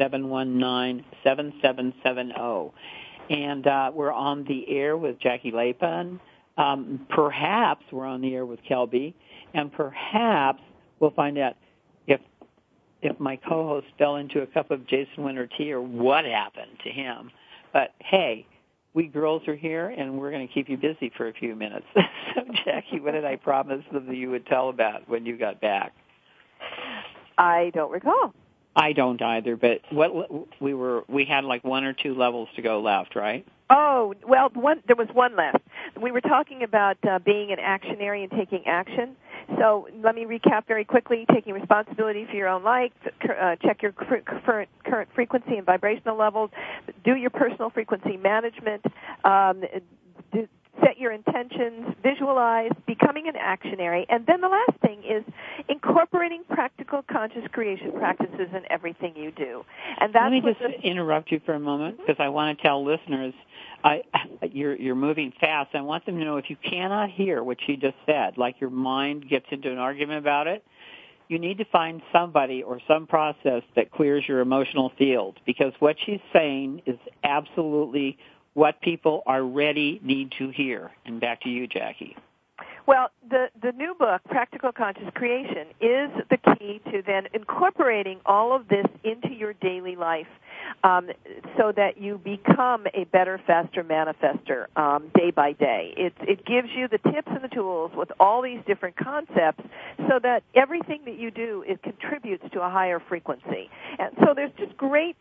855-719-7770. 0.00 2.72
And 3.30 3.66
uh, 3.66 3.92
we're 3.94 4.12
on 4.12 4.44
the 4.44 4.66
air 4.68 4.96
with 4.96 5.20
Jackie 5.20 5.50
Lapin. 5.50 6.18
Um, 6.56 7.06
perhaps 7.10 7.84
we're 7.92 8.06
on 8.06 8.22
the 8.22 8.34
air 8.34 8.46
with 8.46 8.60
Kelby. 8.68 9.14
And 9.54 9.72
perhaps 9.72 10.62
we'll 11.00 11.12
find 11.12 11.38
out 11.38 11.56
if 12.06 12.20
if 13.00 13.18
my 13.20 13.36
co-host 13.36 13.86
fell 13.96 14.16
into 14.16 14.42
a 14.42 14.46
cup 14.46 14.72
of 14.72 14.84
Jason 14.88 15.22
Winter 15.22 15.48
tea 15.56 15.72
or 15.72 15.80
what 15.80 16.24
happened 16.24 16.72
to 16.82 16.90
him. 16.90 17.30
But 17.72 17.94
hey, 18.00 18.44
we 18.94 19.06
girls 19.06 19.46
are 19.48 19.56
here 19.56 19.88
and 19.88 20.18
we're 20.18 20.30
going 20.30 20.46
to 20.46 20.52
keep 20.52 20.68
you 20.68 20.76
busy 20.76 21.12
for 21.16 21.28
a 21.28 21.32
few 21.32 21.54
minutes. 21.54 21.86
so 21.94 22.42
Jackie, 22.64 23.00
what 23.00 23.12
did 23.12 23.24
I 23.24 23.36
promise 23.36 23.84
them 23.92 24.06
that 24.06 24.16
you 24.16 24.30
would 24.30 24.46
tell 24.46 24.68
about 24.68 25.08
when 25.08 25.26
you 25.26 25.36
got 25.36 25.60
back? 25.60 25.92
I 27.36 27.70
don't 27.74 27.92
recall. 27.92 28.34
I 28.74 28.92
don't 28.92 29.20
either, 29.20 29.56
but 29.56 29.80
what 29.90 30.12
we 30.60 30.72
were 30.72 31.04
we 31.08 31.24
had 31.24 31.44
like 31.44 31.64
one 31.64 31.84
or 31.84 31.92
two 31.92 32.14
levels 32.14 32.48
to 32.54 32.62
go 32.62 32.80
left, 32.80 33.16
right? 33.16 33.44
Oh, 33.70 34.14
well, 34.26 34.50
one 34.54 34.82
there 34.86 34.96
was 34.96 35.08
one 35.12 35.36
left. 35.36 35.58
We 36.00 36.12
were 36.12 36.20
talking 36.20 36.62
about 36.62 36.96
uh, 37.08 37.18
being 37.18 37.50
an 37.50 37.58
actionary 37.58 38.22
and 38.22 38.30
taking 38.30 38.66
action. 38.66 39.16
So 39.56 39.88
let 40.02 40.14
me 40.14 40.24
recap 40.24 40.66
very 40.66 40.84
quickly. 40.84 41.24
Taking 41.32 41.54
responsibility 41.54 42.26
for 42.26 42.36
your 42.36 42.48
own 42.48 42.62
life, 42.62 42.92
uh, 43.06 43.56
check 43.56 43.82
your 43.82 43.92
current, 43.92 44.26
current 44.84 45.08
frequency 45.14 45.56
and 45.56 45.64
vibrational 45.64 46.16
levels, 46.16 46.50
do 47.04 47.16
your 47.16 47.30
personal 47.30 47.70
frequency 47.70 48.16
management, 48.16 48.84
um, 49.24 49.62
set 50.88 50.98
your 50.98 51.12
intentions, 51.12 51.94
visualize, 52.02 52.70
becoming 52.86 53.28
an 53.28 53.34
actionary, 53.34 54.06
and 54.08 54.26
then 54.26 54.40
the 54.40 54.48
last 54.48 54.80
thing 54.80 55.02
is 55.04 55.24
incorporating 55.68 56.42
practical 56.48 57.02
conscious 57.10 57.44
creation 57.52 57.92
practices 57.92 58.48
in 58.52 58.62
everything 58.70 59.14
you 59.16 59.30
do. 59.30 59.64
And 60.00 60.14
that's 60.14 60.32
Let 60.32 60.32
me 60.32 60.40
just 60.40 60.60
the... 60.60 60.88
interrupt 60.88 61.30
you 61.30 61.40
for 61.44 61.54
a 61.54 61.60
moment 61.60 61.96
mm-hmm. 61.96 62.06
because 62.06 62.20
I 62.20 62.28
want 62.28 62.56
to 62.56 62.62
tell 62.62 62.84
listeners 62.84 63.34
I, 63.84 64.02
you're 64.50 64.74
you're 64.76 64.96
moving 64.96 65.32
fast. 65.40 65.70
I 65.74 65.82
want 65.82 66.04
them 66.06 66.18
to 66.18 66.24
know 66.24 66.36
if 66.36 66.50
you 66.50 66.56
cannot 66.56 67.10
hear 67.10 67.42
what 67.42 67.58
she 67.64 67.76
just 67.76 67.96
said, 68.06 68.36
like 68.36 68.60
your 68.60 68.70
mind 68.70 69.28
gets 69.28 69.46
into 69.50 69.70
an 69.70 69.78
argument 69.78 70.18
about 70.18 70.48
it, 70.48 70.64
you 71.28 71.38
need 71.38 71.58
to 71.58 71.64
find 71.66 72.02
somebody 72.12 72.62
or 72.62 72.80
some 72.88 73.06
process 73.06 73.62
that 73.76 73.92
clears 73.92 74.24
your 74.26 74.40
emotional 74.40 74.90
field 74.98 75.38
because 75.46 75.72
what 75.78 75.96
she's 76.04 76.20
saying 76.32 76.82
is 76.86 76.98
absolutely 77.22 78.18
what 78.58 78.80
people 78.80 79.22
are 79.24 79.44
ready 79.44 80.00
need 80.02 80.32
to 80.36 80.48
hear. 80.48 80.90
And 81.06 81.20
back 81.20 81.42
to 81.42 81.48
you, 81.48 81.68
Jackie. 81.68 82.16
Well, 82.88 83.10
the, 83.28 83.48
the 83.60 83.72
new 83.72 83.94
book, 83.98 84.22
Practical 84.30 84.72
Conscious 84.72 85.10
Creation, 85.14 85.66
is 85.78 86.08
the 86.30 86.38
key 86.56 86.80
to 86.90 87.02
then 87.06 87.24
incorporating 87.34 88.18
all 88.24 88.56
of 88.56 88.66
this 88.68 88.86
into 89.04 89.28
your 89.28 89.52
daily 89.52 89.94
life 89.94 90.26
um, 90.84 91.10
so 91.58 91.70
that 91.76 91.98
you 91.98 92.16
become 92.16 92.86
a 92.94 93.04
better, 93.04 93.38
faster 93.46 93.84
manifester 93.84 94.74
um, 94.78 95.10
day 95.14 95.30
by 95.30 95.52
day. 95.52 95.92
It, 95.98 96.14
it 96.22 96.46
gives 96.46 96.68
you 96.74 96.88
the 96.88 96.96
tips 97.12 97.28
and 97.28 97.44
the 97.44 97.48
tools 97.48 97.90
with 97.94 98.10
all 98.18 98.40
these 98.40 98.60
different 98.66 98.96
concepts 98.96 99.64
so 100.08 100.18
that 100.22 100.42
everything 100.54 101.02
that 101.04 101.18
you 101.18 101.30
do 101.30 101.62
it 101.68 101.82
contributes 101.82 102.44
to 102.54 102.62
a 102.62 102.70
higher 102.70 103.02
frequency. 103.06 103.68
And 103.98 104.16
so 104.24 104.32
there's 104.34 104.52
just 104.56 104.74
great 104.78 105.16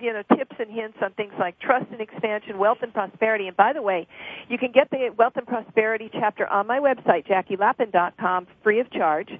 you 0.00 0.12
know 0.12 0.22
tips 0.36 0.56
and 0.58 0.70
hints 0.70 0.98
on 1.02 1.12
things 1.12 1.32
like 1.38 1.58
trust 1.58 1.86
and 1.90 2.00
expansion, 2.00 2.58
wealth 2.58 2.78
and 2.82 2.92
prosperity. 2.92 3.48
And 3.48 3.56
by 3.56 3.72
the 3.72 3.82
way, 3.82 4.06
you 4.48 4.58
can 4.58 4.72
get 4.72 4.90
the 4.90 5.10
wealth 5.16 5.34
and 5.36 5.46
prosperity 5.46 6.10
chapter 6.12 6.46
on 6.46 6.66
my 6.66 6.78
website, 6.78 6.97
JackieLapin.com, 7.06 8.46
free 8.62 8.80
of 8.80 8.90
charge. 8.90 9.30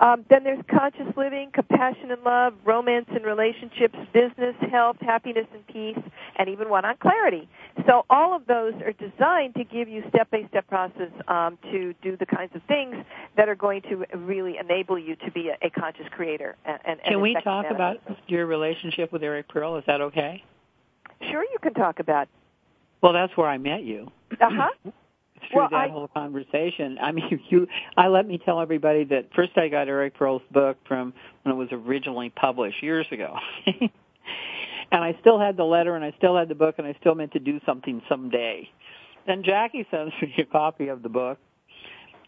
Um, 0.00 0.24
then 0.30 0.44
there's 0.44 0.62
conscious 0.70 1.06
living, 1.16 1.50
compassion 1.52 2.10
and 2.10 2.22
love, 2.22 2.54
romance 2.64 3.06
and 3.10 3.24
relationships, 3.24 3.96
business, 4.12 4.54
health, 4.70 4.96
happiness 5.00 5.46
and 5.52 5.66
peace, 5.66 5.98
and 6.36 6.48
even 6.48 6.68
one 6.68 6.84
on 6.84 6.96
clarity. 6.98 7.48
So 7.86 8.04
all 8.08 8.34
of 8.34 8.46
those 8.46 8.74
are 8.82 8.92
designed 8.92 9.54
to 9.56 9.64
give 9.64 9.88
you 9.88 10.04
step-by-step 10.10 10.68
process 10.68 11.10
um, 11.26 11.58
to 11.72 11.94
do 12.02 12.16
the 12.16 12.26
kinds 12.26 12.54
of 12.54 12.62
things 12.64 12.96
that 13.36 13.48
are 13.48 13.56
going 13.56 13.82
to 13.82 14.04
really 14.14 14.56
enable 14.58 14.98
you 14.98 15.16
to 15.16 15.30
be 15.32 15.48
a, 15.48 15.66
a 15.66 15.70
conscious 15.70 16.06
creator. 16.10 16.56
And, 16.64 16.78
and 16.84 17.00
can 17.02 17.20
we 17.20 17.34
talk 17.42 17.66
about 17.70 17.98
your 18.28 18.46
relationship 18.46 19.12
with 19.12 19.22
Eric 19.22 19.48
Pearl? 19.48 19.76
Is 19.76 19.84
that 19.86 20.00
okay? 20.00 20.44
Sure, 21.30 21.42
you 21.42 21.58
can 21.60 21.74
talk 21.74 21.98
about. 21.98 22.28
Well, 23.00 23.12
that's 23.12 23.36
where 23.36 23.48
I 23.48 23.58
met 23.58 23.82
you. 23.82 24.10
Uh 24.40 24.50
huh. 24.50 24.70
Through 25.50 25.60
Well, 25.60 25.68
that 25.70 25.76
I- 25.76 25.88
whole 25.88 26.08
conversation, 26.08 26.98
I 27.00 27.12
mean, 27.12 27.40
you. 27.48 27.66
I 27.96 28.08
let 28.08 28.26
me 28.26 28.38
tell 28.38 28.60
everybody 28.60 29.04
that 29.04 29.28
first 29.34 29.56
I 29.56 29.68
got 29.68 29.88
Eric 29.88 30.14
Pearl's 30.14 30.42
book 30.50 30.76
from 30.86 31.12
when 31.42 31.54
it 31.54 31.58
was 31.58 31.68
originally 31.72 32.30
published 32.30 32.82
years 32.82 33.06
ago, 33.10 33.36
and 33.66 33.90
I 35.04 35.16
still 35.20 35.38
had 35.38 35.56
the 35.56 35.64
letter, 35.64 35.94
and 35.96 36.04
I 36.04 36.12
still 36.18 36.36
had 36.36 36.48
the 36.48 36.54
book, 36.54 36.76
and 36.78 36.86
I 36.86 36.94
still 37.00 37.14
meant 37.14 37.32
to 37.32 37.38
do 37.38 37.60
something 37.66 38.02
someday. 38.08 38.68
Then 39.26 39.42
Jackie 39.42 39.86
sends 39.90 40.12
me 40.22 40.34
a 40.38 40.44
copy 40.44 40.88
of 40.88 41.02
the 41.02 41.08
book, 41.08 41.38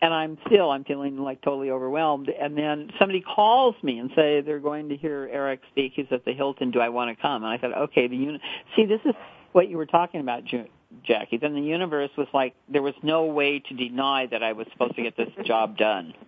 and 0.02 0.12
I'm 0.14 0.38
still 0.46 0.70
I'm 0.70 0.84
feeling 0.84 1.16
like 1.18 1.40
totally 1.42 1.70
overwhelmed. 1.70 2.28
And 2.28 2.56
then 2.56 2.90
somebody 2.98 3.20
calls 3.22 3.74
me 3.82 3.98
and 3.98 4.10
say 4.16 4.40
they're 4.40 4.60
going 4.60 4.88
to 4.90 4.96
hear 4.96 5.28
Eric 5.32 5.60
speak. 5.70 5.92
He's 5.96 6.06
at 6.10 6.24
the 6.24 6.32
Hilton. 6.32 6.70
Do 6.70 6.80
I 6.80 6.88
want 6.90 7.14
to 7.16 7.20
come? 7.20 7.42
And 7.44 7.52
I 7.52 7.58
thought, 7.58 7.76
okay, 7.84 8.06
the 8.06 8.16
uni- 8.16 8.40
see 8.76 8.84
this 8.86 9.00
is 9.04 9.14
what 9.52 9.68
you 9.68 9.76
were 9.76 9.86
talking 9.86 10.20
about, 10.20 10.44
Ju- 10.44 10.66
Jackie. 11.02 11.36
Then 11.36 11.54
the 11.54 11.60
universe 11.60 12.10
was 12.16 12.28
like 12.32 12.54
there 12.68 12.82
was 12.82 12.94
no 13.02 13.24
way 13.24 13.60
to 13.60 13.74
deny 13.74 14.26
that 14.26 14.42
I 14.42 14.52
was 14.52 14.66
supposed 14.72 14.96
to 14.96 15.02
get 15.02 15.16
this 15.16 15.30
job 15.44 15.76
done. 15.76 16.14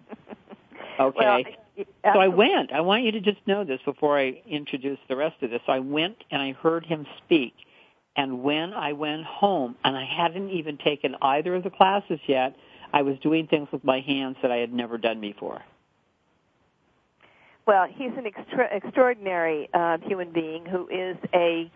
Okay. 1.00 1.46
Well, 1.74 1.84
So 2.12 2.20
I 2.20 2.28
went. 2.28 2.70
I 2.70 2.82
want 2.82 3.04
you 3.04 3.12
to 3.12 3.20
just 3.20 3.38
know 3.46 3.64
this 3.64 3.80
before 3.84 4.18
I 4.18 4.42
introduce 4.46 4.98
the 5.08 5.16
rest 5.16 5.42
of 5.42 5.50
this. 5.50 5.60
So 5.64 5.72
I 5.72 5.78
went 5.78 6.16
and 6.30 6.42
I 6.42 6.52
heard 6.52 6.84
him 6.84 7.06
speak. 7.24 7.54
And 8.14 8.42
when 8.42 8.74
I 8.74 8.92
went 8.92 9.24
home, 9.24 9.74
and 9.84 9.96
I 9.96 10.04
hadn't 10.04 10.50
even 10.50 10.76
taken 10.76 11.16
either 11.22 11.54
of 11.54 11.62
the 11.62 11.70
classes 11.70 12.20
yet, 12.26 12.54
I 12.92 13.00
was 13.00 13.18
doing 13.20 13.46
things 13.46 13.68
with 13.72 13.84
my 13.84 14.00
hands 14.00 14.36
that 14.42 14.50
I 14.50 14.56
had 14.56 14.72
never 14.72 14.98
done 14.98 15.20
before. 15.20 15.62
Well, 17.66 17.86
he's 17.88 18.12
an 18.18 18.26
extra- 18.26 18.68
extraordinary 18.70 19.70
uh, 19.72 19.96
human 19.98 20.30
being 20.30 20.66
who 20.66 20.88
is 20.88 21.16
a 21.32 21.70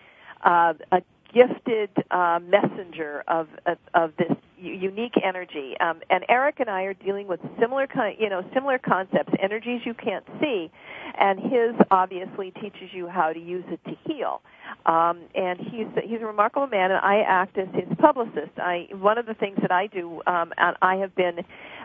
uh, 0.45 0.75
a 0.93 1.01
gifted 1.33 1.91
uh, 2.11 2.39
messenger 2.43 3.25
of, 3.29 3.49
of 3.67 3.79
of 3.95 4.13
this 4.17 4.37
unique 4.59 5.15
energy. 5.23 5.75
Um, 5.81 6.01
and 6.11 6.25
Eric 6.29 6.61
and 6.61 6.71
I 6.71 6.83
are 6.83 6.95
dealing 6.95 7.29
with 7.29 7.41
similar 7.61 7.87
kind, 7.87 8.17
you 8.19 8.29
know, 8.29 8.43
similar 8.55 8.79
concepts, 8.79 9.33
energies 9.43 9.83
you 9.85 9.95
can't 9.95 10.25
see, 10.41 10.71
and 11.19 11.39
his 11.39 11.75
obviously 11.91 12.53
teaches 12.53 12.91
you 12.93 13.09
how 13.09 13.33
to 13.33 13.39
use 13.39 13.65
it 13.69 13.81
to 13.85 13.97
heal. 14.05 14.41
Um, 14.87 15.21
and 15.35 15.61
he's 15.61 15.87
he's 16.05 16.21
a 16.21 16.27
remarkable 16.27 16.67
man, 16.67 16.91
and 16.91 17.01
I 17.01 17.21
act 17.27 17.59
as 17.59 17.69
his 17.75 17.97
publicist. 17.99 18.59
I 18.59 18.89
one 18.93 19.19
of 19.19 19.27
the 19.27 19.35
things 19.35 19.59
that 19.61 19.73
I 19.73 19.87
do, 19.89 20.23
um, 20.27 20.53
and 20.57 20.77
I 20.83 20.97
have 20.97 21.15
been 21.15 21.41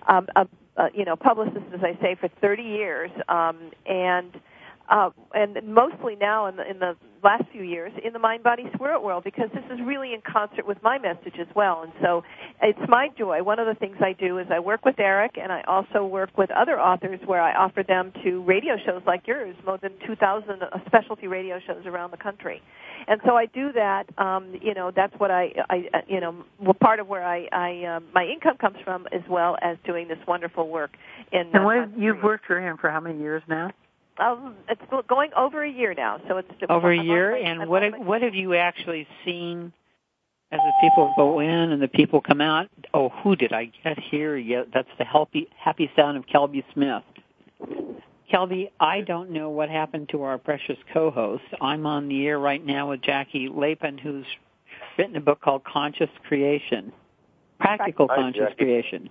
um, 0.08 0.28
a, 0.36 0.48
a 0.78 0.90
you 0.94 1.06
know 1.06 1.16
publicist, 1.16 1.66
as 1.74 1.82
I 1.84 2.00
say, 2.02 2.16
for 2.20 2.30
30 2.40 2.64
years, 2.64 3.12
um, 3.28 3.72
and 3.86 4.32
uh, 4.92 5.10
and 5.34 5.58
mostly 5.66 6.16
now 6.20 6.48
in 6.48 6.58
the, 6.58 6.70
in 6.70 6.80
the 6.80 6.96
last 7.24 7.44
few 7.52 7.64
years 7.64 7.92
in 8.04 8.14
the 8.14 8.20
mind 8.20 8.44
body 8.44 8.64
spirit 8.74 9.02
world 9.02 9.24
because 9.24 9.50
this 9.54 9.64
is 9.72 9.80
really 9.86 10.14
in 10.14 10.22
concert 10.22 10.68
with 10.68 10.78
my 10.84 10.98
message 10.98 11.36
as 11.40 11.48
well. 11.56 11.84
And 11.84 11.94
so 12.02 12.24
it's 12.62 12.80
my 12.90 13.10
joy. 13.18 13.42
One 13.44 13.60
of 13.60 13.68
the 13.68 13.76
things 13.76 13.98
i 14.02 14.14
do 14.14 14.38
is 14.40 14.48
i 14.52 14.60
work 14.60 14.84
with 14.84 15.00
eric 15.00 15.38
and 15.42 15.52
i 15.52 15.62
also 15.68 16.06
work 16.06 16.38
with 16.38 16.50
other 16.52 16.80
authors 16.80 17.20
where 17.26 17.42
i 17.42 17.54
offer 17.54 17.84
them 17.88 18.12
to 18.24 18.44
radio 18.44 18.76
shows 18.86 19.02
like 19.06 19.28
yours 19.28 19.56
more 19.66 19.78
than 19.78 19.92
2000 20.06 20.62
specialty 20.88 21.28
radio 21.28 21.60
shows 21.66 21.86
around 21.86 22.12
the 22.12 22.18
country. 22.18 22.62
And 23.08 23.22
so 23.26 23.36
i 23.36 23.46
do 23.46 23.72
that 23.74 24.06
um 24.18 24.56
you 24.62 24.74
know 24.74 24.92
that's 24.94 25.14
what 25.18 25.32
i 25.32 25.54
i 25.70 25.84
uh, 25.94 26.00
you 26.08 26.20
know 26.20 26.44
part 26.82 27.00
of 27.00 27.08
where 27.08 27.24
i 27.24 27.48
i 27.52 27.86
um, 27.86 28.06
my 28.14 28.26
income 28.26 28.58
comes 28.58 28.78
from 28.84 29.08
as 29.14 29.22
well 29.30 29.58
as 29.62 29.78
doing 29.86 30.08
this 30.08 30.20
wonderful 30.28 30.68
work 30.68 30.92
in 31.32 31.42
And 31.42 31.56
uh, 31.56 31.60
what, 31.62 31.76
conscious 31.76 32.00
you've 32.00 32.24
worked 32.24 32.46
for 32.46 32.60
him 32.60 32.78
for 32.78 32.90
how 32.90 33.00
many 33.00 33.20
years 33.20 33.44
now? 33.48 33.72
Um, 34.18 34.56
it's 34.70 34.82
going 35.08 35.32
over 35.36 35.64
a 35.64 35.70
year 35.70 35.94
now, 35.94 36.20
so 36.28 36.38
it's 36.38 36.50
Over 36.70 36.92
a 36.92 37.00
I'm 37.00 37.06
year. 37.06 37.32
only- 37.36 37.44
And 37.46 37.62
I'm 37.64 37.70
what 37.70 37.84
only- 37.84 37.98
have, 38.00 38.08
what 38.08 38.22
have 38.22 38.36
you 38.36 38.54
actually 38.56 39.08
seen 39.26 39.72
as 40.52 40.60
the 40.60 40.74
people 40.82 41.14
go 41.16 41.40
in 41.40 41.72
and 41.72 41.82
the 41.82 41.88
people 41.88 42.22
come 42.22 42.42
out? 42.42 42.68
Oh, 42.94 43.10
who 43.10 43.36
did 43.36 43.54
I 43.54 43.66
get 43.84 43.98
here? 44.00 44.36
Yeah, 44.38 44.64
that's 44.72 44.90
the 44.98 45.06
happy 45.06 45.48
happy 45.58 45.90
sound 45.96 46.18
of 46.18 46.26
Kelby 46.28 46.64
Smith. 46.74 47.04
Kelby, 48.32 48.70
I 48.80 49.02
don't 49.02 49.32
know 49.32 49.50
what 49.50 49.70
happened 49.70 50.10
to 50.10 50.24
our 50.24 50.38
precious 50.38 50.78
co-host. 50.94 51.44
I'm 51.60 51.86
on 51.86 52.08
the 52.08 52.28
air 52.28 52.40
right 52.40 52.64
now 52.66 52.90
with 52.90 53.02
Jackie 53.02 53.50
Lapin, 53.50 53.98
who's 53.98 54.26
written 54.98 55.16
a 55.18 55.22
book 55.22 55.42
called 55.42 55.64
Conscious 55.64 56.10
Creation, 56.28 56.94
Practical 57.60 58.08
Hi, 58.10 58.16
Conscious 58.16 58.42
Jackie. 58.50 58.56
Creation. 58.56 59.10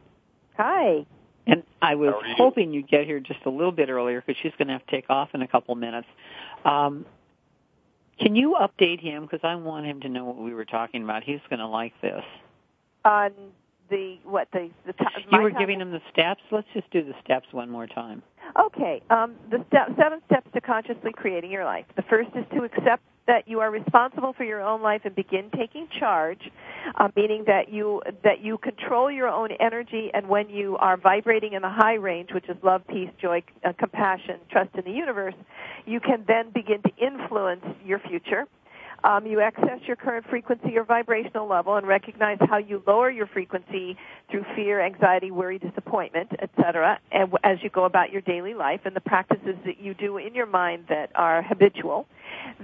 Hi. 0.56 1.04
And 1.46 1.62
I 1.80 1.94
was 1.94 2.14
you? 2.26 2.34
hoping 2.36 2.72
you'd 2.72 2.88
get 2.88 3.06
here 3.06 3.20
just 3.20 3.40
a 3.46 3.50
little 3.50 3.72
bit 3.72 3.88
earlier 3.88 4.22
because 4.24 4.40
she's 4.42 4.52
going 4.58 4.68
to 4.68 4.74
have 4.74 4.86
to 4.86 4.90
take 4.90 5.08
off 5.08 5.30
in 5.34 5.42
a 5.42 5.48
couple 5.48 5.74
minutes. 5.74 6.06
Um, 6.64 7.06
can 8.18 8.36
you 8.36 8.56
update 8.60 9.00
him 9.00 9.22
because 9.22 9.40
I 9.42 9.54
want 9.54 9.86
him 9.86 10.00
to 10.02 10.08
know 10.08 10.26
what 10.26 10.36
we 10.36 10.52
were 10.52 10.66
talking 10.66 11.02
about. 11.02 11.24
He's 11.24 11.40
going 11.48 11.60
to 11.60 11.66
like 11.66 11.94
this. 12.02 12.22
On 13.04 13.30
the 13.88 14.18
what 14.24 14.48
the 14.52 14.70
the 14.86 14.92
to- 14.92 15.06
You 15.32 15.40
were 15.40 15.50
giving 15.50 15.80
him 15.80 15.90
the 15.90 16.02
steps. 16.12 16.42
Let's 16.50 16.68
just 16.74 16.90
do 16.90 17.02
the 17.02 17.14
steps 17.24 17.46
one 17.50 17.70
more 17.70 17.86
time. 17.86 18.22
Okay, 18.58 19.02
um, 19.10 19.36
the 19.50 19.64
step, 19.68 19.88
seven 19.96 20.20
steps 20.26 20.48
to 20.54 20.60
consciously 20.60 21.12
creating 21.12 21.50
your 21.50 21.64
life. 21.64 21.86
The 21.96 22.02
first 22.02 22.30
is 22.34 22.44
to 22.54 22.64
accept 22.64 23.02
that 23.30 23.46
you 23.46 23.60
are 23.60 23.70
responsible 23.70 24.32
for 24.32 24.42
your 24.42 24.60
own 24.60 24.82
life 24.82 25.02
and 25.04 25.14
begin 25.14 25.50
taking 25.56 25.86
charge, 26.00 26.40
uh, 26.98 27.08
meaning 27.14 27.44
that 27.46 27.68
you 27.68 28.02
that 28.24 28.40
you 28.40 28.58
control 28.58 29.08
your 29.08 29.28
own 29.28 29.50
energy, 29.60 30.10
and 30.12 30.28
when 30.28 30.48
you 30.48 30.76
are 30.78 30.96
vibrating 30.96 31.52
in 31.52 31.62
the 31.62 31.70
high 31.70 31.94
range, 31.94 32.30
which 32.34 32.48
is 32.48 32.56
love, 32.64 32.82
peace, 32.88 33.10
joy, 33.22 33.40
uh, 33.64 33.72
compassion, 33.78 34.40
trust 34.50 34.70
in 34.74 34.84
the 34.84 34.90
universe, 34.90 35.34
you 35.86 36.00
can 36.00 36.24
then 36.26 36.50
begin 36.52 36.82
to 36.82 36.90
influence 37.00 37.64
your 37.84 38.00
future. 38.00 38.46
Um, 39.02 39.26
you 39.26 39.40
access 39.40 39.80
your 39.86 39.96
current 39.96 40.26
frequency 40.28 40.76
or 40.76 40.84
vibrational 40.84 41.48
level 41.48 41.76
and 41.76 41.86
recognize 41.86 42.38
how 42.48 42.58
you 42.58 42.82
lower 42.86 43.10
your 43.10 43.26
frequency 43.26 43.96
through 44.30 44.44
fear, 44.54 44.80
anxiety, 44.80 45.30
worry, 45.30 45.58
disappointment, 45.58 46.30
etc. 46.40 46.98
And 47.10 47.32
as 47.42 47.58
you 47.62 47.70
go 47.70 47.84
about 47.84 48.12
your 48.12 48.20
daily 48.20 48.54
life 48.54 48.80
and 48.84 48.94
the 48.94 49.00
practices 49.00 49.56
that 49.64 49.80
you 49.80 49.94
do 49.94 50.18
in 50.18 50.34
your 50.34 50.46
mind 50.46 50.84
that 50.88 51.10
are 51.14 51.42
habitual, 51.42 52.06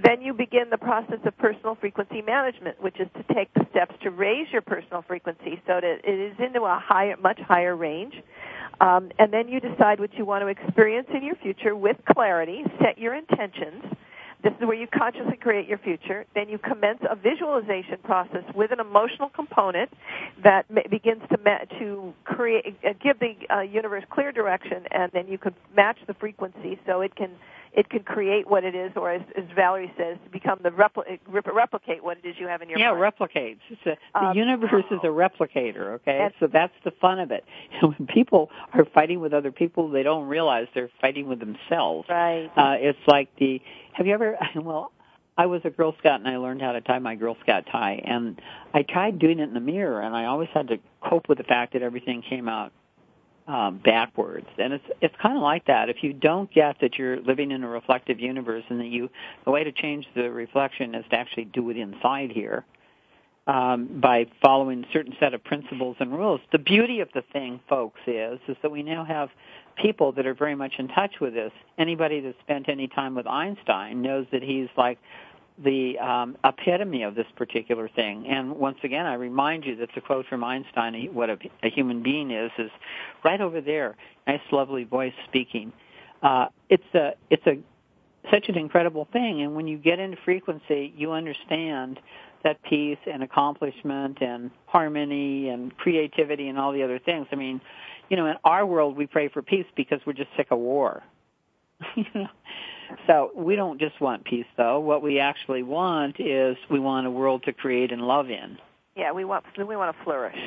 then 0.03 0.21
you 0.21 0.33
begin 0.33 0.69
the 0.69 0.77
process 0.77 1.19
of 1.25 1.37
personal 1.37 1.75
frequency 1.75 2.21
management, 2.21 2.81
which 2.81 2.99
is 2.99 3.07
to 3.15 3.33
take 3.33 3.53
the 3.53 3.65
steps 3.71 3.95
to 4.03 4.11
raise 4.11 4.47
your 4.51 4.61
personal 4.61 5.01
frequency 5.01 5.61
so 5.65 5.79
that 5.81 5.99
it 6.03 6.19
is 6.19 6.35
into 6.39 6.61
a 6.61 6.79
higher, 6.83 7.17
much 7.17 7.39
higher 7.39 7.75
range. 7.75 8.13
Um, 8.79 9.09
and 9.17 9.33
then 9.33 9.47
you 9.47 9.59
decide 9.59 9.99
what 9.99 10.13
you 10.13 10.25
want 10.25 10.43
to 10.43 10.47
experience 10.47 11.07
in 11.13 11.23
your 11.23 11.35
future 11.35 11.75
with 11.75 11.97
clarity, 12.13 12.63
set 12.79 12.97
your 12.97 13.15
intentions. 13.15 13.83
This 14.43 14.53
is 14.59 14.67
where 14.67 14.75
you 14.77 14.87
consciously 14.87 15.35
create 15.35 15.67
your 15.67 15.79
future. 15.79 16.25
Then 16.35 16.47
you 16.47 16.57
commence 16.59 16.99
a 17.09 17.15
visualization 17.15 17.97
process 18.03 18.43
with 18.53 18.71
an 18.71 18.79
emotional 18.79 19.29
component 19.29 19.89
that 20.43 20.65
begins 20.91 21.23
to 21.31 21.39
ma- 21.43 21.65
to 21.79 22.13
create, 22.23 22.77
uh, 22.87 22.93
give 23.01 23.19
the 23.19 23.35
uh, 23.53 23.61
universe 23.61 24.03
clear 24.11 24.31
direction, 24.31 24.85
and 24.91 25.11
then 25.11 25.27
you 25.27 25.37
can 25.39 25.55
match 25.75 25.97
the 26.07 26.13
frequency 26.13 26.79
so 26.85 27.01
it 27.01 27.15
can 27.15 27.31
it 27.73 27.89
can 27.89 27.99
create 28.01 28.47
what 28.49 28.63
it 28.63 28.73
is, 28.73 28.91
or 28.95 29.11
as, 29.11 29.21
as 29.37 29.43
Valerie 29.53 29.91
says, 29.97 30.17
become 30.31 30.57
the 30.63 30.69
repli- 30.69 31.19
rep- 31.27 31.45
replicate 31.53 32.03
what 32.03 32.17
it 32.23 32.27
is 32.27 32.35
you 32.39 32.47
have 32.47 32.61
in 32.63 32.69
your 32.69 32.79
yeah, 32.79 32.91
mind. 32.91 33.13
replicates. 33.13 33.59
It's 33.69 33.81
a, 33.85 33.97
the 34.19 34.25
Um, 34.29 34.37
universe 34.37 34.85
is 34.89 34.99
a 35.03 35.07
replicator. 35.25 35.95
Okay, 35.95 36.17
and- 36.23 36.33
so 36.39 36.47
that's 36.47 36.73
the 36.85 36.91
fun 36.91 37.19
of 37.19 37.29
it. 37.29 37.43
when 37.81 38.07
people 38.07 38.49
are 38.73 38.85
fighting 38.85 39.19
with 39.19 39.31
other 39.33 39.51
people, 39.51 39.89
they 39.89 40.01
don't 40.01 40.27
realize 40.27 40.67
they're 40.73 40.89
fighting 41.01 41.27
with 41.27 41.39
themselves. 41.39 42.07
right. 42.09 42.49
Uh, 42.57 42.77
it's 42.79 42.99
like 43.07 43.27
the. 43.37 43.61
Have 43.97 44.05
you 44.05 44.13
ever? 44.13 44.37
Well, 44.55 44.91
I 45.39 45.47
was 45.47 45.61
a 45.65 45.71
Girl 45.71 45.95
Scout 45.99 46.19
and 46.19 46.29
I 46.29 46.37
learned 46.37 46.61
how 46.61 46.71
to 46.71 46.81
tie 46.81 46.99
my 46.99 47.15
Girl 47.15 47.35
Scout 47.41 47.65
tie, 47.71 48.01
and 48.05 48.39
I 48.73 48.83
tried 48.83 49.17
doing 49.17 49.39
it 49.39 49.43
in 49.43 49.53
the 49.55 49.59
mirror, 49.59 50.01
and 50.01 50.15
I 50.15 50.25
always 50.25 50.49
had 50.53 50.67
to 50.67 50.77
cope 51.01 51.27
with 51.27 51.39
the 51.39 51.43
fact 51.43 51.73
that 51.73 51.81
everything 51.81 52.21
came 52.21 52.47
out 52.47 52.71
um, 53.47 53.79
backwards. 53.83 54.47
And 54.59 54.73
it's 54.73 54.83
it's 55.01 55.15
kind 55.19 55.35
of 55.35 55.41
like 55.41 55.65
that. 55.65 55.89
If 55.89 56.03
you 56.03 56.13
don't 56.13 56.51
get 56.53 56.79
that 56.81 56.97
you're 56.99 57.19
living 57.21 57.49
in 57.49 57.63
a 57.63 57.67
reflective 57.67 58.19
universe, 58.19 58.63
and 58.69 58.79
that 58.79 58.87
you 58.87 59.09
the 59.45 59.51
way 59.51 59.63
to 59.63 59.71
change 59.71 60.05
the 60.15 60.29
reflection 60.29 60.93
is 60.93 61.05
to 61.09 61.15
actually 61.15 61.45
do 61.45 61.67
it 61.71 61.77
inside 61.77 62.31
here. 62.31 62.65
Um, 63.47 64.01
by 64.01 64.25
following 64.41 64.83
a 64.83 64.87
certain 64.91 65.13
set 65.21 65.33
of 65.33 65.41
principles 65.41 65.95
and 66.01 66.11
rules. 66.11 66.41
The 66.51 66.57
beauty 66.57 66.99
of 66.99 67.07
the 67.13 67.23
thing, 67.31 67.61
folks, 67.69 68.01
is 68.05 68.39
is 68.49 68.57
that 68.61 68.71
we 68.71 68.83
now 68.83 69.05
have 69.05 69.29
people 69.81 70.11
that 70.11 70.25
are 70.27 70.33
very 70.33 70.53
much 70.53 70.73
in 70.79 70.89
touch 70.89 71.21
with 71.21 71.33
this. 71.33 71.53
Anybody 71.77 72.19
that's 72.19 72.37
spent 72.41 72.67
any 72.67 72.89
time 72.89 73.15
with 73.15 73.25
Einstein 73.25 74.01
knows 74.01 74.25
that 74.33 74.43
he's 74.43 74.67
like 74.75 74.99
the 75.63 75.97
um, 75.97 76.35
epitome 76.43 77.03
of 77.03 77.15
this 77.15 77.25
particular 77.37 77.87
thing. 77.87 78.27
And 78.27 78.57
once 78.57 78.79
again, 78.83 79.05
I 79.05 79.13
remind 79.13 79.63
you 79.63 79.77
that 79.77 79.89
the 79.95 80.01
quote 80.01 80.25
from 80.27 80.43
Einstein, 80.43 80.93
what 81.13 81.29
a, 81.29 81.37
a 81.63 81.69
human 81.69 82.03
being 82.03 82.31
is, 82.31 82.51
is 82.57 82.71
right 83.23 83.39
over 83.39 83.61
there. 83.61 83.95
Nice, 84.27 84.41
lovely 84.51 84.83
voice 84.83 85.13
speaking. 85.29 85.71
uh, 86.21 86.47
it's 86.69 86.83
a 86.93 87.13
it's 87.29 87.45
a 87.47 87.59
such 88.31 88.49
an 88.49 88.57
incredible 88.57 89.07
thing. 89.13 89.41
And 89.41 89.55
when 89.55 89.67
you 89.67 89.77
get 89.77 89.99
into 89.99 90.17
frequency, 90.25 90.93
you 90.97 91.11
understand 91.11 91.99
peace 92.63 92.97
and 93.11 93.23
accomplishment 93.23 94.21
and 94.21 94.51
harmony 94.65 95.49
and 95.49 95.75
creativity 95.77 96.47
and 96.47 96.57
all 96.57 96.71
the 96.71 96.83
other 96.83 96.99
things. 96.99 97.27
I 97.31 97.35
mean, 97.35 97.61
you 98.09 98.17
know, 98.17 98.25
in 98.27 98.35
our 98.43 98.65
world, 98.65 98.95
we 98.95 99.05
pray 99.05 99.27
for 99.27 99.41
peace 99.41 99.65
because 99.75 99.99
we're 100.05 100.13
just 100.13 100.29
sick 100.37 100.47
of 100.51 100.59
war. 100.59 101.03
you 101.95 102.05
know? 102.13 102.27
So 103.05 103.31
we 103.35 103.55
don't 103.55 103.79
just 103.79 103.99
want 103.99 104.23
peace, 104.23 104.45
though. 104.55 104.79
What 104.79 105.01
we 105.01 105.19
actually 105.19 105.63
want 105.63 106.19
is 106.19 106.55
we 106.69 106.79
want 106.79 107.05
a 107.05 107.11
world 107.11 107.43
to 107.43 107.53
create 107.53 107.91
and 107.91 108.01
love 108.01 108.29
in. 108.29 108.57
Yeah, 108.95 109.11
we 109.11 109.25
want 109.25 109.45
we 109.57 109.75
want 109.75 109.95
to 109.95 110.03
flourish. 110.03 110.37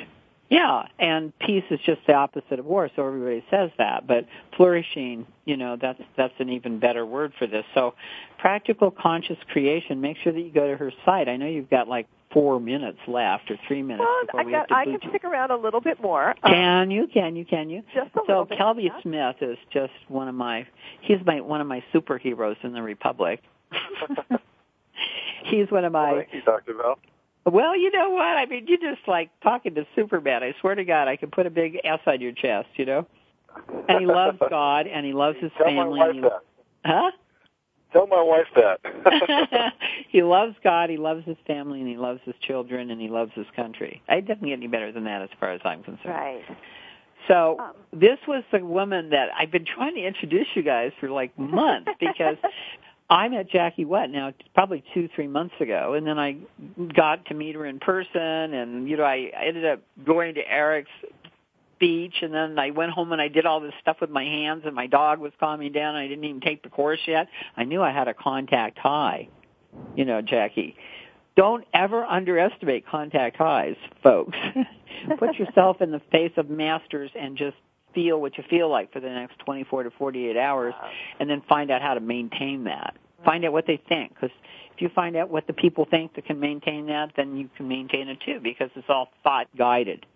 Yeah, 0.51 0.89
and 0.99 1.33
peace 1.39 1.63
is 1.71 1.79
just 1.87 2.01
the 2.09 2.15
opposite 2.15 2.59
of 2.59 2.67
war, 2.67 2.91
so 2.97 3.07
everybody 3.07 3.45
says 3.51 3.71
that. 3.79 4.09
But 4.09 4.27
flourishing, 4.57 5.25
you 5.45 5.57
know, 5.57 5.77
that's 5.81 6.03
that's 6.17 6.35
an 6.41 6.49
even 6.51 6.81
better 6.81 7.07
word 7.07 7.33
for 7.39 7.47
this. 7.47 7.65
So, 7.73 7.95
practical 8.37 8.91
conscious 8.91 9.39
creation. 9.53 10.01
Make 10.01 10.17
sure 10.25 10.33
that 10.33 10.41
you 10.41 10.51
go 10.51 10.67
to 10.67 10.77
her 10.77 10.93
site. 11.05 11.29
I 11.29 11.37
know 11.37 11.47
you've 11.47 11.71
got 11.71 11.87
like 11.87 12.09
four 12.33 12.59
minutes 12.59 12.99
left 13.07 13.49
or 13.49 13.59
three 13.69 13.83
minutes 13.83 14.05
well, 14.05 14.27
before 14.27 14.41
I, 14.41 14.45
we 14.45 14.51
got, 14.51 14.59
have 14.59 14.69
to 14.69 14.75
I 14.75 14.85
can 14.85 14.99
you. 15.01 15.09
stick 15.11 15.23
around 15.23 15.53
a 15.53 15.57
little 15.57 15.81
bit 15.81 16.03
more. 16.03 16.35
Can 16.45 16.83
um, 16.83 16.91
you? 16.91 17.07
Can 17.07 17.37
you? 17.37 17.45
Can 17.45 17.71
you? 17.71 17.83
Just 17.95 18.11
a 18.17 18.19
so 18.19 18.23
little 18.27 18.45
bit. 18.47 18.59
Kelby 18.59 18.85
yeah. 18.87 19.03
Smith 19.03 19.37
is 19.41 19.59
just 19.73 19.93
one 20.09 20.27
of 20.27 20.35
my. 20.35 20.67
He's 21.01 21.19
my 21.25 21.41
one 21.41 21.61
of 21.61 21.69
my 21.69 21.85
superheroes 21.95 22.57
in 22.65 22.73
the 22.73 22.83
Republic. 22.83 23.41
he's 25.45 25.71
one 25.71 25.85
of 25.85 25.93
my. 25.93 26.25
Thank 26.29 26.35
you, 26.35 26.43
Dr. 26.43 26.75
Val. 26.75 26.99
Well, 27.47 27.77
you 27.77 27.91
know 27.91 28.11
what? 28.11 28.37
I 28.37 28.47
mean, 28.47 28.67
you 28.67 28.79
just 28.79 29.07
like 29.07 29.31
talking 29.43 29.75
to 29.75 29.87
Superman. 29.97 30.43
I 30.43 30.55
swear 30.61 30.75
to 30.75 30.85
God, 30.85 31.09
I 31.09 31.17
can 31.17 31.31
put 31.31 31.47
a 31.47 31.51
big 31.51 31.79
S 31.85 32.01
on 32.07 32.21
your 32.21 32.33
chest. 32.33 32.69
You 32.77 32.87
know. 32.87 33.07
And 33.89 34.01
he 34.01 34.07
loves 34.07 34.39
God, 34.51 34.87
and 34.87 35.05
he 35.07 35.13
loves 35.13 35.39
his 35.41 35.51
Tell 35.57 35.67
family. 35.67 35.99
my 35.99 36.07
wife 36.07 36.09
and 36.11 36.15
he, 36.17 36.21
that. 36.23 36.43
Huh? 36.85 37.11
Tell 37.93 38.07
my 38.07 38.23
wife 38.23 38.47
that. 38.55 39.73
he 40.09 40.23
loves 40.23 40.55
God, 40.63 40.91
he 40.91 40.97
loves 40.97 41.25
his 41.27 41.37
family, 41.47 41.81
and 41.81 41.89
he 41.89 41.97
loves 41.97 42.21
his 42.25 42.37
children, 42.41 42.91
and 42.91 43.01
he 43.01 43.09
loves 43.09 43.33
his 43.35 43.47
country. 43.57 44.03
It 44.09 44.29
doesn't 44.29 44.45
get 44.45 44.53
any 44.53 44.69
better 44.69 44.93
than 44.93 45.05
that 45.05 45.23
as 45.23 45.31
far 45.41 45.51
as 45.51 45.61
I'm 45.65 45.83
concerned. 45.83 46.15
Right. 46.15 46.45
So 47.29 47.59
Um, 47.59 47.73
this 47.93 48.19
was 48.27 48.45
the 48.53 48.65
woman 48.65 49.11
that 49.11 49.29
I've 49.39 49.51
been 49.51 49.65
trying 49.67 49.95
to 49.97 50.01
introduce 50.03 50.47
you 50.55 50.63
guys 50.63 50.93
for 51.01 51.11
like 51.11 51.37
months 51.39 51.91
because 52.01 52.37
I 53.11 53.29
met 53.29 53.51
Jackie 53.51 53.85
what 53.85 54.09
now 54.09 54.33
probably 54.55 54.85
two 54.95 55.09
three 55.15 55.27
months 55.27 55.55
ago, 55.61 55.95
and 55.95 56.07
then 56.07 56.19
I 56.19 56.37
got 56.95 57.27
to 57.27 57.35
meet 57.35 57.57
her 57.57 57.67
in 57.67 57.81
person, 57.81 58.55
and 58.55 58.89
you 58.89 58.97
know 58.97 59.05
I 59.05 59.33
ended 59.45 59.67
up 59.67 59.83
going 60.05 60.37
to 60.37 60.49
Eric's 60.49 60.91
beach, 61.81 62.15
and 62.23 62.33
then 62.33 62.57
I 62.59 62.71
went 62.71 62.93
home 62.93 63.11
and 63.11 63.21
I 63.21 63.27
did 63.27 63.47
all 63.47 63.59
this 63.61 63.73
stuff 63.81 63.97
with 64.01 64.11
my 64.11 64.23
hands, 64.23 64.63
and 64.65 64.77
my 64.77 64.87
dog 64.87 65.19
was 65.19 65.33
calming 65.41 65.73
down. 65.73 65.97
And 65.97 66.05
I 66.05 66.07
didn't 66.07 66.25
even 66.25 66.41
take 66.41 66.63
the 66.63 66.69
course 66.69 67.01
yet. 67.09 67.27
I 67.57 67.65
knew 67.65 67.83
I 67.83 67.91
had 67.91 68.07
a 68.07 68.15
contact 68.15 68.79
high, 68.79 69.29
you 69.97 70.05
know, 70.05 70.23
Jackie. 70.23 70.77
Don't 71.37 71.65
ever 71.75 72.05
underestimate 72.05 72.87
contact 72.87 73.37
highs, 73.37 73.77
folks. 74.03 74.37
Put 75.19 75.37
yourself 75.37 75.81
in 75.81 75.91
the 75.91 76.03
face 76.13 76.33
of 76.37 76.51
masters 76.51 77.11
and 77.19 77.37
just 77.37 77.57
feel 77.95 78.21
what 78.21 78.37
you 78.39 78.45
feel 78.49 78.71
like 78.71 78.93
for 78.93 79.01
the 79.01 79.09
next 79.09 79.39
24 79.41 79.85
to 79.85 79.91
48 79.91 80.37
hours 80.37 80.75
and 81.19 81.29
then 81.29 81.43
find 81.49 81.71
out 81.71 81.83
how 81.83 81.95
to 81.95 82.01
maintain 82.01 82.65
that. 82.65 82.97
Find 83.25 83.45
out 83.45 83.53
what 83.53 83.67
they 83.67 83.81
think 83.89 84.15
because 84.15 84.31
if 84.75 84.81
you 84.81 84.89
find 84.95 85.15
out 85.15 85.29
what 85.29 85.47
the 85.47 85.53
people 85.53 85.87
think 85.91 86.15
that 86.15 86.25
can 86.25 86.41
maintain 86.41 86.87
that, 86.87 87.13
then 87.17 87.37
you 87.37 87.51
can 87.57 87.69
maintain 87.69 88.09
it 88.09 88.19
too 88.25 88.41
because 88.43 88.71
it's 88.75 88.89
all 88.89 89.09
thought 89.23 89.47
guided. 89.57 90.07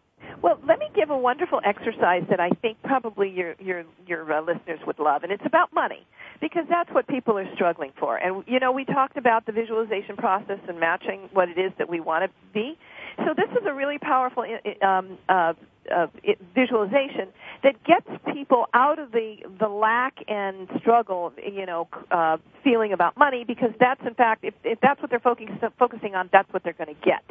Well, 0.43 0.59
let 0.67 0.79
me 0.79 0.87
give 0.95 1.11
a 1.11 1.17
wonderful 1.19 1.61
exercise 1.65 2.23
that 2.31 2.41
I 2.41 2.51
think 2.63 2.79
probably 2.83 3.31
your 3.31 3.55
your 3.59 3.85
your 4.07 4.31
uh, 4.33 4.41
listeners 4.41 4.81
would 4.87 4.99
love, 4.99 5.23
and 5.23 5.33
it's 5.33 5.45
about 5.47 5.73
money 5.73 6.07
because 6.41 6.65
that's 6.69 6.91
what 6.91 7.07
people 7.07 7.39
are 7.39 7.49
struggling 7.55 7.93
for. 7.99 8.17
And 8.17 8.45
you 8.47 8.61
know, 8.61 8.73
we 8.73 8.85
talked 8.85 9.17
about 9.17 9.47
the 9.47 9.53
visualization 9.53 10.17
process 10.17 10.59
and 10.69 10.79
matching 10.81 11.29
what 11.33 11.49
it 11.49 11.59
is 11.59 11.73
that 11.79 11.89
we 11.89 12.01
want 12.01 12.25
to 12.25 12.31
be. 12.53 12.77
So 13.19 13.35
this 13.37 13.51
is 13.51 13.67
a 13.67 13.73
really 13.73 13.99
powerful 13.99 14.45
um, 14.83 15.19
uh, 15.29 15.55
uh, 15.93 16.07
visualization 16.55 17.29
that 17.63 17.83
gets 17.85 18.07
people 18.33 18.67
out 18.75 18.99
of 18.99 19.13
the 19.13 19.37
the 19.59 19.69
lack 19.69 20.17
and 20.29 20.69
struggle, 20.79 21.33
you 21.45 21.67
know, 21.67 21.89
uh, 22.11 22.37
feeling 22.63 22.93
about 22.93 23.17
money 23.17 23.45
because 23.45 23.71
that's 23.79 24.01
in 24.07 24.15
fact 24.15 24.45
if, 24.45 24.55
if 24.65 24.81
that's 24.81 25.01
what 25.01 25.11
they're 25.11 25.21
focusing 25.21 25.59
focusing 25.79 26.15
on, 26.15 26.29
that's 26.33 26.53
what 26.53 26.63
they're 26.63 26.73
going 26.73 26.95
to 26.95 27.01
get. 27.05 27.23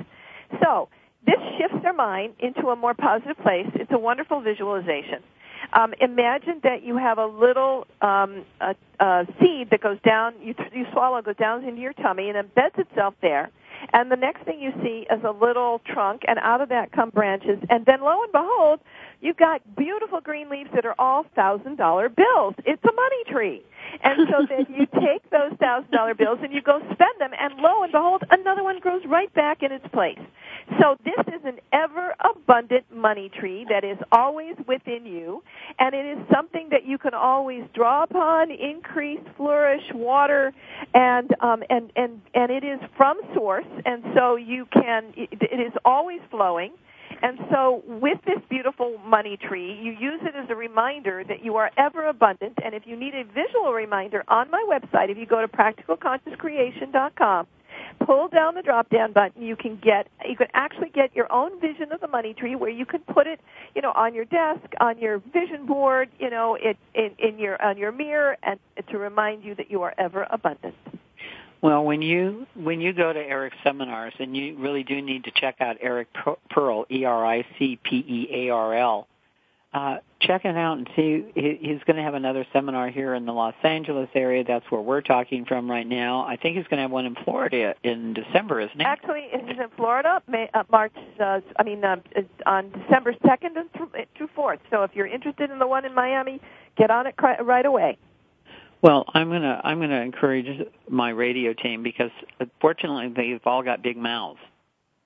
So 0.62 0.89
this 1.26 1.39
shifts 1.58 1.82
their 1.84 1.93
mind 1.93 2.34
into 2.39 2.68
a 2.70 2.76
more 2.76 2.93
positive 2.93 3.38
place. 3.38 3.68
It's 3.76 3.91
a 3.91 3.97
wonderful 3.97 4.41
visualization. 4.41 5.24
Um, 5.72 5.93
imagine 6.01 6.60
that 6.64 6.84
you 6.84 6.97
have 6.97 7.18
a 7.18 7.26
little 7.26 7.88
um, 8.01 8.43
a, 8.60 8.76
a 8.99 9.26
seed 9.39 9.70
that 9.72 9.82
goes 9.82 9.97
down, 10.06 10.34
you, 10.41 10.54
you 10.74 10.86
swallow, 10.91 11.22
goes 11.22 11.38
down 11.38 11.64
into 11.64 11.80
your 11.80 11.93
tummy, 11.93 12.30
and 12.30 12.38
embeds 12.38 12.78
itself 12.78 13.16
there. 13.22 13.49
And 13.92 14.12
the 14.12 14.16
next 14.16 14.44
thing 14.46 14.60
you 14.60 14.72
see 14.82 15.06
is 15.12 15.24
a 15.24 15.32
little 15.32 15.82
trunk, 15.86 16.22
and 16.28 16.40
out 16.40 16.62
of 16.62 16.70
that 16.70 16.92
come 16.92 17.10
branches. 17.10 17.60
And 17.70 17.86
then, 17.86 18.02
lo 18.02 18.22
and 18.24 18.32
behold, 18.32 18.80
you've 19.22 19.38
got 19.38 19.62
beautiful 19.76 20.22
green 20.22 20.50
leaves 20.50 20.70
that 20.74 20.86
are 20.86 20.96
all 20.98 21.26
thousand 21.36 21.78
dollar 21.78 22.10
bills. 22.10 22.56
It's 22.66 22.84
a 22.84 22.94
money 22.94 23.24
tree. 23.30 23.64
And 24.04 24.28
so 24.30 24.46
then 24.50 24.66
you 24.70 24.86
take 25.02 25.30
those 25.30 25.58
thousand 25.60 25.92
dollar 25.92 26.14
bills 26.14 26.40
and 26.42 26.54
you 26.54 26.62
go 26.62 26.80
spend 26.80 27.20
them, 27.20 27.32
and 27.40 27.56
lo 27.60 27.84
and 27.84 27.92
behold, 27.92 28.24
another 28.32 28.64
one 28.64 28.80
grows 28.80 29.04
right 29.06 29.34
back 29.34 29.64
in 29.64 29.72
its 29.72 29.88
place. 29.94 30.20
So 30.80 30.96
this 31.04 31.28
is 31.28 31.42
an 31.46 31.60
ever 31.74 32.16
abundant 32.24 32.86
money 32.94 33.30
tree 33.30 33.66
that 33.70 33.84
is 33.84 33.98
always 34.12 34.56
within 34.68 35.06
you, 35.06 35.44
and 35.80 35.94
it 35.94 36.06
is 36.06 36.18
something 36.34 36.70
that 36.72 36.86
you 36.86 36.98
can 36.98 37.14
always 37.14 37.64
draw 37.74 38.04
upon, 38.04 38.52
increase, 38.52 39.20
flourish, 39.36 39.84
water, 39.94 40.54
and 40.94 41.36
um, 41.42 41.64
and 41.70 41.92
and 41.96 42.22
and 42.34 42.52
it 42.52 42.64
is 42.64 42.80
from 42.96 43.20
source, 43.34 43.66
and 43.86 44.04
so 44.16 44.36
you 44.36 44.68
can. 44.72 45.14
It 45.16 45.60
is 45.60 45.74
always 45.86 46.22
flowing. 46.30 46.74
And 47.22 47.40
so 47.52 47.84
with 47.88 48.20
this 48.26 48.40
beautiful 48.50 48.98
money 49.06 49.38
tree, 49.38 49.80
you 49.82 49.92
use 49.92 50.20
it 50.24 50.36
as 50.36 50.50
a 50.50 50.56
reminder 50.56 51.24
that 51.28 51.44
you 51.44 51.56
are 51.56 51.72
ever 51.78 52.08
abundant. 52.08 52.58
And 52.64 52.76
if 52.76 52.84
you 52.86 52.98
need 52.98 53.16
a 53.16 53.24
visual 53.24 53.72
reminder 53.72 54.24
on 54.28 54.52
my 54.52 54.66
website, 54.68 55.10
if 55.10 55.18
you 55.18 55.26
go 55.26 55.40
to 55.40 55.48
practicalconsciouscreation.com, 55.48 57.48
pull 58.06 58.28
down 58.28 58.56
the 58.56 58.62
drop 58.62 58.90
down 58.90 59.14
button, 59.14 59.42
you 59.42 59.56
can 59.56 59.78
get 59.78 60.08
you 60.28 60.36
can 60.36 60.48
actually 60.54 60.90
get 60.90 61.16
your 61.16 61.32
own 61.32 61.60
vision 61.60 61.92
of 61.92 62.02
the 62.02 62.08
money 62.08 62.34
tree 62.34 62.56
where 62.56 62.70
you 62.70 62.86
can 62.86 63.02
put 63.02 63.28
it, 63.28 63.40
you 63.76 63.82
know, 63.82 63.92
on 63.96 64.14
your 64.14 64.26
desk, 64.26 64.66
on 64.80 64.98
your 64.98 65.20
vision 65.20 65.66
board, 65.66 66.10
you 66.20 66.30
know, 66.30 66.56
it, 66.56 66.78
in, 66.94 67.12
in 67.20 67.40
your 67.40 67.62
on 67.64 67.78
your 67.78 67.92
mirror 67.92 68.38
and 68.44 68.60
to 68.90 68.98
remind 68.98 69.44
you 69.44 69.56
that 69.56 69.72
you 69.72 69.82
are 69.82 69.94
ever 69.98 70.28
abundant. 70.30 70.76
Well, 71.64 71.86
when 71.86 72.01
you 72.01 72.45
when 72.55 72.82
you 72.82 72.91
go 72.91 73.14
to 73.14 73.20
Eric's 73.20 73.55
seminars, 73.64 74.14
and 74.20 74.36
you 74.36 74.57
really 74.57 74.84
do 74.84 75.01
need 75.01 75.24
to 75.24 75.32
check 75.32 75.61
out 75.61 75.78
Eric 75.80 76.09
Pearl, 76.49 76.86
E 76.91 77.05
R 77.05 77.26
I 77.26 77.45
C 77.57 77.80
P 77.82 78.03
E 78.05 78.28
A 78.34 78.49
R 78.49 78.76
L. 78.76 79.07
Uh, 79.74 79.99
check 80.20 80.43
it 80.43 80.57
out 80.57 80.78
and 80.78 80.89
see. 80.93 81.24
He's 81.34 81.82
going 81.86 81.95
to 81.95 82.03
have 82.03 82.16
another 82.16 82.45
seminar 82.51 82.89
here 82.89 83.16
in 83.16 83.26
the 83.26 83.32
Los 83.32 83.55
Angeles 83.64 84.09
area. 84.14 84.43
That's 84.43 84.70
where 84.70 84.82
we're 84.82 84.99
talking 84.99 85.45
from 85.45 85.72
right 85.72 85.88
now. 85.88 86.26
I 86.28 86.36
think 86.36 86.57
he's 86.57 86.66
going 86.66 86.80
to 86.80 86.82
have 86.82 86.91
one 86.91 87.05
in 87.05 87.16
Florida 87.24 87.76
in 87.82 88.14
December, 88.14 88.59
isn't 88.59 88.78
he? 88.78 88.84
Actually, 88.84 89.30
he's 89.32 89.57
in 89.57 89.70
Florida, 89.78 90.22
May, 90.28 90.49
uh, 90.53 90.64
March. 90.70 90.91
Uh, 91.18 91.39
I 91.57 91.64
mean, 91.64 91.84
uh, 91.86 91.95
on 92.45 92.72
December 92.72 93.16
second 93.26 93.55
and 93.55 93.70
through 93.72 94.30
fourth. 94.36 94.59
So 94.70 94.84
if 94.84 94.91
you're 94.95 95.07
interested 95.07 95.49
in 95.49 95.59
the 95.59 95.68
one 95.68 95.86
in 95.86 95.95
Miami, 95.95 96.41
get 96.78 96.91
on 96.91 97.07
it 97.07 97.16
right 97.41 97.66
away. 97.66 97.97
Well, 98.84 99.06
I'm 99.14 99.30
gonna 99.30 99.62
I'm 99.64 99.80
gonna 99.80 100.02
encourage 100.02 100.68
my 100.90 101.10
radio 101.10 101.54
team 101.54 101.84
because 101.84 102.12
uh, 102.42 102.46
fortunately 102.60 103.14
they've 103.16 103.40
all 103.46 103.64
got 103.64 103.82
big 103.82 103.96
mouths. 103.96 104.42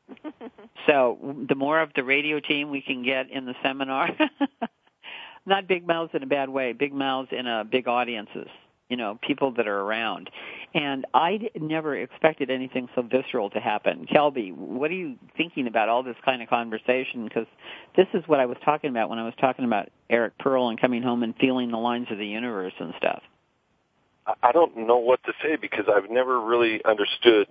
so 0.87 1.19
the 1.47 1.53
more 1.53 1.79
of 1.79 1.91
the 1.95 2.03
radio 2.03 2.39
team 2.39 2.71
we 2.71 2.81
can 2.81 3.03
get 3.03 3.29
in 3.29 3.45
the 3.45 3.53
seminar, 3.61 4.09
not 5.45 5.67
big 5.67 5.85
mouths 5.85 6.09
in 6.15 6.23
a 6.23 6.25
bad 6.25 6.49
way, 6.49 6.73
big 6.73 6.91
mouths 6.91 7.29
in 7.31 7.45
a 7.45 7.63
big 7.63 7.87
audiences. 7.87 8.47
You 8.89 8.97
know, 8.97 9.19
people 9.21 9.51
that 9.57 9.67
are 9.67 9.81
around. 9.81 10.29
And 10.73 11.05
I 11.13 11.49
never 11.55 11.95
expected 11.95 12.49
anything 12.49 12.87
so 12.95 13.01
visceral 13.01 13.49
to 13.49 13.59
happen. 13.59 14.07
Kelby, 14.07 14.55
what 14.55 14.89
are 14.89 14.95
you 14.95 15.17
thinking 15.35 15.67
about 15.67 15.89
all 15.89 16.03
this 16.03 16.15
kind 16.23 16.41
of 16.41 16.47
conversation? 16.49 17.25
Because 17.25 17.47
this 17.97 18.07
is 18.13 18.23
what 18.27 18.39
I 18.39 18.45
was 18.45 18.57
talking 18.63 18.89
about 18.89 19.09
when 19.09 19.19
I 19.19 19.25
was 19.25 19.33
talking 19.41 19.65
about 19.65 19.89
Eric 20.09 20.37
Pearl 20.39 20.69
and 20.69 20.79
coming 20.79 21.03
home 21.03 21.21
and 21.21 21.35
feeling 21.35 21.69
the 21.69 21.77
lines 21.77 22.07
of 22.09 22.17
the 22.17 22.25
universe 22.25 22.73
and 22.79 22.93
stuff. 22.97 23.21
I 24.43 24.51
don't 24.51 24.75
know 24.75 24.97
what 24.97 25.23
to 25.23 25.33
say 25.41 25.55
because 25.55 25.85
I've 25.87 26.09
never 26.09 26.41
really 26.41 26.83
understood 26.83 27.47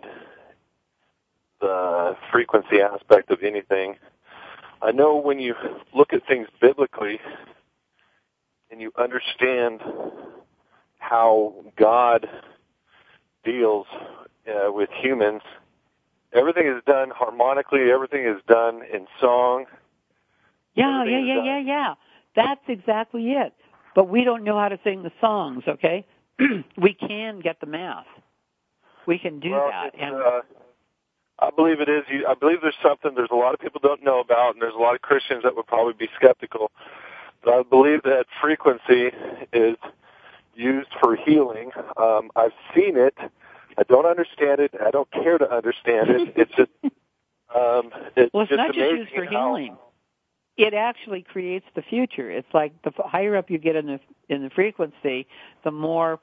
the 1.60 2.16
frequency 2.30 2.80
aspect 2.80 3.30
of 3.30 3.42
anything. 3.42 3.96
I 4.82 4.92
know 4.92 5.16
when 5.16 5.38
you 5.38 5.54
look 5.94 6.12
at 6.12 6.26
things 6.26 6.48
biblically 6.60 7.18
and 8.70 8.80
you 8.80 8.92
understand 8.98 9.80
how 10.98 11.54
God 11.76 12.28
deals 13.44 13.86
uh, 14.46 14.70
with 14.70 14.90
humans, 15.00 15.40
everything 16.32 16.66
is 16.66 16.82
done 16.86 17.10
harmonically, 17.10 17.90
everything 17.90 18.26
is 18.26 18.42
done 18.46 18.82
in 18.92 19.06
song. 19.20 19.64
Yeah, 20.74 21.04
yeah, 21.04 21.20
yeah, 21.20 21.44
yeah, 21.44 21.58
yeah. 21.58 21.94
That's 22.34 22.60
exactly 22.68 23.32
it. 23.32 23.54
but 23.94 24.10
we 24.10 24.24
don't 24.24 24.44
know 24.44 24.58
how 24.58 24.68
to 24.68 24.78
sing 24.84 25.02
the 25.02 25.12
songs. 25.20 25.64
Okay, 25.66 26.04
we 26.76 26.94
can 26.94 27.40
get 27.40 27.60
the 27.60 27.66
math. 27.66 28.06
We 29.06 29.18
can 29.18 29.40
do 29.40 29.50
well, 29.52 29.68
that. 29.70 29.94
And 29.98 30.16
uh, 30.16 30.40
I 31.38 31.50
believe 31.50 31.80
it 31.80 31.88
is. 31.88 32.04
I 32.28 32.34
believe 32.34 32.58
there's 32.62 32.74
something. 32.82 33.12
There's 33.14 33.30
a 33.30 33.36
lot 33.36 33.54
of 33.54 33.60
people 33.60 33.80
don't 33.82 34.02
know 34.02 34.20
about, 34.20 34.54
and 34.54 34.62
there's 34.62 34.74
a 34.74 34.78
lot 34.78 34.94
of 34.94 35.02
Christians 35.02 35.42
that 35.44 35.54
would 35.56 35.66
probably 35.66 35.92
be 35.92 36.08
skeptical. 36.16 36.70
But 37.44 37.54
I 37.54 37.62
believe 37.62 38.02
that 38.02 38.26
frequency 38.40 39.10
is 39.52 39.76
used 40.54 40.88
for 41.00 41.16
healing. 41.16 41.70
Um, 41.96 42.30
I've 42.34 42.54
seen 42.74 42.96
it. 42.96 43.16
I 43.78 43.82
don't 43.82 44.06
understand 44.06 44.60
it. 44.60 44.74
I 44.84 44.90
don't 44.90 45.10
care 45.12 45.38
to 45.38 45.50
understand 45.50 46.10
it. 46.10 46.32
It's 46.36 46.52
just. 46.54 46.70
Um, 47.54 47.90
it's 48.16 48.34
well, 48.34 48.42
it's 48.42 48.50
just 48.50 48.58
not 48.58 48.74
just 48.74 48.90
used 48.90 49.12
for 49.14 49.24
how, 49.24 49.30
healing. 49.30 49.76
It 50.56 50.74
actually 50.74 51.22
creates 51.22 51.66
the 51.74 51.82
future. 51.82 52.30
It's 52.30 52.48
like 52.54 52.72
the 52.82 52.92
higher 53.04 53.36
up 53.36 53.50
you 53.50 53.58
get 53.58 53.76
in 53.76 53.86
the 53.86 54.00
in 54.28 54.42
the 54.42 54.50
frequency, 54.50 55.26
the 55.64 55.70
more 55.70 56.18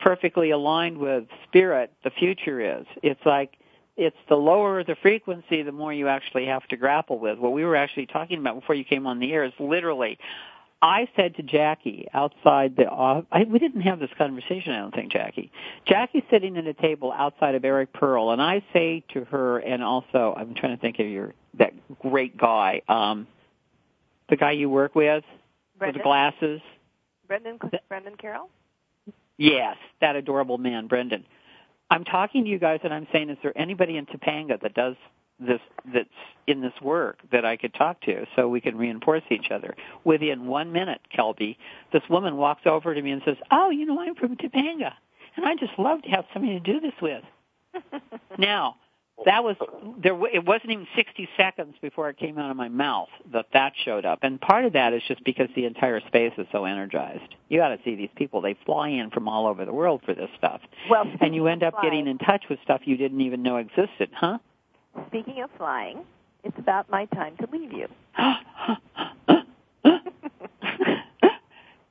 perfectly 0.00 0.50
aligned 0.50 0.98
with 0.98 1.24
spirit 1.48 1.92
the 2.04 2.10
future 2.10 2.80
is. 2.80 2.86
It's 3.02 3.24
like 3.24 3.56
it's 3.96 4.16
the 4.28 4.36
lower 4.36 4.84
the 4.84 4.96
frequency, 5.00 5.62
the 5.62 5.72
more 5.72 5.92
you 5.92 6.08
actually 6.08 6.46
have 6.46 6.66
to 6.68 6.76
grapple 6.76 7.18
with. 7.18 7.38
What 7.38 7.52
we 7.52 7.64
were 7.64 7.76
actually 7.76 8.06
talking 8.06 8.38
about 8.38 8.60
before 8.60 8.74
you 8.74 8.84
came 8.84 9.06
on 9.06 9.20
the 9.20 9.32
air 9.32 9.44
is 9.44 9.52
literally, 9.58 10.18
I 10.82 11.08
said 11.16 11.36
to 11.36 11.42
Jackie 11.42 12.06
outside 12.12 12.76
the 12.76 12.86
office, 12.86 13.26
I, 13.32 13.44
we 13.44 13.58
didn't 13.58 13.80
have 13.82 13.98
this 13.98 14.10
conversation, 14.18 14.72
I 14.72 14.80
don't 14.80 14.94
think, 14.94 15.12
Jackie. 15.12 15.50
Jackie's 15.86 16.24
sitting 16.30 16.58
at 16.58 16.66
a 16.66 16.74
table 16.74 17.10
outside 17.10 17.54
of 17.54 17.64
Eric 17.64 17.94
Pearl, 17.94 18.32
and 18.32 18.42
I 18.42 18.62
say 18.74 19.02
to 19.14 19.24
her, 19.24 19.58
and 19.58 19.82
also, 19.82 20.34
I'm 20.36 20.54
trying 20.54 20.76
to 20.76 20.80
think 20.80 20.98
of 20.98 21.06
your, 21.06 21.32
that 21.54 21.72
great 21.98 22.36
guy, 22.36 22.82
um, 22.88 23.26
the 24.28 24.36
guy 24.36 24.52
you 24.52 24.68
work 24.68 24.94
with, 24.94 25.24
Brendan? 25.78 25.94
with 25.94 25.94
the 25.94 26.02
glasses. 26.02 26.60
Brendan, 27.26 27.58
Brendan 27.88 28.16
Carroll? 28.16 28.48
Yes, 29.36 29.76
that 30.00 30.16
adorable 30.16 30.58
man, 30.58 30.86
Brendan. 30.86 31.24
I'm 31.90 32.04
talking 32.04 32.44
to 32.44 32.50
you 32.50 32.58
guys 32.58 32.80
and 32.82 32.92
I'm 32.92 33.06
saying, 33.12 33.30
is 33.30 33.38
there 33.42 33.56
anybody 33.56 33.96
in 33.96 34.06
Topanga 34.06 34.60
that 34.60 34.74
does 34.74 34.96
this, 35.38 35.60
that's 35.92 36.08
in 36.46 36.60
this 36.60 36.72
work 36.82 37.18
that 37.30 37.44
I 37.44 37.56
could 37.56 37.74
talk 37.74 38.00
to 38.02 38.26
so 38.34 38.48
we 38.48 38.60
can 38.60 38.76
reinforce 38.76 39.22
each 39.30 39.50
other? 39.50 39.76
Within 40.04 40.46
one 40.46 40.72
minute, 40.72 41.00
Kelby, 41.16 41.56
this 41.92 42.02
woman 42.08 42.36
walks 42.36 42.62
over 42.66 42.94
to 42.94 43.02
me 43.02 43.10
and 43.12 43.22
says, 43.24 43.36
oh, 43.50 43.70
you 43.70 43.86
know, 43.86 44.00
I'm 44.00 44.14
from 44.14 44.36
Topanga 44.36 44.92
and 45.36 45.44
I 45.44 45.54
just 45.54 45.78
love 45.78 46.02
to 46.02 46.08
have 46.08 46.24
somebody 46.32 46.58
to 46.58 46.72
do 46.72 46.80
this 46.80 46.94
with. 47.00 47.22
now, 48.38 48.76
that 49.24 49.42
was 49.42 49.56
there. 50.02 50.14
It 50.26 50.44
wasn't 50.44 50.72
even 50.72 50.86
60 50.94 51.28
seconds 51.36 51.74
before 51.80 52.10
it 52.10 52.18
came 52.18 52.38
out 52.38 52.50
of 52.50 52.56
my 52.56 52.68
mouth 52.68 53.08
that 53.32 53.46
that 53.52 53.72
showed 53.84 54.04
up, 54.04 54.18
and 54.22 54.40
part 54.40 54.64
of 54.66 54.74
that 54.74 54.92
is 54.92 55.02
just 55.08 55.24
because 55.24 55.48
the 55.56 55.64
entire 55.64 56.00
space 56.06 56.32
is 56.36 56.46
so 56.52 56.64
energized. 56.64 57.34
You 57.48 57.58
got 57.58 57.68
to 57.68 57.78
see 57.84 57.94
these 57.94 58.10
people; 58.16 58.40
they 58.42 58.56
fly 58.66 58.88
in 58.88 59.10
from 59.10 59.26
all 59.28 59.46
over 59.46 59.64
the 59.64 59.72
world 59.72 60.02
for 60.04 60.14
this 60.14 60.28
stuff, 60.36 60.60
Well, 60.90 61.04
and 61.20 61.34
you 61.34 61.46
end 61.46 61.62
up 61.62 61.74
flying. 61.74 61.90
getting 61.90 62.06
in 62.08 62.18
touch 62.18 62.44
with 62.50 62.58
stuff 62.62 62.82
you 62.84 62.96
didn't 62.96 63.20
even 63.22 63.42
know 63.42 63.56
existed, 63.56 64.10
huh? 64.14 64.38
Speaking 65.08 65.42
of 65.42 65.50
flying, 65.56 66.04
it's 66.44 66.58
about 66.58 66.90
my 66.90 67.06
time 67.06 67.36
to 67.38 67.48
leave 67.50 67.72
you. 67.72 67.88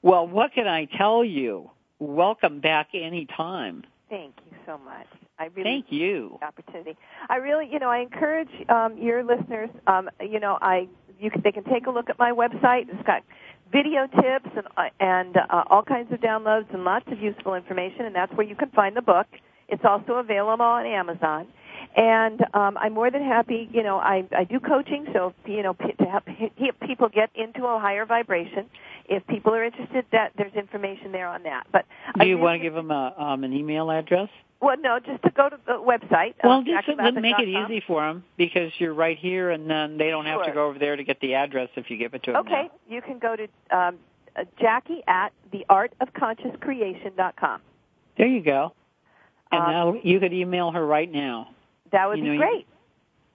well, 0.01 0.27
what 0.27 0.53
can 0.53 0.67
I 0.67 0.85
tell 0.85 1.23
you? 1.23 1.71
Welcome 1.99 2.59
back 2.59 2.89
anytime. 2.93 3.83
Thank 4.09 4.35
you 4.49 4.57
so 4.65 4.77
much. 4.77 5.07
I 5.37 5.45
really 5.55 5.63
Thank 5.63 5.85
you. 5.91 6.39
opportunity. 6.41 6.97
I 7.29 7.37
really, 7.37 7.67
you 7.71 7.79
know, 7.79 7.89
I 7.89 7.99
encourage 7.99 8.49
um, 8.69 8.97
your 8.97 9.23
listeners. 9.23 9.69
Um, 9.87 10.09
you 10.21 10.39
know, 10.39 10.57
I 10.61 10.87
you 11.19 11.29
can, 11.31 11.41
they 11.43 11.51
can 11.51 11.63
take 11.65 11.87
a 11.87 11.91
look 11.91 12.09
at 12.09 12.17
my 12.19 12.31
website. 12.31 12.87
It's 12.89 13.05
got 13.05 13.23
video 13.71 14.07
tips 14.07 14.49
and 14.55 14.67
uh, 14.77 14.89
and 14.99 15.37
uh, 15.37 15.63
all 15.69 15.83
kinds 15.83 16.11
of 16.13 16.19
downloads 16.21 16.73
and 16.73 16.83
lots 16.83 17.05
of 17.11 17.19
useful 17.19 17.55
information, 17.55 18.05
and 18.05 18.15
that's 18.15 18.31
where 18.33 18.47
you 18.47 18.55
can 18.55 18.69
find 18.71 18.95
the 18.95 19.01
book. 19.01 19.27
It's 19.67 19.83
also 19.83 20.13
available 20.13 20.63
on 20.63 20.85
Amazon. 20.85 21.47
And 21.97 22.41
um, 22.53 22.77
I'm 22.77 22.93
more 22.93 23.09
than 23.11 23.23
happy. 23.23 23.69
You 23.71 23.83
know, 23.83 23.97
I 23.97 24.27
I 24.35 24.43
do 24.45 24.59
coaching, 24.59 25.05
so 25.13 25.33
you 25.45 25.63
know 25.63 25.73
p- 25.73 25.93
to 25.99 26.05
help 26.05 26.25
p- 26.25 26.71
people 26.85 27.09
get 27.09 27.29
into 27.35 27.65
a 27.65 27.79
higher 27.79 28.05
vibration. 28.05 28.69
If 29.07 29.25
people 29.27 29.53
are 29.53 29.63
interested, 29.63 30.05
that 30.11 30.31
there's 30.37 30.53
information 30.53 31.11
there 31.11 31.27
on 31.27 31.43
that. 31.43 31.67
But 31.71 31.85
Do 32.19 32.25
you 32.25 32.37
want 32.37 32.59
to 32.59 32.63
give 32.63 32.73
them 32.73 32.91
a, 32.91 33.13
um, 33.17 33.43
an 33.43 33.53
email 33.53 33.91
address? 33.91 34.29
Well, 34.61 34.77
no, 34.79 34.99
just 34.99 35.21
to 35.23 35.29
go 35.31 35.49
to 35.49 35.57
the 35.67 35.73
website. 35.73 36.33
Well, 36.43 36.53
um, 36.53 36.65
just 36.65 36.87
let 36.97 37.13
make 37.15 37.37
it 37.39 37.47
easy 37.49 37.83
for 37.85 38.01
them 38.05 38.23
because 38.37 38.71
you're 38.79 38.93
right 38.93 39.17
here, 39.17 39.51
and 39.51 39.69
then 39.69 39.97
they 39.97 40.09
don't 40.09 40.25
have 40.25 40.45
to 40.45 40.51
go 40.51 40.67
over 40.67 40.79
there 40.79 40.95
to 40.95 41.03
get 41.03 41.19
the 41.19 41.35
address 41.35 41.69
if 41.75 41.89
you 41.89 41.97
give 41.97 42.13
it 42.13 42.23
to 42.23 42.31
them. 42.31 42.45
Okay, 42.47 42.69
you 42.89 43.01
can 43.01 43.19
go 43.19 43.35
to 43.35 43.43
um, 43.77 43.97
uh, 44.35 44.45
Jackie 44.59 45.03
at 45.07 45.31
theartofconsciouscreation.com. 45.53 47.61
There 48.17 48.27
you 48.27 48.41
go. 48.41 48.73
And 49.51 49.61
Um, 49.61 49.71
now 49.71 49.95
you 50.03 50.19
could 50.19 50.33
email 50.33 50.71
her 50.71 50.85
right 50.85 51.11
now. 51.11 51.49
That 51.91 52.07
would 52.07 52.17
You 52.19 52.23
be 52.23 52.27
know, 52.29 52.33
you- 52.33 52.39
great. 52.39 52.67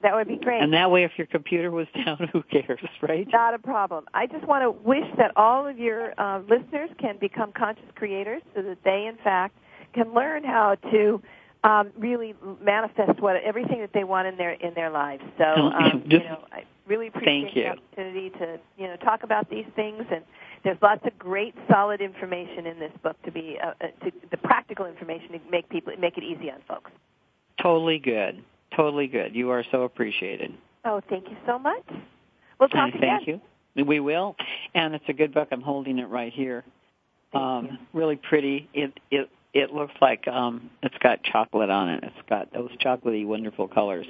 That 0.02 0.14
would 0.14 0.28
be 0.28 0.36
great. 0.36 0.62
And 0.62 0.72
that 0.72 0.90
way, 0.90 1.04
if 1.04 1.12
your 1.18 1.26
computer 1.26 1.70
was 1.70 1.86
down, 2.04 2.30
who 2.32 2.42
cares, 2.42 2.80
right? 3.02 3.28
Not 3.30 3.52
a 3.52 3.58
problem. 3.58 4.06
I 4.14 4.26
just 4.26 4.46
want 4.46 4.62
to 4.62 4.70
wish 4.70 5.04
that 5.18 5.32
all 5.36 5.66
of 5.66 5.78
your 5.78 6.14
uh, 6.18 6.40
listeners 6.48 6.88
can 6.98 7.18
become 7.18 7.52
conscious 7.52 7.84
creators 7.94 8.40
so 8.54 8.62
that 8.62 8.78
they, 8.82 9.06
in 9.06 9.16
fact, 9.22 9.54
can 9.92 10.14
learn 10.14 10.44
how 10.44 10.76
to 10.90 11.22
um, 11.64 11.90
really 11.98 12.34
manifest 12.62 13.20
what 13.20 13.36
everything 13.36 13.80
that 13.80 13.92
they 13.92 14.04
want 14.04 14.28
in 14.28 14.36
their 14.36 14.52
in 14.52 14.74
their 14.74 14.90
lives. 14.90 15.22
So, 15.38 15.44
um, 15.44 16.02
you 16.06 16.18
know, 16.20 16.44
I 16.52 16.64
really 16.86 17.08
appreciate 17.08 17.42
Thank 17.42 17.54
the 17.54 17.60
you. 17.60 17.66
opportunity 17.66 18.30
to 18.38 18.58
you 18.78 18.88
know 18.88 18.96
talk 18.96 19.22
about 19.22 19.50
these 19.50 19.66
things, 19.76 20.04
and 20.10 20.24
there's 20.64 20.78
lots 20.82 21.04
of 21.06 21.18
great, 21.18 21.54
solid 21.70 22.00
information 22.00 22.66
in 22.66 22.78
this 22.78 22.92
book 23.02 23.20
to 23.24 23.30
be 23.30 23.58
uh, 23.62 23.72
uh, 23.80 23.86
to, 24.04 24.12
the 24.30 24.36
practical 24.38 24.86
information 24.86 25.32
to 25.32 25.40
make 25.50 25.68
people 25.68 25.92
make 25.98 26.16
it 26.16 26.24
easy 26.24 26.50
on 26.50 26.60
folks. 26.66 26.90
Totally 27.62 27.98
good. 27.98 28.42
Totally 28.74 29.06
good. 29.06 29.34
You 29.34 29.50
are 29.50 29.64
so 29.70 29.82
appreciated. 29.82 30.54
Oh, 30.84 31.02
thank 31.10 31.28
you 31.28 31.36
so 31.46 31.58
much. 31.58 31.84
We'll 32.58 32.68
talk 32.68 32.92
And 32.92 33.00
thank 33.00 33.26
you. 33.26 33.40
We 33.74 34.00
will. 34.00 34.36
And 34.74 34.94
it's 34.94 35.04
a 35.08 35.12
good 35.12 35.34
book. 35.34 35.48
I'm 35.52 35.60
holding 35.60 35.98
it 35.98 36.08
right 36.08 36.32
here. 36.32 36.64
Thank 37.32 37.42
um, 37.42 37.64
you. 37.66 37.72
Really 37.92 38.16
pretty. 38.16 38.68
It 38.72 38.98
it 39.10 39.28
it 39.52 39.72
looks 39.72 39.94
like 40.00 40.26
um, 40.28 40.70
it's 40.82 40.96
got 40.98 41.22
chocolate 41.22 41.70
on 41.70 41.88
it. 41.88 42.04
It's 42.04 42.28
got 42.28 42.52
those 42.52 42.70
chocolatey, 42.84 43.26
wonderful 43.26 43.68
colors. 43.68 44.06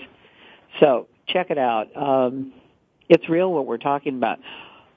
So 0.79 1.09
check 1.27 1.51
it 1.51 1.59
out. 1.59 1.95
Um, 1.97 2.53
it's 3.09 3.29
real 3.29 3.53
what 3.53 3.67
we're 3.67 3.79
talking 3.79 4.17
about. 4.17 4.39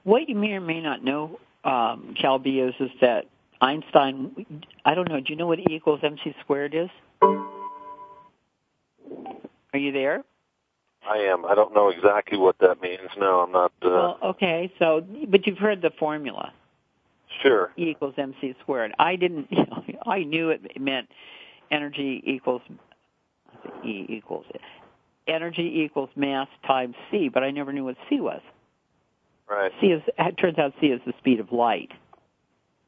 What 0.04 0.28
you 0.28 0.34
may 0.34 0.52
or 0.52 0.60
may 0.60 0.80
not 0.80 1.02
know, 1.02 1.38
um, 1.64 2.14
Kelby, 2.22 2.66
is 2.68 2.74
is 2.78 2.90
that 3.00 3.24
Einstein. 3.60 4.46
I 4.84 4.94
don't 4.94 5.08
know. 5.08 5.18
Do 5.20 5.26
you 5.32 5.36
know 5.36 5.46
what 5.46 5.58
E 5.58 5.66
equals 5.70 6.00
mc 6.02 6.34
squared 6.40 6.74
is? 6.74 6.90
Are 9.72 9.78
you 9.78 9.92
there? 9.92 10.22
I 11.08 11.18
am. 11.18 11.44
I 11.44 11.54
don't 11.54 11.74
know 11.74 11.88
exactly 11.88 12.38
what 12.38 12.58
that 12.60 12.80
means. 12.80 13.10
No, 13.18 13.40
I'm 13.40 13.52
not. 13.52 13.72
Uh, 13.82 13.88
Well, 13.90 14.18
okay. 14.22 14.72
So, 14.78 15.04
but 15.28 15.46
you've 15.46 15.58
heard 15.58 15.82
the 15.82 15.90
formula. 15.98 16.52
Sure. 17.42 17.70
E 17.78 17.90
equals 17.90 18.14
mc 18.16 18.54
squared. 18.60 18.92
I 18.98 19.16
didn't. 19.16 19.48
You 19.86 19.94
know, 19.94 20.00
I 20.06 20.24
knew 20.24 20.48
it 20.48 20.80
meant 20.80 21.08
energy 21.70 22.22
equals 22.26 22.62
E 23.84 24.06
equals 24.08 24.46
energy 25.26 25.82
equals 25.84 26.10
mass 26.16 26.48
times 26.66 26.94
c, 27.10 27.28
but 27.28 27.42
I 27.42 27.50
never 27.50 27.72
knew 27.72 27.84
what 27.84 27.96
c 28.08 28.20
was. 28.20 28.40
Right. 29.48 29.72
C 29.80 29.88
is. 29.88 30.02
It 30.18 30.36
turns 30.38 30.58
out 30.58 30.72
c 30.80 30.86
is 30.88 31.00
the 31.06 31.12
speed 31.18 31.40
of 31.40 31.52
light. 31.52 31.90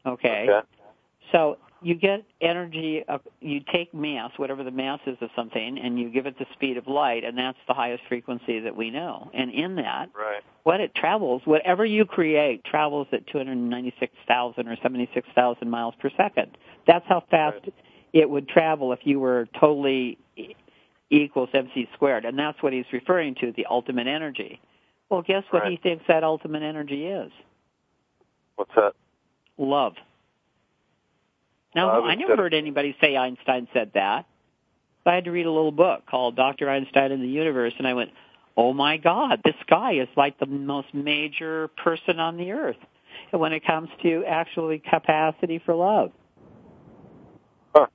Okay. 0.06 0.46
Okay. 0.48 0.66
So 1.32 1.58
you 1.82 1.94
get 1.94 2.24
energy. 2.40 3.04
Of, 3.08 3.20
you 3.40 3.60
take 3.72 3.92
mass, 3.92 4.30
whatever 4.36 4.64
the 4.64 4.70
mass 4.70 5.00
is 5.06 5.16
of 5.20 5.30
something, 5.36 5.78
and 5.78 5.98
you 5.98 6.08
give 6.10 6.26
it 6.26 6.38
the 6.38 6.46
speed 6.54 6.76
of 6.76 6.86
light, 6.88 7.24
and 7.24 7.36
that's 7.36 7.58
the 7.68 7.74
highest 7.74 8.02
frequency 8.08 8.60
that 8.60 8.74
we 8.76 8.90
know. 8.90 9.30
And 9.34 9.50
in 9.50 9.76
that, 9.76 10.08
Right. 10.14 10.42
what 10.62 10.80
it 10.80 10.94
travels, 10.94 11.42
whatever 11.44 11.84
you 11.84 12.04
create, 12.06 12.64
travels 12.64 13.08
at 13.12 13.26
296,000 13.26 14.68
or 14.68 14.76
76,000 14.76 15.68
miles 15.70 15.94
per 15.96 16.10
second. 16.10 16.56
That's 16.86 17.06
how 17.06 17.20
fast 17.30 17.58
Right. 17.64 17.74
it 18.12 18.30
would 18.30 18.48
travel 18.48 18.92
if 18.92 19.06
you 19.06 19.20
were 19.20 19.46
totally 19.54 20.18
e- 20.36 20.54
equals 21.10 21.50
mc 21.52 21.88
squared. 21.92 22.24
And 22.24 22.38
that's 22.38 22.60
what 22.62 22.72
he's 22.72 22.90
referring 22.92 23.34
to, 23.36 23.52
the 23.52 23.66
ultimate 23.66 24.06
energy. 24.06 24.60
Well, 25.08 25.22
guess 25.22 25.44
what 25.50 25.62
Right. 25.62 25.72
he 25.72 25.76
thinks 25.76 26.04
that 26.08 26.24
ultimate 26.24 26.62
energy 26.62 27.06
is? 27.06 27.30
What's 28.56 28.74
that? 28.74 28.94
Love. 29.58 29.96
Now, 31.76 32.02
I 32.04 32.14
never 32.14 32.36
heard 32.36 32.54
anybody 32.54 32.96
say 33.00 33.16
Einstein 33.16 33.68
said 33.74 33.90
that. 33.94 34.24
So 35.04 35.10
I 35.10 35.14
had 35.14 35.24
to 35.26 35.30
read 35.30 35.46
a 35.46 35.52
little 35.52 35.70
book 35.70 36.06
called 36.06 36.34
Dr. 36.34 36.68
Einstein 36.70 37.12
and 37.12 37.22
the 37.22 37.28
Universe, 37.28 37.74
and 37.78 37.86
I 37.86 37.94
went, 37.94 38.10
oh 38.56 38.72
my 38.72 38.96
God, 38.96 39.42
this 39.44 39.54
guy 39.68 39.92
is 39.92 40.08
like 40.16 40.38
the 40.40 40.46
most 40.46 40.92
major 40.94 41.68
person 41.68 42.18
on 42.18 42.38
the 42.38 42.52
earth 42.52 42.78
when 43.30 43.52
it 43.52 43.64
comes 43.64 43.90
to 44.02 44.24
actually 44.26 44.78
capacity 44.78 45.60
for 45.64 45.74
love. 45.74 46.12
Huh. 47.74 47.86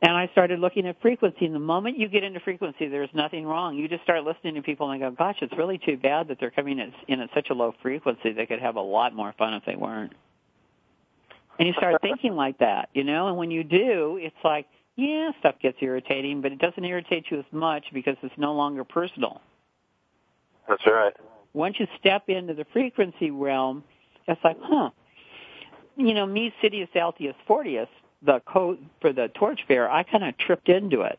And 0.00 0.12
I 0.12 0.28
started 0.30 0.60
looking 0.60 0.86
at 0.86 1.00
frequency. 1.02 1.44
And 1.44 1.54
the 1.54 1.58
moment 1.58 1.98
you 1.98 2.08
get 2.08 2.22
into 2.22 2.38
frequency, 2.38 2.86
there's 2.86 3.10
nothing 3.14 3.44
wrong. 3.44 3.76
You 3.76 3.88
just 3.88 4.04
start 4.04 4.22
listening 4.22 4.54
to 4.54 4.62
people 4.62 4.90
and 4.92 5.00
go, 5.00 5.10
gosh, 5.10 5.38
it's 5.42 5.56
really 5.58 5.78
too 5.78 5.96
bad 5.96 6.28
that 6.28 6.38
they're 6.38 6.52
coming 6.52 6.78
in, 6.78 6.92
in 7.08 7.20
at 7.20 7.30
such 7.34 7.50
a 7.50 7.54
low 7.54 7.74
frequency. 7.82 8.32
They 8.32 8.46
could 8.46 8.60
have 8.60 8.76
a 8.76 8.80
lot 8.80 9.12
more 9.12 9.34
fun 9.36 9.54
if 9.54 9.64
they 9.66 9.74
weren't. 9.74 10.12
And 11.58 11.66
you 11.66 11.74
start 11.74 12.00
thinking 12.00 12.36
like 12.36 12.58
that, 12.58 12.88
you 12.94 13.04
know. 13.04 13.28
And 13.28 13.36
when 13.36 13.50
you 13.50 13.64
do, 13.64 14.18
it's 14.20 14.36
like, 14.44 14.66
yeah, 14.96 15.30
stuff 15.40 15.56
gets 15.60 15.78
irritating, 15.80 16.40
but 16.40 16.52
it 16.52 16.58
doesn't 16.58 16.84
irritate 16.84 17.26
you 17.30 17.38
as 17.38 17.44
much 17.52 17.84
because 17.92 18.16
it's 18.22 18.34
no 18.36 18.54
longer 18.54 18.84
personal. 18.84 19.40
That's 20.68 20.86
right. 20.86 21.14
Once 21.54 21.76
you 21.80 21.86
step 21.98 22.28
into 22.28 22.54
the 22.54 22.66
frequency 22.72 23.30
realm, 23.30 23.82
it's 24.26 24.42
like, 24.44 24.58
huh. 24.60 24.90
You 25.96 26.14
know, 26.14 26.26
me, 26.26 26.52
Citius 26.62 26.90
Altius 26.94 27.34
Fortius, 27.48 27.88
the 28.22 28.40
code 28.46 28.78
for 29.00 29.12
the 29.12 29.28
torchbearer, 29.34 29.90
I 29.90 30.04
kind 30.04 30.24
of 30.24 30.36
tripped 30.38 30.68
into 30.68 31.02
it 31.02 31.18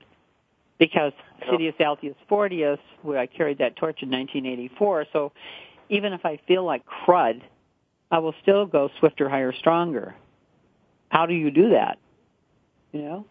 because. 0.77 1.13
Citius 1.49 1.77
Altius 1.77 2.15
Fortius, 2.29 2.79
where 3.01 3.17
I 3.17 3.25
carried 3.25 3.59
that 3.59 3.77
torch 3.77 4.03
in 4.03 4.09
1984. 4.09 5.05
So 5.13 5.31
even 5.87 6.11
if 6.11 6.25
I 6.25 6.37
feel 6.47 6.65
like 6.65 6.83
crud, 6.85 7.41
I 8.11 8.19
will 8.19 8.35
still 8.41 8.65
go 8.65 8.89
swifter, 8.99 9.29
higher, 9.29 9.53
stronger. 9.53 10.15
How 11.09 11.25
do 11.25 11.33
you 11.33 11.51
do 11.51 11.71
that? 11.71 11.97
You 12.91 13.01
know? 13.01 13.25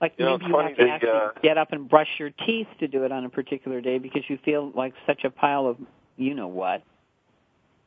Like 0.00 0.14
you 0.18 0.24
maybe 0.24 0.48
know, 0.48 0.48
you 0.48 0.66
have 0.66 0.76
to 0.76 0.88
actually 0.88 1.10
uh, 1.10 1.30
get 1.42 1.58
up 1.58 1.72
and 1.72 1.88
brush 1.88 2.08
your 2.18 2.30
teeth 2.30 2.66
to 2.80 2.88
do 2.88 3.04
it 3.04 3.12
on 3.12 3.24
a 3.24 3.28
particular 3.28 3.80
day 3.80 3.98
because 3.98 4.22
you 4.28 4.36
feel 4.44 4.72
like 4.74 4.94
such 5.06 5.22
a 5.22 5.30
pile 5.30 5.66
of 5.66 5.76
you 6.16 6.34
know 6.34 6.48
what. 6.48 6.82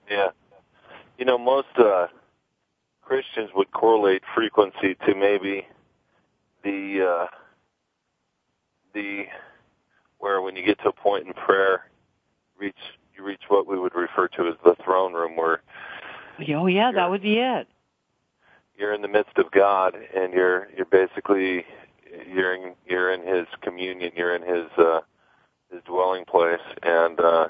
Yeah. 0.10 0.30
You 1.18 1.26
know, 1.26 1.38
most 1.38 1.68
uh 1.78 2.08
Christians 3.02 3.50
would 3.54 3.72
correlate 3.72 4.24
frequency 4.34 4.96
to 5.06 5.14
maybe 5.14 5.68
the 6.64 7.06
uh 7.06 7.28
the 8.94 9.24
where 10.20 10.42
when 10.42 10.56
you 10.56 10.66
get 10.66 10.80
to 10.80 10.90
a 10.90 10.94
point 10.94 11.28
in 11.28 11.34
prayer 11.34 11.90
reach 12.58 12.76
you 13.16 13.26
reach 13.26 13.42
what 13.50 13.68
we 13.68 13.78
would 13.78 13.94
refer 13.94 14.30
to 14.30 14.48
as 14.48 14.56
the 14.64 14.76
throne 14.86 15.14
room 15.14 15.36
where 15.36 15.62
Oh 16.56 16.68
yeah, 16.68 16.92
that 16.94 17.10
would 17.10 17.22
be 17.22 17.40
it. 17.40 17.68
You're 18.78 18.94
in 18.94 19.02
the 19.02 19.08
midst 19.08 19.38
of 19.38 19.52
God 19.52 19.96
and 19.96 20.34
you're 20.34 20.68
you're 20.76 20.86
basically 20.86 21.66
you're 22.28 22.54
in 22.54 22.74
you're 22.86 23.14
in 23.14 23.26
his 23.26 23.48
communion, 23.62 24.12
you're 24.16 24.36
in 24.36 24.42
his 24.42 24.70
uh 24.78 25.02
his 25.72 25.82
dwelling 25.86 26.26
place 26.26 26.60
and 26.84 27.20
uh 27.20 27.48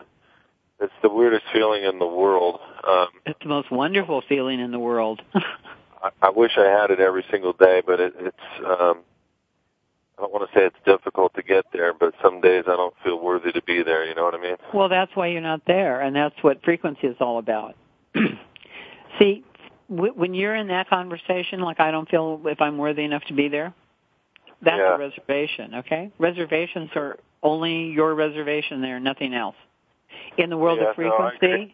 it's 0.79 0.93
the 1.01 1.09
weirdest 1.09 1.45
feeling 1.53 1.83
in 1.83 1.99
the 1.99 2.07
world. 2.07 2.59
Um 2.87 3.07
It's 3.25 3.39
the 3.41 3.49
most 3.49 3.71
wonderful 3.71 4.21
feeling 4.27 4.59
in 4.59 4.71
the 4.71 4.79
world. 4.79 5.21
I, 5.35 6.09
I 6.21 6.29
wish 6.29 6.51
I 6.57 6.65
had 6.65 6.91
it 6.91 6.99
every 6.99 7.25
single 7.31 7.53
day, 7.53 7.81
but 7.85 7.99
it, 7.99 8.13
it's 8.19 8.65
um 8.65 8.99
I 10.17 10.21
don't 10.21 10.31
want 10.31 10.49
to 10.49 10.57
say 10.57 10.65
it's 10.65 10.75
difficult 10.85 11.33
to 11.33 11.43
get 11.43 11.65
there, 11.73 11.93
but 11.93 12.13
some 12.23 12.39
days 12.39 12.63
I 12.67 12.77
don't 12.77 12.93
feel 13.03 13.19
worthy 13.19 13.51
to 13.51 13.61
be 13.63 13.83
there, 13.83 14.05
you 14.05 14.15
know 14.15 14.23
what 14.23 14.33
I 14.33 14.41
mean? 14.41 14.55
Well, 14.73 14.87
that's 14.87 15.13
why 15.13 15.27
you're 15.27 15.41
not 15.41 15.61
there, 15.67 15.99
and 15.99 16.15
that's 16.15 16.35
what 16.41 16.63
frequency 16.63 17.07
is 17.07 17.17
all 17.19 17.37
about. 17.37 17.75
See, 19.19 19.43
when 19.87 20.33
you're 20.33 20.55
in 20.55 20.67
that 20.67 20.89
conversation, 20.89 21.59
like 21.61 21.79
I 21.79 21.91
don't 21.91 22.09
feel 22.09 22.41
if 22.45 22.61
I'm 22.61 22.77
worthy 22.77 23.03
enough 23.03 23.23
to 23.25 23.33
be 23.33 23.47
there, 23.47 23.73
that's 24.61 24.77
yeah. 24.77 24.95
a 24.95 24.97
reservation, 24.97 25.75
okay? 25.75 26.11
Reservations 26.17 26.89
are 26.95 27.17
only 27.43 27.89
your 27.89 28.15
reservation 28.15 28.81
there, 28.81 28.99
nothing 28.99 29.33
else. 29.33 29.55
In 30.37 30.49
the 30.49 30.57
world 30.57 30.79
yeah, 30.81 30.89
of 30.89 30.95
frequency, 30.95 31.37
no, 31.41 31.67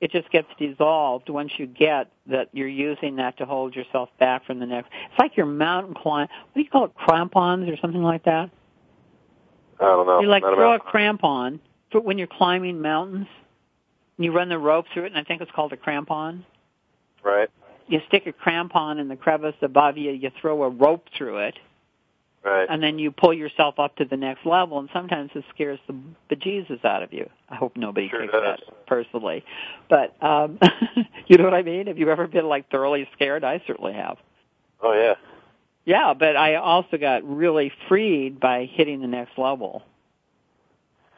it 0.00 0.10
just 0.10 0.30
gets 0.30 0.48
dissolved 0.58 1.30
once 1.30 1.52
you 1.56 1.66
get 1.66 2.10
that 2.26 2.50
you're 2.52 2.68
using 2.68 3.16
that 3.16 3.38
to 3.38 3.46
hold 3.46 3.74
yourself 3.74 4.10
back 4.18 4.44
from 4.44 4.58
the 4.58 4.66
next. 4.66 4.90
It's 5.10 5.18
like 5.18 5.36
your 5.36 5.46
mountain 5.46 5.94
climb. 5.94 6.28
What 6.28 6.54
do 6.54 6.60
you 6.60 6.68
call 6.68 6.84
it? 6.84 6.94
Crampons 6.94 7.68
or 7.68 7.76
something 7.78 8.02
like 8.02 8.24
that? 8.24 8.50
I 9.80 9.84
don't 9.84 10.06
know. 10.06 10.20
You 10.20 10.28
like 10.28 10.42
Not 10.42 10.54
throw 10.54 10.74
about... 10.74 10.86
a 10.86 10.90
crampon 10.90 11.60
for 11.90 12.00
when 12.00 12.18
you're 12.18 12.26
climbing 12.26 12.82
mountains. 12.82 13.26
You 14.18 14.32
run 14.32 14.48
the 14.48 14.58
rope 14.58 14.86
through 14.92 15.04
it, 15.04 15.06
and 15.08 15.18
I 15.18 15.24
think 15.24 15.42
it's 15.42 15.50
called 15.52 15.72
a 15.72 15.76
crampon. 15.76 16.44
Right. 17.26 17.50
You 17.88 18.00
stick 18.06 18.26
a 18.26 18.32
crampon 18.32 19.00
in 19.00 19.08
the 19.08 19.16
crevice 19.16 19.56
above 19.60 19.98
you. 19.98 20.12
You 20.12 20.30
throw 20.40 20.62
a 20.62 20.68
rope 20.68 21.06
through 21.16 21.38
it. 21.38 21.58
Right. 22.44 22.66
And 22.70 22.80
then 22.80 23.00
you 23.00 23.10
pull 23.10 23.34
yourself 23.34 23.80
up 23.80 23.96
to 23.96 24.04
the 24.04 24.16
next 24.16 24.46
level, 24.46 24.78
and 24.78 24.88
sometimes 24.92 25.32
it 25.34 25.44
scares 25.52 25.80
the 25.88 25.96
bejesus 26.30 26.84
out 26.84 27.02
of 27.02 27.12
you. 27.12 27.28
I 27.50 27.56
hope 27.56 27.76
nobody 27.76 28.08
sure 28.08 28.20
takes 28.20 28.32
does. 28.32 28.60
that 28.60 28.86
personally, 28.86 29.44
but 29.90 30.14
um, 30.22 30.60
you 31.26 31.38
know 31.38 31.44
what 31.44 31.54
I 31.54 31.62
mean. 31.62 31.88
Have 31.88 31.98
you 31.98 32.08
ever 32.08 32.28
been 32.28 32.46
like 32.46 32.70
thoroughly 32.70 33.08
scared? 33.14 33.42
I 33.42 33.60
certainly 33.66 33.94
have. 33.94 34.18
Oh 34.80 34.92
yeah. 34.92 35.14
Yeah, 35.84 36.14
but 36.14 36.36
I 36.36 36.54
also 36.56 36.98
got 36.98 37.24
really 37.24 37.72
freed 37.88 38.38
by 38.38 38.70
hitting 38.72 39.00
the 39.00 39.08
next 39.08 39.36
level. 39.36 39.82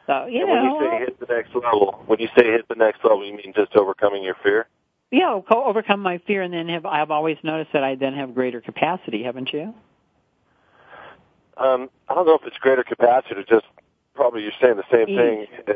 So 0.07 0.25
you 0.25 0.41
and 0.41 0.49
know, 0.49 0.75
when 0.77 0.83
you 0.83 0.89
say 0.89 0.99
hit 1.05 1.19
the 1.19 1.35
next 1.35 1.53
level, 1.53 2.03
when 2.07 2.19
you 2.19 2.27
say 2.35 2.45
hit 2.45 2.67
the 2.67 2.75
next 2.75 3.03
level, 3.03 3.23
you 3.23 3.33
mean 3.33 3.53
just 3.55 3.75
overcoming 3.75 4.23
your 4.23 4.35
fear? 4.41 4.67
Yeah, 5.11 5.39
co- 5.47 5.65
overcome 5.65 6.01
my 6.01 6.19
fear, 6.19 6.41
and 6.41 6.53
then 6.53 6.67
have 6.69 6.85
I've 6.85 7.11
always 7.11 7.37
noticed 7.43 7.71
that 7.73 7.83
I 7.83 7.95
then 7.95 8.13
have 8.13 8.33
greater 8.35 8.61
capacity, 8.61 9.23
haven't 9.23 9.51
you? 9.53 9.73
Um, 11.57 11.89
I 12.07 12.15
don't 12.15 12.25
know 12.25 12.35
if 12.35 12.45
it's 12.45 12.57
greater 12.57 12.83
capacity 12.83 13.35
or 13.35 13.43
just 13.43 13.65
probably 14.15 14.43
you're 14.43 14.51
saying 14.61 14.77
the 14.77 14.83
same 14.91 15.09
Ease. 15.09 15.17
thing. 15.17 15.75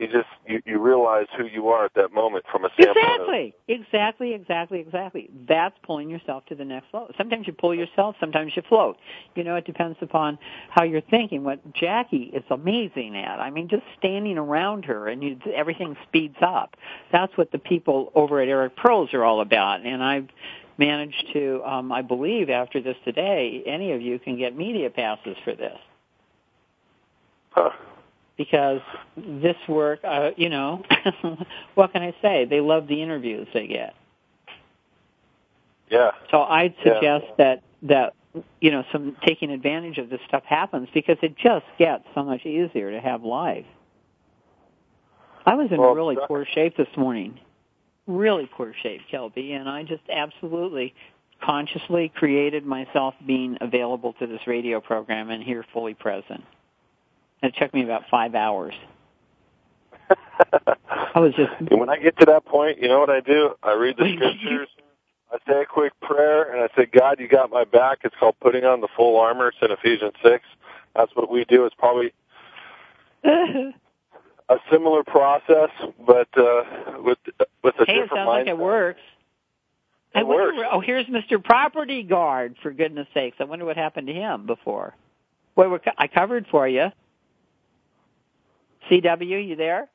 you 0.00 0.06
just 0.06 0.28
you, 0.46 0.62
you 0.64 0.78
realize 0.78 1.26
who 1.36 1.44
you 1.44 1.68
are 1.68 1.84
at 1.84 1.92
that 1.94 2.12
moment 2.12 2.46
from 2.50 2.64
a 2.64 2.70
standpoint 2.72 2.96
of 2.96 3.28
Exactly, 3.28 3.54
exactly, 3.68 4.32
exactly, 4.32 4.80
exactly. 4.80 5.30
That's 5.46 5.76
pulling 5.82 6.08
yourself 6.08 6.46
to 6.46 6.54
the 6.54 6.64
next 6.64 6.86
level. 6.94 7.10
Sometimes 7.18 7.46
you 7.46 7.52
pull 7.52 7.74
yourself, 7.74 8.16
sometimes 8.18 8.52
you 8.56 8.62
float. 8.66 8.96
You 9.34 9.44
know, 9.44 9.56
it 9.56 9.66
depends 9.66 9.98
upon 10.00 10.38
how 10.70 10.84
you're 10.84 11.02
thinking. 11.02 11.44
What 11.44 11.74
Jackie 11.74 12.30
is 12.32 12.42
amazing 12.50 13.14
at, 13.14 13.40
I 13.40 13.50
mean, 13.50 13.68
just 13.68 13.82
standing 13.98 14.38
around 14.38 14.86
her 14.86 15.06
and 15.06 15.22
you, 15.22 15.38
everything 15.54 15.94
speeds 16.08 16.38
up. 16.40 16.76
That's 17.12 17.36
what 17.36 17.52
the 17.52 17.58
people 17.58 18.10
over 18.14 18.40
at 18.40 18.48
Eric 18.48 18.76
Pearls 18.76 19.12
are 19.12 19.22
all 19.22 19.42
about. 19.42 19.84
And 19.84 20.02
I've 20.02 20.28
managed 20.78 21.26
to, 21.34 21.62
um, 21.62 21.92
I 21.92 22.00
believe 22.00 22.48
after 22.48 22.80
this 22.80 22.96
today, 23.04 23.62
any 23.66 23.92
of 23.92 24.00
you 24.00 24.18
can 24.18 24.38
get 24.38 24.56
media 24.56 24.88
passes 24.88 25.36
for 25.44 25.54
this. 25.54 25.76
Huh. 27.50 27.70
Because 28.40 28.80
this 29.18 29.56
work, 29.68 30.00
uh, 30.02 30.30
you 30.34 30.48
know, 30.48 30.82
what 31.74 31.92
can 31.92 32.00
I 32.00 32.14
say? 32.22 32.46
They 32.46 32.62
love 32.62 32.88
the 32.88 33.02
interviews 33.02 33.46
they 33.52 33.66
get. 33.66 33.94
Yeah. 35.90 36.12
So 36.30 36.40
I'd 36.44 36.74
Yeah. 36.82 36.94
suggest 36.94 37.26
that 37.36 37.62
that 37.82 38.14
you 38.60 38.70
know 38.70 38.82
some 38.92 39.14
taking 39.26 39.50
advantage 39.50 39.98
of 39.98 40.08
this 40.08 40.20
stuff 40.26 40.42
happens 40.44 40.88
because 40.94 41.18
it 41.20 41.36
just 41.36 41.66
gets 41.78 42.04
so 42.14 42.22
much 42.24 42.46
easier 42.46 42.90
to 42.92 42.98
have 43.00 43.24
life. 43.24 43.66
I 45.44 45.54
was 45.54 45.70
in 45.70 45.76
Well, 45.78 45.94
really 45.94 46.16
poor 46.26 46.46
shape 46.46 46.78
this 46.78 46.96
morning, 46.96 47.38
really 48.06 48.48
poor 48.56 48.72
shape, 48.82 49.02
Kelby, 49.12 49.50
and 49.52 49.68
I 49.68 49.82
just 49.82 50.02
absolutely 50.10 50.94
consciously 51.42 52.08
created 52.14 52.64
myself 52.64 53.14
being 53.26 53.58
available 53.60 54.14
to 54.14 54.26
this 54.26 54.46
radio 54.46 54.80
program 54.80 55.28
and 55.28 55.42
here 55.42 55.62
fully 55.74 55.92
present. 55.92 56.42
It 57.42 57.54
took 57.58 57.72
me 57.72 57.82
about 57.84 58.02
five 58.10 58.34
hours. 58.34 58.74
I 61.14 61.18
was 61.20 61.32
just 61.34 61.50
And 61.70 61.80
when 61.80 61.88
I 61.88 61.96
get 61.96 62.18
to 62.18 62.26
that 62.26 62.44
point, 62.44 62.78
you 62.80 62.88
know 62.88 62.98
what 62.98 63.10
I 63.10 63.20
do? 63.20 63.50
I 63.62 63.72
read 63.74 63.96
the 63.96 64.02
What 64.04 64.08
do 64.08 64.12
you- 64.12 64.18
scriptures. 64.18 64.68
I 65.32 65.38
say 65.48 65.60
a 65.62 65.64
quick 65.64 65.92
prayer, 66.00 66.52
and 66.52 66.60
I 66.60 66.68
say, 66.76 66.86
God, 66.86 67.20
you 67.20 67.28
got 67.28 67.50
my 67.52 67.62
back. 67.62 67.98
It's 68.02 68.16
called 68.18 68.34
putting 68.40 68.64
on 68.64 68.80
the 68.80 68.88
full 68.96 69.16
armor. 69.16 69.48
It's 69.48 69.58
in 69.62 69.70
Ephesians 69.70 70.14
6. 70.24 70.44
That's 70.96 71.14
what 71.14 71.30
we 71.30 71.44
do. 71.44 71.66
It's 71.66 71.74
probably 71.78 72.12
a 73.24 73.72
similar 74.72 75.04
process, 75.04 75.70
but 76.04 76.26
uh, 76.36 76.64
with 77.04 77.18
with 77.62 77.76
a 77.78 77.84
hey, 77.84 77.92
it 77.92 78.00
different 78.02 78.10
sounds 78.12 78.26
like 78.26 78.46
it 78.48 78.56
mindset. 78.56 78.58
works. 78.58 79.00
I 80.16 80.20
It 80.20 80.26
wonder 80.26 80.56
works. 80.56 80.68
oh, 80.72 80.80
here's 80.80 81.06
Mr. 81.06 81.42
Property 81.42 82.02
Guard. 82.02 82.56
For 82.60 82.72
goodness 82.72 83.06
sakes, 83.14 83.36
I 83.38 83.44
wonder 83.44 83.64
what 83.64 83.76
happened 83.76 84.08
to 84.08 84.12
him 84.12 84.46
before. 84.46 84.96
Co- 85.56 85.78
I 85.96 86.08
covered 86.08 86.48
for 86.50 86.66
you. 86.66 86.86
CW, 88.90 89.48
you 89.48 89.56
there? 89.56 89.88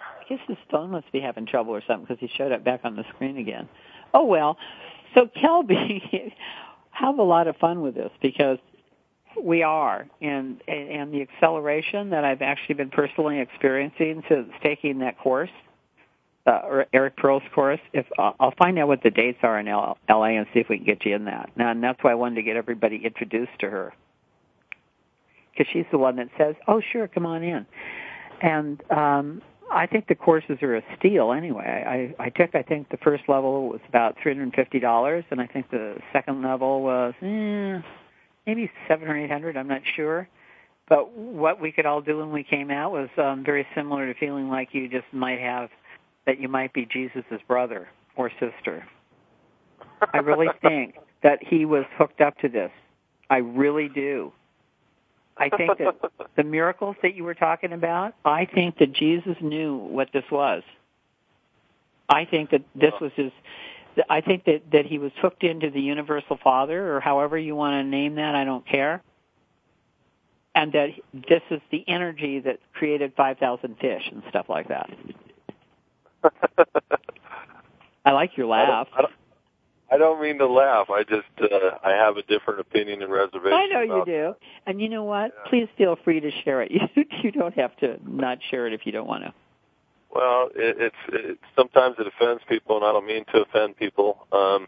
I 0.00 0.28
guess 0.28 0.38
his 0.48 0.56
phone 0.70 0.90
must 0.90 1.10
be 1.12 1.20
having 1.20 1.46
trouble 1.46 1.74
or 1.74 1.82
something 1.86 2.06
because 2.06 2.18
he 2.20 2.30
showed 2.36 2.52
up 2.52 2.64
back 2.64 2.80
on 2.84 2.96
the 2.96 3.04
screen 3.14 3.36
again. 3.36 3.68
Oh 4.12 4.24
well. 4.24 4.56
So 5.14 5.26
Kelby, 5.26 6.32
have 6.90 7.18
a 7.18 7.22
lot 7.22 7.46
of 7.46 7.56
fun 7.56 7.82
with 7.82 7.94
this 7.94 8.10
because 8.22 8.58
we 9.42 9.62
are, 9.62 10.06
and 10.20 10.62
and 10.68 11.12
the 11.12 11.22
acceleration 11.22 12.10
that 12.10 12.24
I've 12.24 12.42
actually 12.42 12.76
been 12.76 12.90
personally 12.90 13.40
experiencing 13.40 14.22
since 14.28 14.48
taking 14.62 15.00
that 15.00 15.18
course, 15.18 15.50
uh, 16.46 16.84
Eric 16.92 17.16
Pearl's 17.16 17.42
course. 17.54 17.80
If 17.92 18.06
uh, 18.18 18.32
I'll 18.38 18.54
find 18.56 18.78
out 18.78 18.88
what 18.88 19.02
the 19.02 19.10
dates 19.10 19.38
are 19.42 19.58
in 19.58 19.68
L- 19.68 19.98
LA 20.08 20.36
and 20.38 20.46
see 20.54 20.60
if 20.60 20.68
we 20.68 20.78
can 20.78 20.86
get 20.86 21.04
you 21.04 21.14
in 21.14 21.24
that. 21.26 21.50
And 21.56 21.82
that's 21.82 22.02
why 22.02 22.12
I 22.12 22.14
wanted 22.14 22.36
to 22.36 22.42
get 22.42 22.56
everybody 22.56 23.04
introduced 23.04 23.58
to 23.60 23.70
her 23.70 23.92
because 25.56 25.70
she's 25.72 25.86
the 25.90 25.98
one 25.98 26.16
that 26.16 26.28
says, 26.38 26.54
"Oh, 26.66 26.80
sure, 26.92 27.08
come 27.08 27.26
on 27.26 27.42
in." 27.42 27.66
And 28.42 28.82
um, 28.90 29.42
I 29.70 29.86
think 29.86 30.08
the 30.08 30.14
courses 30.14 30.58
are 30.62 30.76
a 30.76 30.82
steal 30.98 31.32
anyway. 31.32 32.14
I, 32.18 32.24
I 32.24 32.30
took, 32.30 32.54
I 32.54 32.62
think, 32.62 32.90
the 32.90 32.96
first 32.98 33.24
level 33.28 33.68
was 33.68 33.80
about 33.88 34.16
three 34.22 34.32
hundred 34.32 34.44
and 34.44 34.54
fifty 34.54 34.78
dollars, 34.78 35.24
and 35.30 35.40
I 35.40 35.46
think 35.46 35.70
the 35.70 35.96
second 36.12 36.42
level 36.42 36.82
was 36.82 37.14
eh, 37.22 37.80
maybe 38.46 38.70
seven 38.88 39.08
or 39.08 39.16
eight 39.16 39.30
hundred. 39.30 39.56
I'm 39.56 39.68
not 39.68 39.82
sure. 39.96 40.28
But 40.88 41.12
what 41.12 41.60
we 41.60 41.72
could 41.72 41.86
all 41.86 42.02
do 42.02 42.18
when 42.18 42.30
we 42.30 42.44
came 42.44 42.70
out 42.70 42.92
was 42.92 43.08
um, 43.16 43.42
very 43.44 43.66
similar 43.74 44.12
to 44.12 44.18
feeling 44.18 44.48
like 44.48 44.68
you 44.72 44.88
just 44.88 45.06
might 45.12 45.40
have 45.40 45.70
that 46.26 46.38
you 46.38 46.48
might 46.48 46.72
be 46.74 46.86
Jesus's 46.86 47.40
brother 47.48 47.88
or 48.16 48.30
sister. 48.38 48.84
I 50.12 50.18
really 50.18 50.48
think 50.62 50.96
that 51.22 51.38
he 51.40 51.64
was 51.64 51.84
hooked 51.96 52.20
up 52.20 52.36
to 52.38 52.48
this. 52.48 52.70
I 53.30 53.38
really 53.38 53.88
do. 53.88 54.32
I 55.36 55.48
think 55.48 55.78
that 55.78 55.96
the 56.36 56.44
miracles 56.44 56.96
that 57.02 57.14
you 57.14 57.24
were 57.24 57.34
talking 57.34 57.72
about, 57.72 58.14
I 58.24 58.46
think 58.46 58.78
that 58.78 58.92
Jesus 58.92 59.36
knew 59.40 59.76
what 59.76 60.08
this 60.12 60.24
was. 60.30 60.62
I 62.08 62.24
think 62.24 62.50
that 62.50 62.62
this 62.74 62.92
was 63.00 63.12
his 63.16 63.32
I 64.10 64.20
think 64.20 64.44
that 64.44 64.62
that 64.72 64.86
he 64.86 64.98
was 64.98 65.12
hooked 65.20 65.44
into 65.44 65.70
the 65.70 65.80
universal 65.80 66.38
father 66.42 66.94
or 66.94 67.00
however 67.00 67.38
you 67.38 67.54
want 67.54 67.74
to 67.74 67.84
name 67.88 68.16
that, 68.16 68.34
I 68.34 68.44
don't 68.44 68.66
care. 68.66 69.02
And 70.54 70.72
that 70.72 70.90
this 71.12 71.42
is 71.50 71.60
the 71.70 71.84
energy 71.88 72.40
that 72.40 72.60
created 72.74 73.12
5,000 73.16 73.76
fish 73.80 74.02
and 74.12 74.22
stuff 74.28 74.46
like 74.48 74.68
that. 74.68 74.88
I 78.04 78.12
like 78.12 78.36
your 78.36 78.46
laugh. 78.46 78.86
I 78.92 78.98
don't, 78.98 78.98
I 78.98 79.02
don't, 79.02 79.12
I 79.94 79.98
don't 79.98 80.20
mean 80.20 80.38
to 80.38 80.48
laugh. 80.48 80.90
I 80.90 81.04
just 81.04 81.28
uh, 81.40 81.78
I 81.84 81.90
have 81.90 82.16
a 82.16 82.22
different 82.22 82.58
opinion 82.58 83.02
and 83.02 83.12
reservation. 83.12 83.52
I 83.52 83.66
know 83.66 83.80
you 83.80 84.04
do. 84.04 84.34
And 84.66 84.80
you 84.80 84.88
know 84.88 85.04
what? 85.04 85.32
Yeah. 85.36 85.50
Please 85.50 85.68
feel 85.78 85.96
free 86.02 86.18
to 86.18 86.30
share 86.42 86.62
it. 86.62 86.72
You 86.96 87.04
you 87.22 87.30
don't 87.32 87.54
have 87.54 87.76
to 87.78 87.98
not 88.04 88.38
share 88.50 88.66
it 88.66 88.72
if 88.72 88.84
you 88.84 88.92
don't 88.92 89.06
want 89.06 89.24
to. 89.24 89.32
Well, 90.12 90.48
it, 90.54 90.76
it's 90.78 90.96
it, 91.12 91.38
sometimes 91.56 91.96
it 91.98 92.06
offends 92.06 92.42
people, 92.48 92.76
and 92.76 92.84
I 92.84 92.92
don't 92.92 93.06
mean 93.06 93.24
to 93.32 93.42
offend 93.42 93.76
people. 93.76 94.26
Um, 94.32 94.66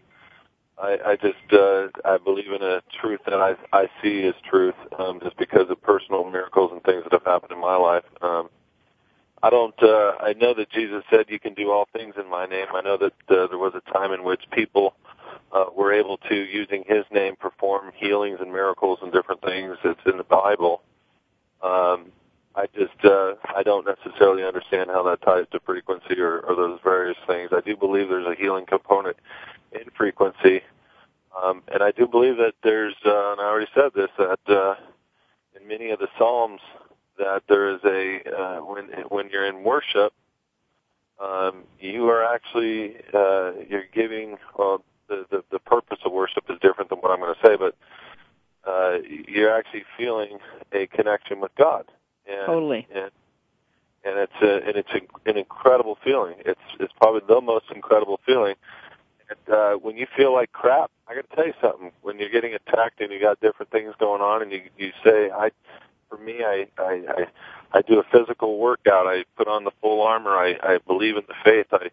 I, 0.79 0.99
I 1.05 1.17
just 1.17 1.53
uh, 1.53 1.89
I 2.05 2.19
believe 2.19 2.53
in 2.53 2.63
a 2.63 2.83
truth 3.01 3.21
that 3.27 3.35
I 3.35 3.55
I 3.73 3.89
see 4.03 4.25
as 4.25 4.35
truth, 4.49 4.75
um, 4.99 5.21
just 5.23 5.37
because 5.39 5.69
of 5.71 5.83
personal 5.83 6.29
miracles 6.31 6.71
and 6.73 6.83
things 6.83 7.03
that 7.05 7.13
have 7.13 7.25
happened 7.25 7.53
in 7.53 7.61
my 7.61 7.77
life. 7.77 8.05
Um, 8.23 8.49
I 9.47 9.51
don't. 9.51 9.81
Uh, 9.81 10.13
I 10.19 10.33
know 10.33 10.55
that 10.55 10.71
Jesus 10.71 11.05
said, 11.09 11.27
"You 11.29 11.39
can 11.39 11.55
do 11.55 11.71
all 11.71 11.87
things 11.93 12.15
in 12.21 12.29
my 12.29 12.47
name." 12.47 12.67
I 12.75 12.81
know 12.81 12.97
that 12.97 13.13
uh, 13.31 13.47
there 13.47 13.59
was 13.59 13.75
a 13.77 13.93
time 13.93 14.11
in 14.11 14.25
which 14.25 14.43
people 14.51 14.95
uh, 15.53 15.67
were 15.73 15.93
able 15.93 16.17
to, 16.29 16.35
using 16.35 16.83
His 16.89 17.05
name, 17.13 17.37
perform 17.37 17.93
healings 17.95 18.39
and 18.41 18.51
miracles 18.53 18.99
and 19.03 19.13
different 19.13 19.43
things. 19.43 19.77
It's 19.85 20.01
in 20.07 20.17
the 20.17 20.25
Bible. 20.25 20.83
Um, 21.63 22.07
I 22.57 22.67
just 22.75 23.05
uh, 23.05 23.35
I 23.55 23.63
don't 23.63 23.87
necessarily 23.87 24.43
understand 24.43 24.91
how 24.91 25.05
that 25.05 25.23
ties 25.23 25.47
to 25.53 25.61
frequency 25.61 26.19
or, 26.19 26.41
or 26.41 26.57
those 26.57 26.81
various 26.83 27.19
things. 27.29 27.51
I 27.53 27.61
do 27.61 27.77
believe 27.77 28.09
there's 28.09 28.27
a 28.27 28.35
healing 28.35 28.67
component 28.67 29.17
in 29.71 29.85
frequency, 29.97 30.61
um, 31.41 31.63
and 31.73 31.85
I 31.85 31.93
do 31.93 32.09
believe 32.09 32.37
that 32.39 32.55
there's. 32.65 32.97
Uh, 33.05 33.31
and 33.33 33.41
I 33.41 33.45
already 33.45 33.71
said 33.77 33.93
this 33.95 34.11
that 34.19 34.41
uh, 34.49 34.75
in 35.61 35.69
many 35.69 35.91
of 35.91 36.01
the 36.01 36.09
Psalms 36.19 36.61
that 37.19 37.43
there 37.49 37.75
is 37.75 37.81
a 37.85 38.21
uh, 38.31 38.61
when 38.61 38.87
when 39.09 39.31
you're 39.31 39.47
in 39.47 39.63
worship, 39.63 40.13
um, 41.21 41.65
you 41.81 42.09
are 42.09 42.25
actually 42.25 42.97
uh, 43.13 43.53
you're 43.69 43.87
giving. 43.93 44.37
Well, 44.59 44.85
the, 45.09 45.27
the 45.31 45.45
the 45.51 45.59
purpose 45.59 45.99
of 46.05 46.13
worship 46.13 46.45
is 46.49 46.59
different 46.61 46.91
than 46.91 46.99
what 46.99 47.11
I'm 47.11 47.21
going 47.21 47.35
to 47.35 47.47
say, 47.47 47.57
but 47.57 47.77
uh, 48.67 48.99
you're 49.29 49.55
actually 49.57 49.85
feeling 49.97 50.39
a 50.73 50.87
connection 50.89 51.41
with 51.41 51.55
God 51.57 51.87
and, 52.29 52.47
totally. 52.47 52.87
And, 52.93 53.11
and 54.05 54.19
it's 54.19 54.43
a, 54.43 54.67
and 54.67 54.77
it's 54.77 54.91
a, 54.93 55.31
an 55.31 55.37
incredible 55.37 55.99
feeling. 56.03 56.37
It's 56.45 56.61
it's 56.79 56.93
probably 57.01 57.23
the 57.27 57.41
most 57.41 57.67
incredible 57.75 58.21
feeling. 58.27 58.55
And, 59.29 59.55
uh, 59.55 59.73
when 59.75 59.97
you 59.97 60.07
feel 60.17 60.33
like 60.33 60.53
crap, 60.53 60.91
I 61.09 61.15
got 61.15 61.29
to 61.29 61.37
tell 61.37 61.47
you 61.47 61.55
something. 61.61 61.91
When 62.03 62.19
you're 62.19 62.31
getting 62.31 62.55
attacked 62.55 63.01
and 63.01 63.11
you 63.13 63.21
got 63.21 63.41
different 63.41 63.73
things 63.73 63.95
going 63.99 64.23
on, 64.23 64.43
and 64.43 64.53
you 64.53 64.63
you 64.77 64.93
say, 65.05 65.31
I, 65.31 65.51
for 66.09 66.19
me, 66.19 66.45
I 66.45 66.67
I 66.79 67.03
I, 67.09 67.79
I 67.79 67.83
do 67.83 67.99
a 67.99 68.05
physical 68.13 68.59
workout. 68.59 69.07
I 69.07 69.25
put 69.37 69.49
on 69.49 69.65
the 69.65 69.73
full 69.81 70.03
armor. 70.03 70.31
I 70.31 70.55
I 70.63 70.79
believe 70.87 71.17
in 71.17 71.25
the 71.29 71.35
faith. 71.45 71.67
I 71.73 71.91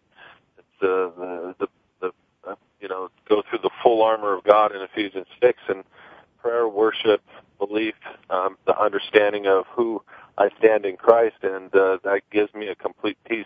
it's 0.58 0.82
uh, 0.82 1.10
the 1.18 1.56
the 1.60 1.68
the 2.02 2.12
uh, 2.48 2.56
you 2.80 2.88
know 2.88 3.10
go 3.28 3.44
through 3.50 3.60
the 3.60 3.72
full 3.82 4.02
armor 4.02 4.34
of 4.38 4.44
God 4.44 4.76
in 4.76 4.82
Ephesians 4.82 5.28
six 5.42 5.60
and 5.68 5.84
prayer, 6.42 6.68
worship, 6.68 7.22
belief, 7.58 7.96
um, 8.30 8.58
the 8.68 8.78
understanding 8.78 9.48
of 9.48 9.66
who 9.68 10.02
I 10.38 10.50
stand 10.60 10.86
in 10.86 10.98
Christ, 10.98 11.38
and 11.42 11.74
uh, 11.74 11.98
that 12.04 12.22
gives 12.32 12.54
me 12.54 12.68
a 12.68 12.76
complete 12.76 13.18
peace. 13.28 13.46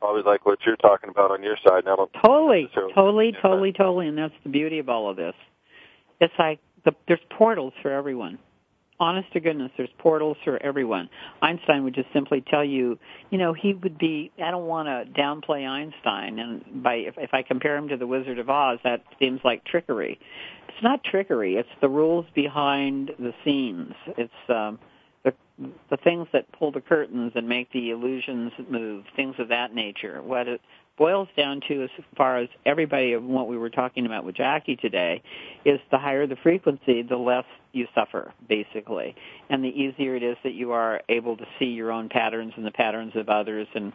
Probably 0.00 0.22
like 0.22 0.46
what 0.46 0.60
you're 0.64 0.76
talking 0.76 1.10
about 1.10 1.32
on 1.32 1.42
your 1.42 1.56
side. 1.66 1.84
Now, 1.84 2.08
totally, 2.24 2.70
totally, 2.72 3.34
totally, 3.42 3.72
totally, 3.72 4.06
and 4.06 4.16
that's 4.16 4.34
the 4.44 4.50
beauty 4.50 4.78
of 4.78 4.88
all 4.88 5.10
of 5.10 5.16
this. 5.16 5.34
It's 6.20 6.34
like 6.38 6.60
the, 6.84 6.92
there's 7.08 7.20
portals 7.30 7.72
for 7.82 7.90
everyone. 7.90 8.38
Honest 9.00 9.32
to 9.32 9.40
goodness, 9.40 9.70
there's 9.76 9.88
portals 9.98 10.36
for 10.44 10.60
everyone. 10.60 11.08
Einstein 11.40 11.84
would 11.84 11.94
just 11.94 12.12
simply 12.12 12.40
tell 12.40 12.64
you, 12.64 12.98
you 13.30 13.38
know, 13.38 13.52
he 13.52 13.74
would 13.74 13.96
be. 13.96 14.32
I 14.42 14.50
don't 14.50 14.66
want 14.66 14.88
to 14.88 15.20
downplay 15.20 15.68
Einstein, 15.68 16.40
and 16.40 16.82
by 16.82 16.94
if, 16.94 17.14
if 17.16 17.32
I 17.32 17.42
compare 17.42 17.76
him 17.76 17.88
to 17.88 17.96
the 17.96 18.08
Wizard 18.08 18.40
of 18.40 18.50
Oz, 18.50 18.80
that 18.82 19.04
seems 19.20 19.40
like 19.44 19.64
trickery. 19.64 20.18
It's 20.68 20.82
not 20.82 21.04
trickery. 21.04 21.56
It's 21.56 21.68
the 21.80 21.88
rules 21.88 22.26
behind 22.34 23.12
the 23.20 23.32
scenes. 23.44 23.94
It's 24.16 24.32
um, 24.48 24.80
the 25.22 25.32
the 25.90 25.96
things 25.98 26.26
that 26.32 26.50
pull 26.50 26.72
the 26.72 26.80
curtains 26.80 27.32
and 27.36 27.48
make 27.48 27.70
the 27.72 27.90
illusions 27.90 28.52
move, 28.68 29.04
things 29.14 29.36
of 29.38 29.48
that 29.48 29.74
nature. 29.74 30.22
What 30.22 30.48
it 30.48 30.60
boils 30.98 31.28
down 31.36 31.62
to, 31.68 31.84
as 31.84 31.90
far 32.16 32.38
as 32.38 32.48
everybody 32.66 33.12
of 33.12 33.22
what 33.22 33.48
we 33.48 33.56
were 33.56 33.70
talking 33.70 34.04
about 34.04 34.24
with 34.24 34.34
Jackie 34.34 34.76
today, 34.76 35.22
is 35.64 35.80
the 35.90 35.98
higher 35.98 36.26
the 36.26 36.36
frequency, 36.42 37.02
the 37.02 37.16
less 37.16 37.44
you 37.72 37.86
suffer, 37.94 38.32
basically, 38.48 39.14
and 39.48 39.64
the 39.64 39.68
easier 39.68 40.16
it 40.16 40.22
is 40.22 40.36
that 40.42 40.54
you 40.54 40.72
are 40.72 41.00
able 41.08 41.36
to 41.36 41.44
see 41.58 41.66
your 41.66 41.92
own 41.92 42.08
patterns 42.08 42.52
and 42.56 42.66
the 42.66 42.70
patterns 42.72 43.12
of 43.14 43.28
others, 43.28 43.68
and 43.74 43.92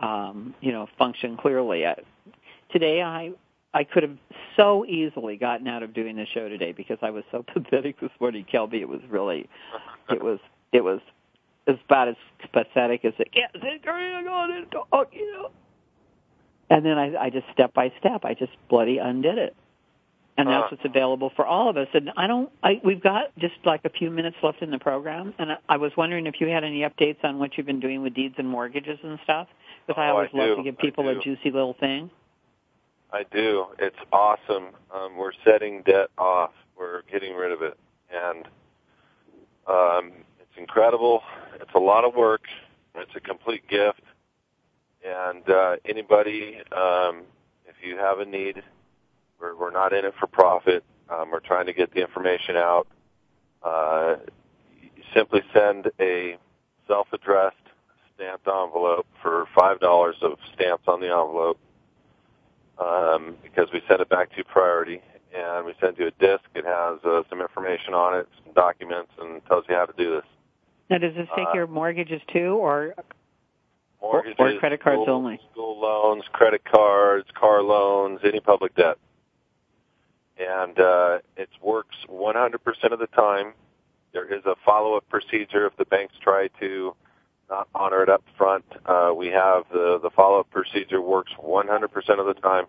um, 0.00 0.54
you 0.60 0.72
know 0.72 0.88
function 0.98 1.36
clearly. 1.36 1.84
Today, 2.72 3.02
I 3.02 3.32
I 3.72 3.84
could 3.84 4.02
have 4.02 4.16
so 4.56 4.84
easily 4.84 5.36
gotten 5.36 5.68
out 5.68 5.82
of 5.82 5.94
doing 5.94 6.16
the 6.16 6.26
show 6.34 6.48
today 6.48 6.72
because 6.72 6.98
I 7.02 7.10
was 7.10 7.24
so 7.30 7.44
pathetic 7.54 8.00
this 8.00 8.10
morning, 8.20 8.44
Kelby. 8.52 8.80
It 8.80 8.88
was 8.88 9.00
really, 9.08 9.48
it 10.10 10.22
was, 10.22 10.38
it 10.72 10.82
was, 10.82 11.00
was 11.66 11.76
about 11.84 12.08
as 12.08 12.16
pathetic 12.52 13.04
as 13.04 13.12
it 13.18 13.30
gets. 13.32 13.54
You 15.12 15.32
know. 15.32 15.50
And 16.70 16.86
then 16.86 16.96
I, 16.96 17.24
I 17.24 17.30
just 17.30 17.46
step 17.52 17.74
by 17.74 17.92
step, 17.98 18.24
I 18.24 18.34
just 18.34 18.52
bloody 18.68 18.98
undid 18.98 19.38
it. 19.38 19.56
And 20.38 20.48
that's 20.48 20.64
uh, 20.64 20.68
what's 20.70 20.84
available 20.84 21.32
for 21.36 21.44
all 21.44 21.68
of 21.68 21.76
us. 21.76 21.88
And 21.92 22.12
I 22.16 22.26
don't, 22.26 22.50
I, 22.62 22.80
we've 22.82 23.02
got 23.02 23.36
just 23.38 23.56
like 23.64 23.84
a 23.84 23.90
few 23.90 24.10
minutes 24.10 24.36
left 24.42 24.62
in 24.62 24.70
the 24.70 24.78
program. 24.78 25.34
And 25.38 25.52
I, 25.52 25.56
I 25.68 25.76
was 25.76 25.92
wondering 25.96 26.26
if 26.26 26.36
you 26.40 26.46
had 26.46 26.64
any 26.64 26.80
updates 26.80 27.22
on 27.24 27.38
what 27.38 27.58
you've 27.58 27.66
been 27.66 27.80
doing 27.80 28.02
with 28.02 28.14
deeds 28.14 28.36
and 28.38 28.48
mortgages 28.48 28.98
and 29.02 29.18
stuff. 29.24 29.48
Because 29.86 30.00
oh, 30.00 30.02
I 30.02 30.08
always 30.10 30.30
I 30.32 30.38
love 30.38 30.48
do. 30.48 30.56
to 30.56 30.62
give 30.62 30.78
people 30.78 31.08
a 31.08 31.20
juicy 31.20 31.50
little 31.50 31.74
thing. 31.74 32.10
I 33.12 33.24
do. 33.32 33.66
It's 33.78 33.98
awesome. 34.12 34.68
Um, 34.94 35.16
we're 35.16 35.32
setting 35.44 35.82
debt 35.82 36.10
off. 36.16 36.52
We're 36.78 37.02
getting 37.10 37.34
rid 37.34 37.52
of 37.52 37.62
it, 37.62 37.76
and 38.10 38.46
um, 39.66 40.12
it's 40.38 40.56
incredible. 40.56 41.22
It's 41.60 41.74
a 41.74 41.78
lot 41.78 42.04
of 42.04 42.14
work. 42.14 42.42
It's 42.94 43.10
a 43.14 43.20
complete 43.20 43.68
gift. 43.68 44.00
And 45.04 45.48
uh, 45.48 45.76
anybody, 45.84 46.56
um, 46.72 47.22
if 47.66 47.76
you 47.82 47.96
have 47.96 48.18
a 48.18 48.24
need, 48.24 48.62
we're, 49.40 49.56
we're 49.56 49.70
not 49.70 49.92
in 49.92 50.04
it 50.04 50.14
for 50.20 50.26
profit. 50.26 50.84
Um, 51.08 51.30
we're 51.30 51.40
trying 51.40 51.66
to 51.66 51.72
get 51.72 51.92
the 51.94 52.00
information 52.00 52.56
out. 52.56 52.86
Uh, 53.62 54.16
simply 55.14 55.42
send 55.52 55.90
a 55.98 56.36
self-addressed 56.86 57.56
stamped 58.14 58.46
envelope 58.46 59.06
for 59.22 59.46
five 59.54 59.80
dollars 59.80 60.16
of 60.22 60.38
stamps 60.54 60.84
on 60.86 61.00
the 61.00 61.06
envelope 61.06 61.58
um, 62.78 63.36
because 63.42 63.68
we 63.72 63.80
send 63.88 64.00
it 64.00 64.08
back 64.08 64.34
to 64.36 64.44
priority 64.44 65.00
and 65.34 65.64
we 65.64 65.72
send 65.80 65.96
you 65.98 66.06
a 66.06 66.10
disc. 66.12 66.44
It 66.54 66.64
has 66.64 66.98
uh, 67.04 67.22
some 67.28 67.40
information 67.40 67.94
on 67.94 68.18
it, 68.18 68.28
some 68.44 68.52
documents, 68.54 69.12
and 69.20 69.44
tells 69.46 69.64
you 69.68 69.74
how 69.74 69.86
to 69.86 69.92
do 69.96 70.10
this. 70.16 70.24
Now, 70.88 70.98
does 70.98 71.14
this 71.14 71.28
take 71.36 71.48
uh, 71.48 71.52
your 71.54 71.66
mortgages 71.66 72.20
too, 72.32 72.58
or 72.60 72.94
mortgages, 74.00 74.36
or 74.38 74.58
credit 74.58 74.82
cards 74.82 75.02
school, 75.02 75.14
only? 75.14 75.40
School 75.52 75.80
loans, 75.80 76.24
credit 76.32 76.62
cards, 76.64 77.28
car 77.34 77.62
loans, 77.62 78.20
any 78.24 78.40
public 78.40 78.74
debt. 78.74 78.96
And 80.38 80.78
uh, 80.78 81.18
it 81.36 81.50
works 81.60 81.96
100% 82.08 82.56
of 82.92 82.98
the 82.98 83.06
time. 83.08 83.52
There 84.12 84.32
is 84.32 84.44
a 84.46 84.54
follow-up 84.64 85.08
procedure 85.08 85.66
if 85.66 85.76
the 85.76 85.84
banks 85.84 86.14
try 86.22 86.48
to 86.60 86.94
not 87.50 87.68
honor 87.74 88.02
it 88.02 88.08
up 88.08 88.22
front. 88.38 88.64
Uh, 88.86 89.12
we 89.14 89.26
have 89.28 89.64
the 89.72 89.98
the 90.02 90.10
follow 90.10 90.40
up 90.40 90.50
procedure 90.50 91.02
works 91.02 91.32
100% 91.38 91.84
of 92.18 92.26
the 92.26 92.34
time. 92.40 92.66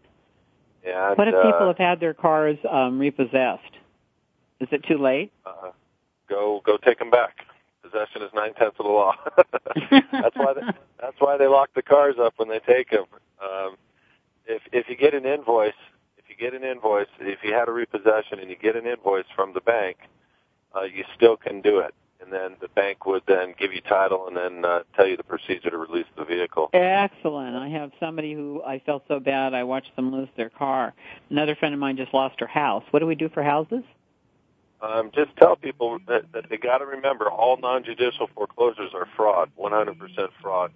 And 0.83 1.17
what 1.17 1.27
if 1.27 1.35
uh, 1.35 1.43
people 1.43 1.67
have 1.67 1.77
had 1.77 1.99
their 1.99 2.13
cars 2.13 2.57
um, 2.69 2.99
repossessed? 2.99 3.77
Is 4.59 4.67
it 4.71 4.83
too 4.87 4.97
late? 4.97 5.31
Uh, 5.45 5.71
go 6.27 6.61
go 6.65 6.77
take 6.77 6.99
them 6.99 7.11
back. 7.11 7.45
Possession 7.81 8.21
is 8.21 8.29
nine 8.33 8.53
tenths 8.53 8.77
of 8.79 8.85
the 8.85 8.91
law. 8.91 9.13
that's 10.11 10.35
why 10.35 10.53
they, 10.53 10.61
that's 10.99 11.19
why 11.19 11.37
they 11.37 11.47
lock 11.47 11.69
the 11.75 11.81
cars 11.81 12.15
up 12.19 12.33
when 12.37 12.47
they 12.47 12.59
take 12.59 12.89
them. 12.91 13.05
Um, 13.41 13.75
if 14.45 14.61
if 14.71 14.89
you 14.89 14.95
get 14.95 15.13
an 15.13 15.25
invoice, 15.25 15.73
if 16.17 16.25
you 16.29 16.35
get 16.35 16.53
an 16.53 16.63
invoice, 16.63 17.07
if 17.19 17.39
you 17.43 17.53
had 17.53 17.67
a 17.67 17.71
repossession 17.71 18.39
and 18.39 18.49
you 18.49 18.55
get 18.55 18.75
an 18.75 18.85
invoice 18.85 19.25
from 19.35 19.53
the 19.53 19.61
bank, 19.61 19.97
uh, 20.75 20.83
you 20.83 21.03
still 21.15 21.37
can 21.37 21.61
do 21.61 21.79
it 21.79 21.93
and 22.21 22.31
then 22.31 22.55
the 22.61 22.67
bank 22.69 23.05
would 23.05 23.23
then 23.27 23.53
give 23.57 23.73
you 23.73 23.81
title 23.81 24.27
and 24.27 24.37
then 24.37 24.63
uh, 24.63 24.83
tell 24.95 25.07
you 25.07 25.17
the 25.17 25.23
procedure 25.23 25.69
to 25.69 25.77
release 25.77 26.05
the 26.17 26.23
vehicle. 26.23 26.69
Excellent. 26.73 27.55
I 27.55 27.69
have 27.69 27.91
somebody 27.99 28.33
who 28.33 28.61
I 28.63 28.79
felt 28.79 29.03
so 29.07 29.19
bad 29.19 29.53
I 29.53 29.63
watched 29.63 29.95
them 29.95 30.11
lose 30.11 30.29
their 30.37 30.49
car. 30.49 30.93
Another 31.29 31.55
friend 31.55 31.73
of 31.73 31.79
mine 31.79 31.97
just 31.97 32.13
lost 32.13 32.39
her 32.39 32.47
house. 32.47 32.83
What 32.91 32.99
do 32.99 33.07
we 33.07 33.15
do 33.15 33.29
for 33.29 33.43
houses? 33.43 33.83
Um, 34.81 35.11
just 35.13 35.35
tell 35.37 35.55
people 35.55 35.99
that, 36.07 36.31
that 36.33 36.49
they 36.49 36.57
got 36.57 36.79
to 36.79 36.85
remember 36.85 37.29
all 37.29 37.57
non-judicial 37.57 38.29
foreclosures 38.33 38.91
are 38.95 39.07
fraud, 39.15 39.51
100% 39.59 40.29
fraud. 40.41 40.71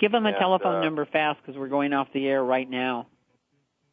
Give 0.00 0.12
them 0.12 0.24
a 0.24 0.30
And, 0.30 0.38
telephone 0.38 0.76
uh, 0.76 0.80
number 0.84 1.04
fast 1.04 1.40
because 1.42 1.58
we're 1.58 1.68
going 1.68 1.92
off 1.92 2.08
the 2.14 2.26
air 2.26 2.42
right 2.42 2.68
now. 2.68 3.06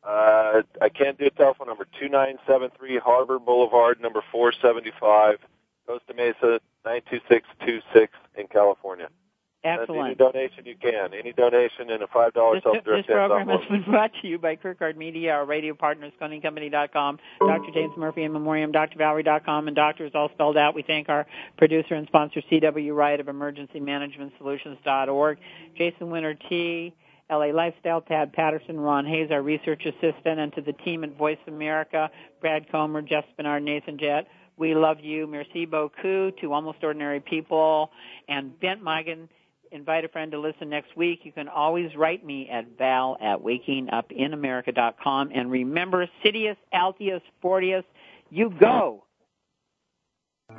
Uh, 0.04 0.62
I 0.82 0.90
can't 0.90 1.18
do 1.18 1.26
a 1.26 1.32
telephone 1.32 1.68
number, 1.68 1.86
2973 2.00 3.00
Harbor 3.00 3.40
Boulevard, 3.40 4.00
number 4.00 4.24
475, 4.32 5.40
Costa 5.88 6.14
Mesa, 6.14 6.60
92626 6.86 8.14
in 8.38 8.48
California. 8.48 9.10
Send 9.66 9.90
any 9.90 10.16
donation 10.16 10.66
you 10.66 10.76
can. 10.80 11.14
Any 11.14 11.34
donation 11.34 11.90
and 11.90 12.04
a 12.04 12.08
$5 12.08 12.54
This, 12.54 12.64
self-direct 12.64 13.08
this 13.08 13.14
program 13.14 13.48
has 13.48 13.68
been 13.70 13.84
brought 13.84 14.12
to 14.22 14.28
you 14.28 14.38
by 14.38 14.56
Kirkard 14.56 14.96
Media, 14.96 15.34
our 15.34 15.46
radio 15.46 15.74
partners, 15.74 16.14
ConeCompany.com, 16.22 17.20
Dr. 17.40 17.72
James 17.74 17.94
Murphy 17.98 18.24
and 18.24 18.34
Memoriam, 18.34 18.72
DoctorValerie.com, 18.72 19.68
and 19.68 19.76
doctor 19.76 20.06
is 20.06 20.12
all 20.14 20.30
spelled 20.30 20.58
out. 20.58 20.76
We 20.76 20.84
thank 20.84 21.10
our 21.10 21.26
producer 21.58 21.96
and 21.96 22.08
sponsor, 22.08 22.42
C.W. 22.50 22.94
Wright 22.94 23.20
of 23.20 23.28
Emergency 23.28 23.80
Management 23.80 24.34
Solutions.org, 24.38 25.40
Jason 25.76 26.12
Winter 26.12 26.36
Tea, 26.48 26.94
LA 27.30 27.48
Lifestyle, 27.48 28.02
Tad 28.02 28.34
Patterson, 28.34 28.80
Ron 28.80 29.06
Hayes, 29.08 29.32
our 29.32 29.42
research 29.42 29.84
assistant, 29.86 30.40
and 30.40 30.54
to 30.54 30.62
the 30.62 30.74
team 30.74 31.04
at 31.04 31.18
Voice 31.18 31.40
America, 31.48 32.12
Brad 32.40 32.72
Comer, 32.72 33.02
Jeff 33.02 33.26
Spinard, 33.36 33.64
Nathan 33.64 33.98
Jett. 33.98 34.28
We 34.58 34.76
love 34.76 35.00
you. 35.02 35.26
Merci 35.28 35.66
beaucoup 35.66 36.38
to 36.40 36.54
Almost 36.54 36.84
Ordinary 36.84 37.20
People 37.20 37.92
and 38.30 38.58
Bent 38.60 38.84
Migan 38.84 39.28
invite 39.76 40.06
a 40.06 40.08
friend 40.08 40.32
to 40.32 40.40
listen 40.40 40.70
next 40.70 40.96
week. 40.96 41.20
You 41.24 41.32
can 41.32 41.48
always 41.48 41.96
write 41.96 42.26
me 42.26 42.50
at 42.52 42.78
val 42.78 43.18
at 43.22 43.40
wakingupinamerica.com. 43.40 45.32
And 45.34 45.52
remember, 45.52 46.08
Citius, 46.24 46.58
Altius, 46.74 47.22
Fortius, 47.44 47.84
you 48.30 48.54
go. 48.60 49.04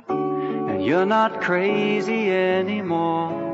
And 0.07 0.85
you're 0.85 1.05
not 1.05 1.41
crazy 1.41 2.29
anymore. 2.29 3.47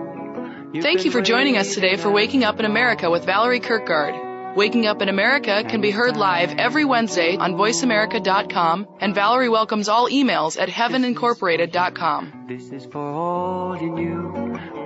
You've 0.74 0.84
Thank 0.84 1.05
you 1.05 1.11
for 1.11 1.22
joining 1.22 1.57
us 1.57 1.76
today 1.76 1.97
for 1.97 2.11
Waking 2.11 2.43
Up 2.43 2.59
in 2.59 2.66
America 2.66 3.09
with 3.09 3.26
Valerie 3.26 3.59
Kirkgard. 3.59 4.55
Waking 4.55 4.86
Up 4.86 5.01
in 5.01 5.09
America 5.09 5.64
can 5.68 5.82
be 5.82 5.89
heard 5.89 6.16
live 6.16 6.59
every 6.59 6.86
Wednesday 6.86 7.36
on 7.38 7.53
voiceamerica.com, 7.53 8.88
and 8.99 9.16
Valerie 9.16 9.49
welcomes 9.49 9.89
all 9.89 10.09
emails 10.09 10.59
at 10.59 10.70
heavenincorporated.com. 10.70 12.45
This 12.47 12.72
is 12.72 12.86
for 12.86 12.99
all 12.99 13.82
you 13.82 13.89
knew, 13.91 14.32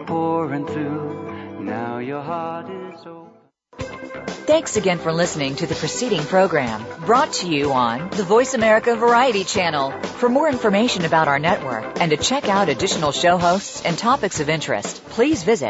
pouring 0.07 0.65
through. 0.65 1.59
Now 1.61 1.99
your 1.99 2.21
heart 2.21 2.69
is 2.69 3.05
open. 3.05 3.27
Thanks 4.47 4.77
again 4.77 4.97
for 4.97 5.11
listening 5.11 5.57
to 5.57 5.67
the 5.67 5.75
preceding 5.75 6.21
program 6.21 6.81
brought 7.05 7.33
to 7.33 7.49
you 7.49 7.73
on 7.73 8.09
the 8.11 8.23
Voice 8.23 8.53
America 8.53 8.95
Variety 8.95 9.43
Channel. 9.43 9.91
For 9.91 10.29
more 10.29 10.47
information 10.47 11.03
about 11.03 11.27
our 11.27 11.37
network 11.37 11.99
and 11.99 12.11
to 12.11 12.17
check 12.17 12.47
out 12.47 12.69
additional 12.69 13.11
show 13.11 13.37
hosts 13.37 13.83
and 13.83 13.97
topics 13.97 14.39
of 14.39 14.47
interest, 14.47 15.03
please 15.09 15.43
visit 15.43 15.65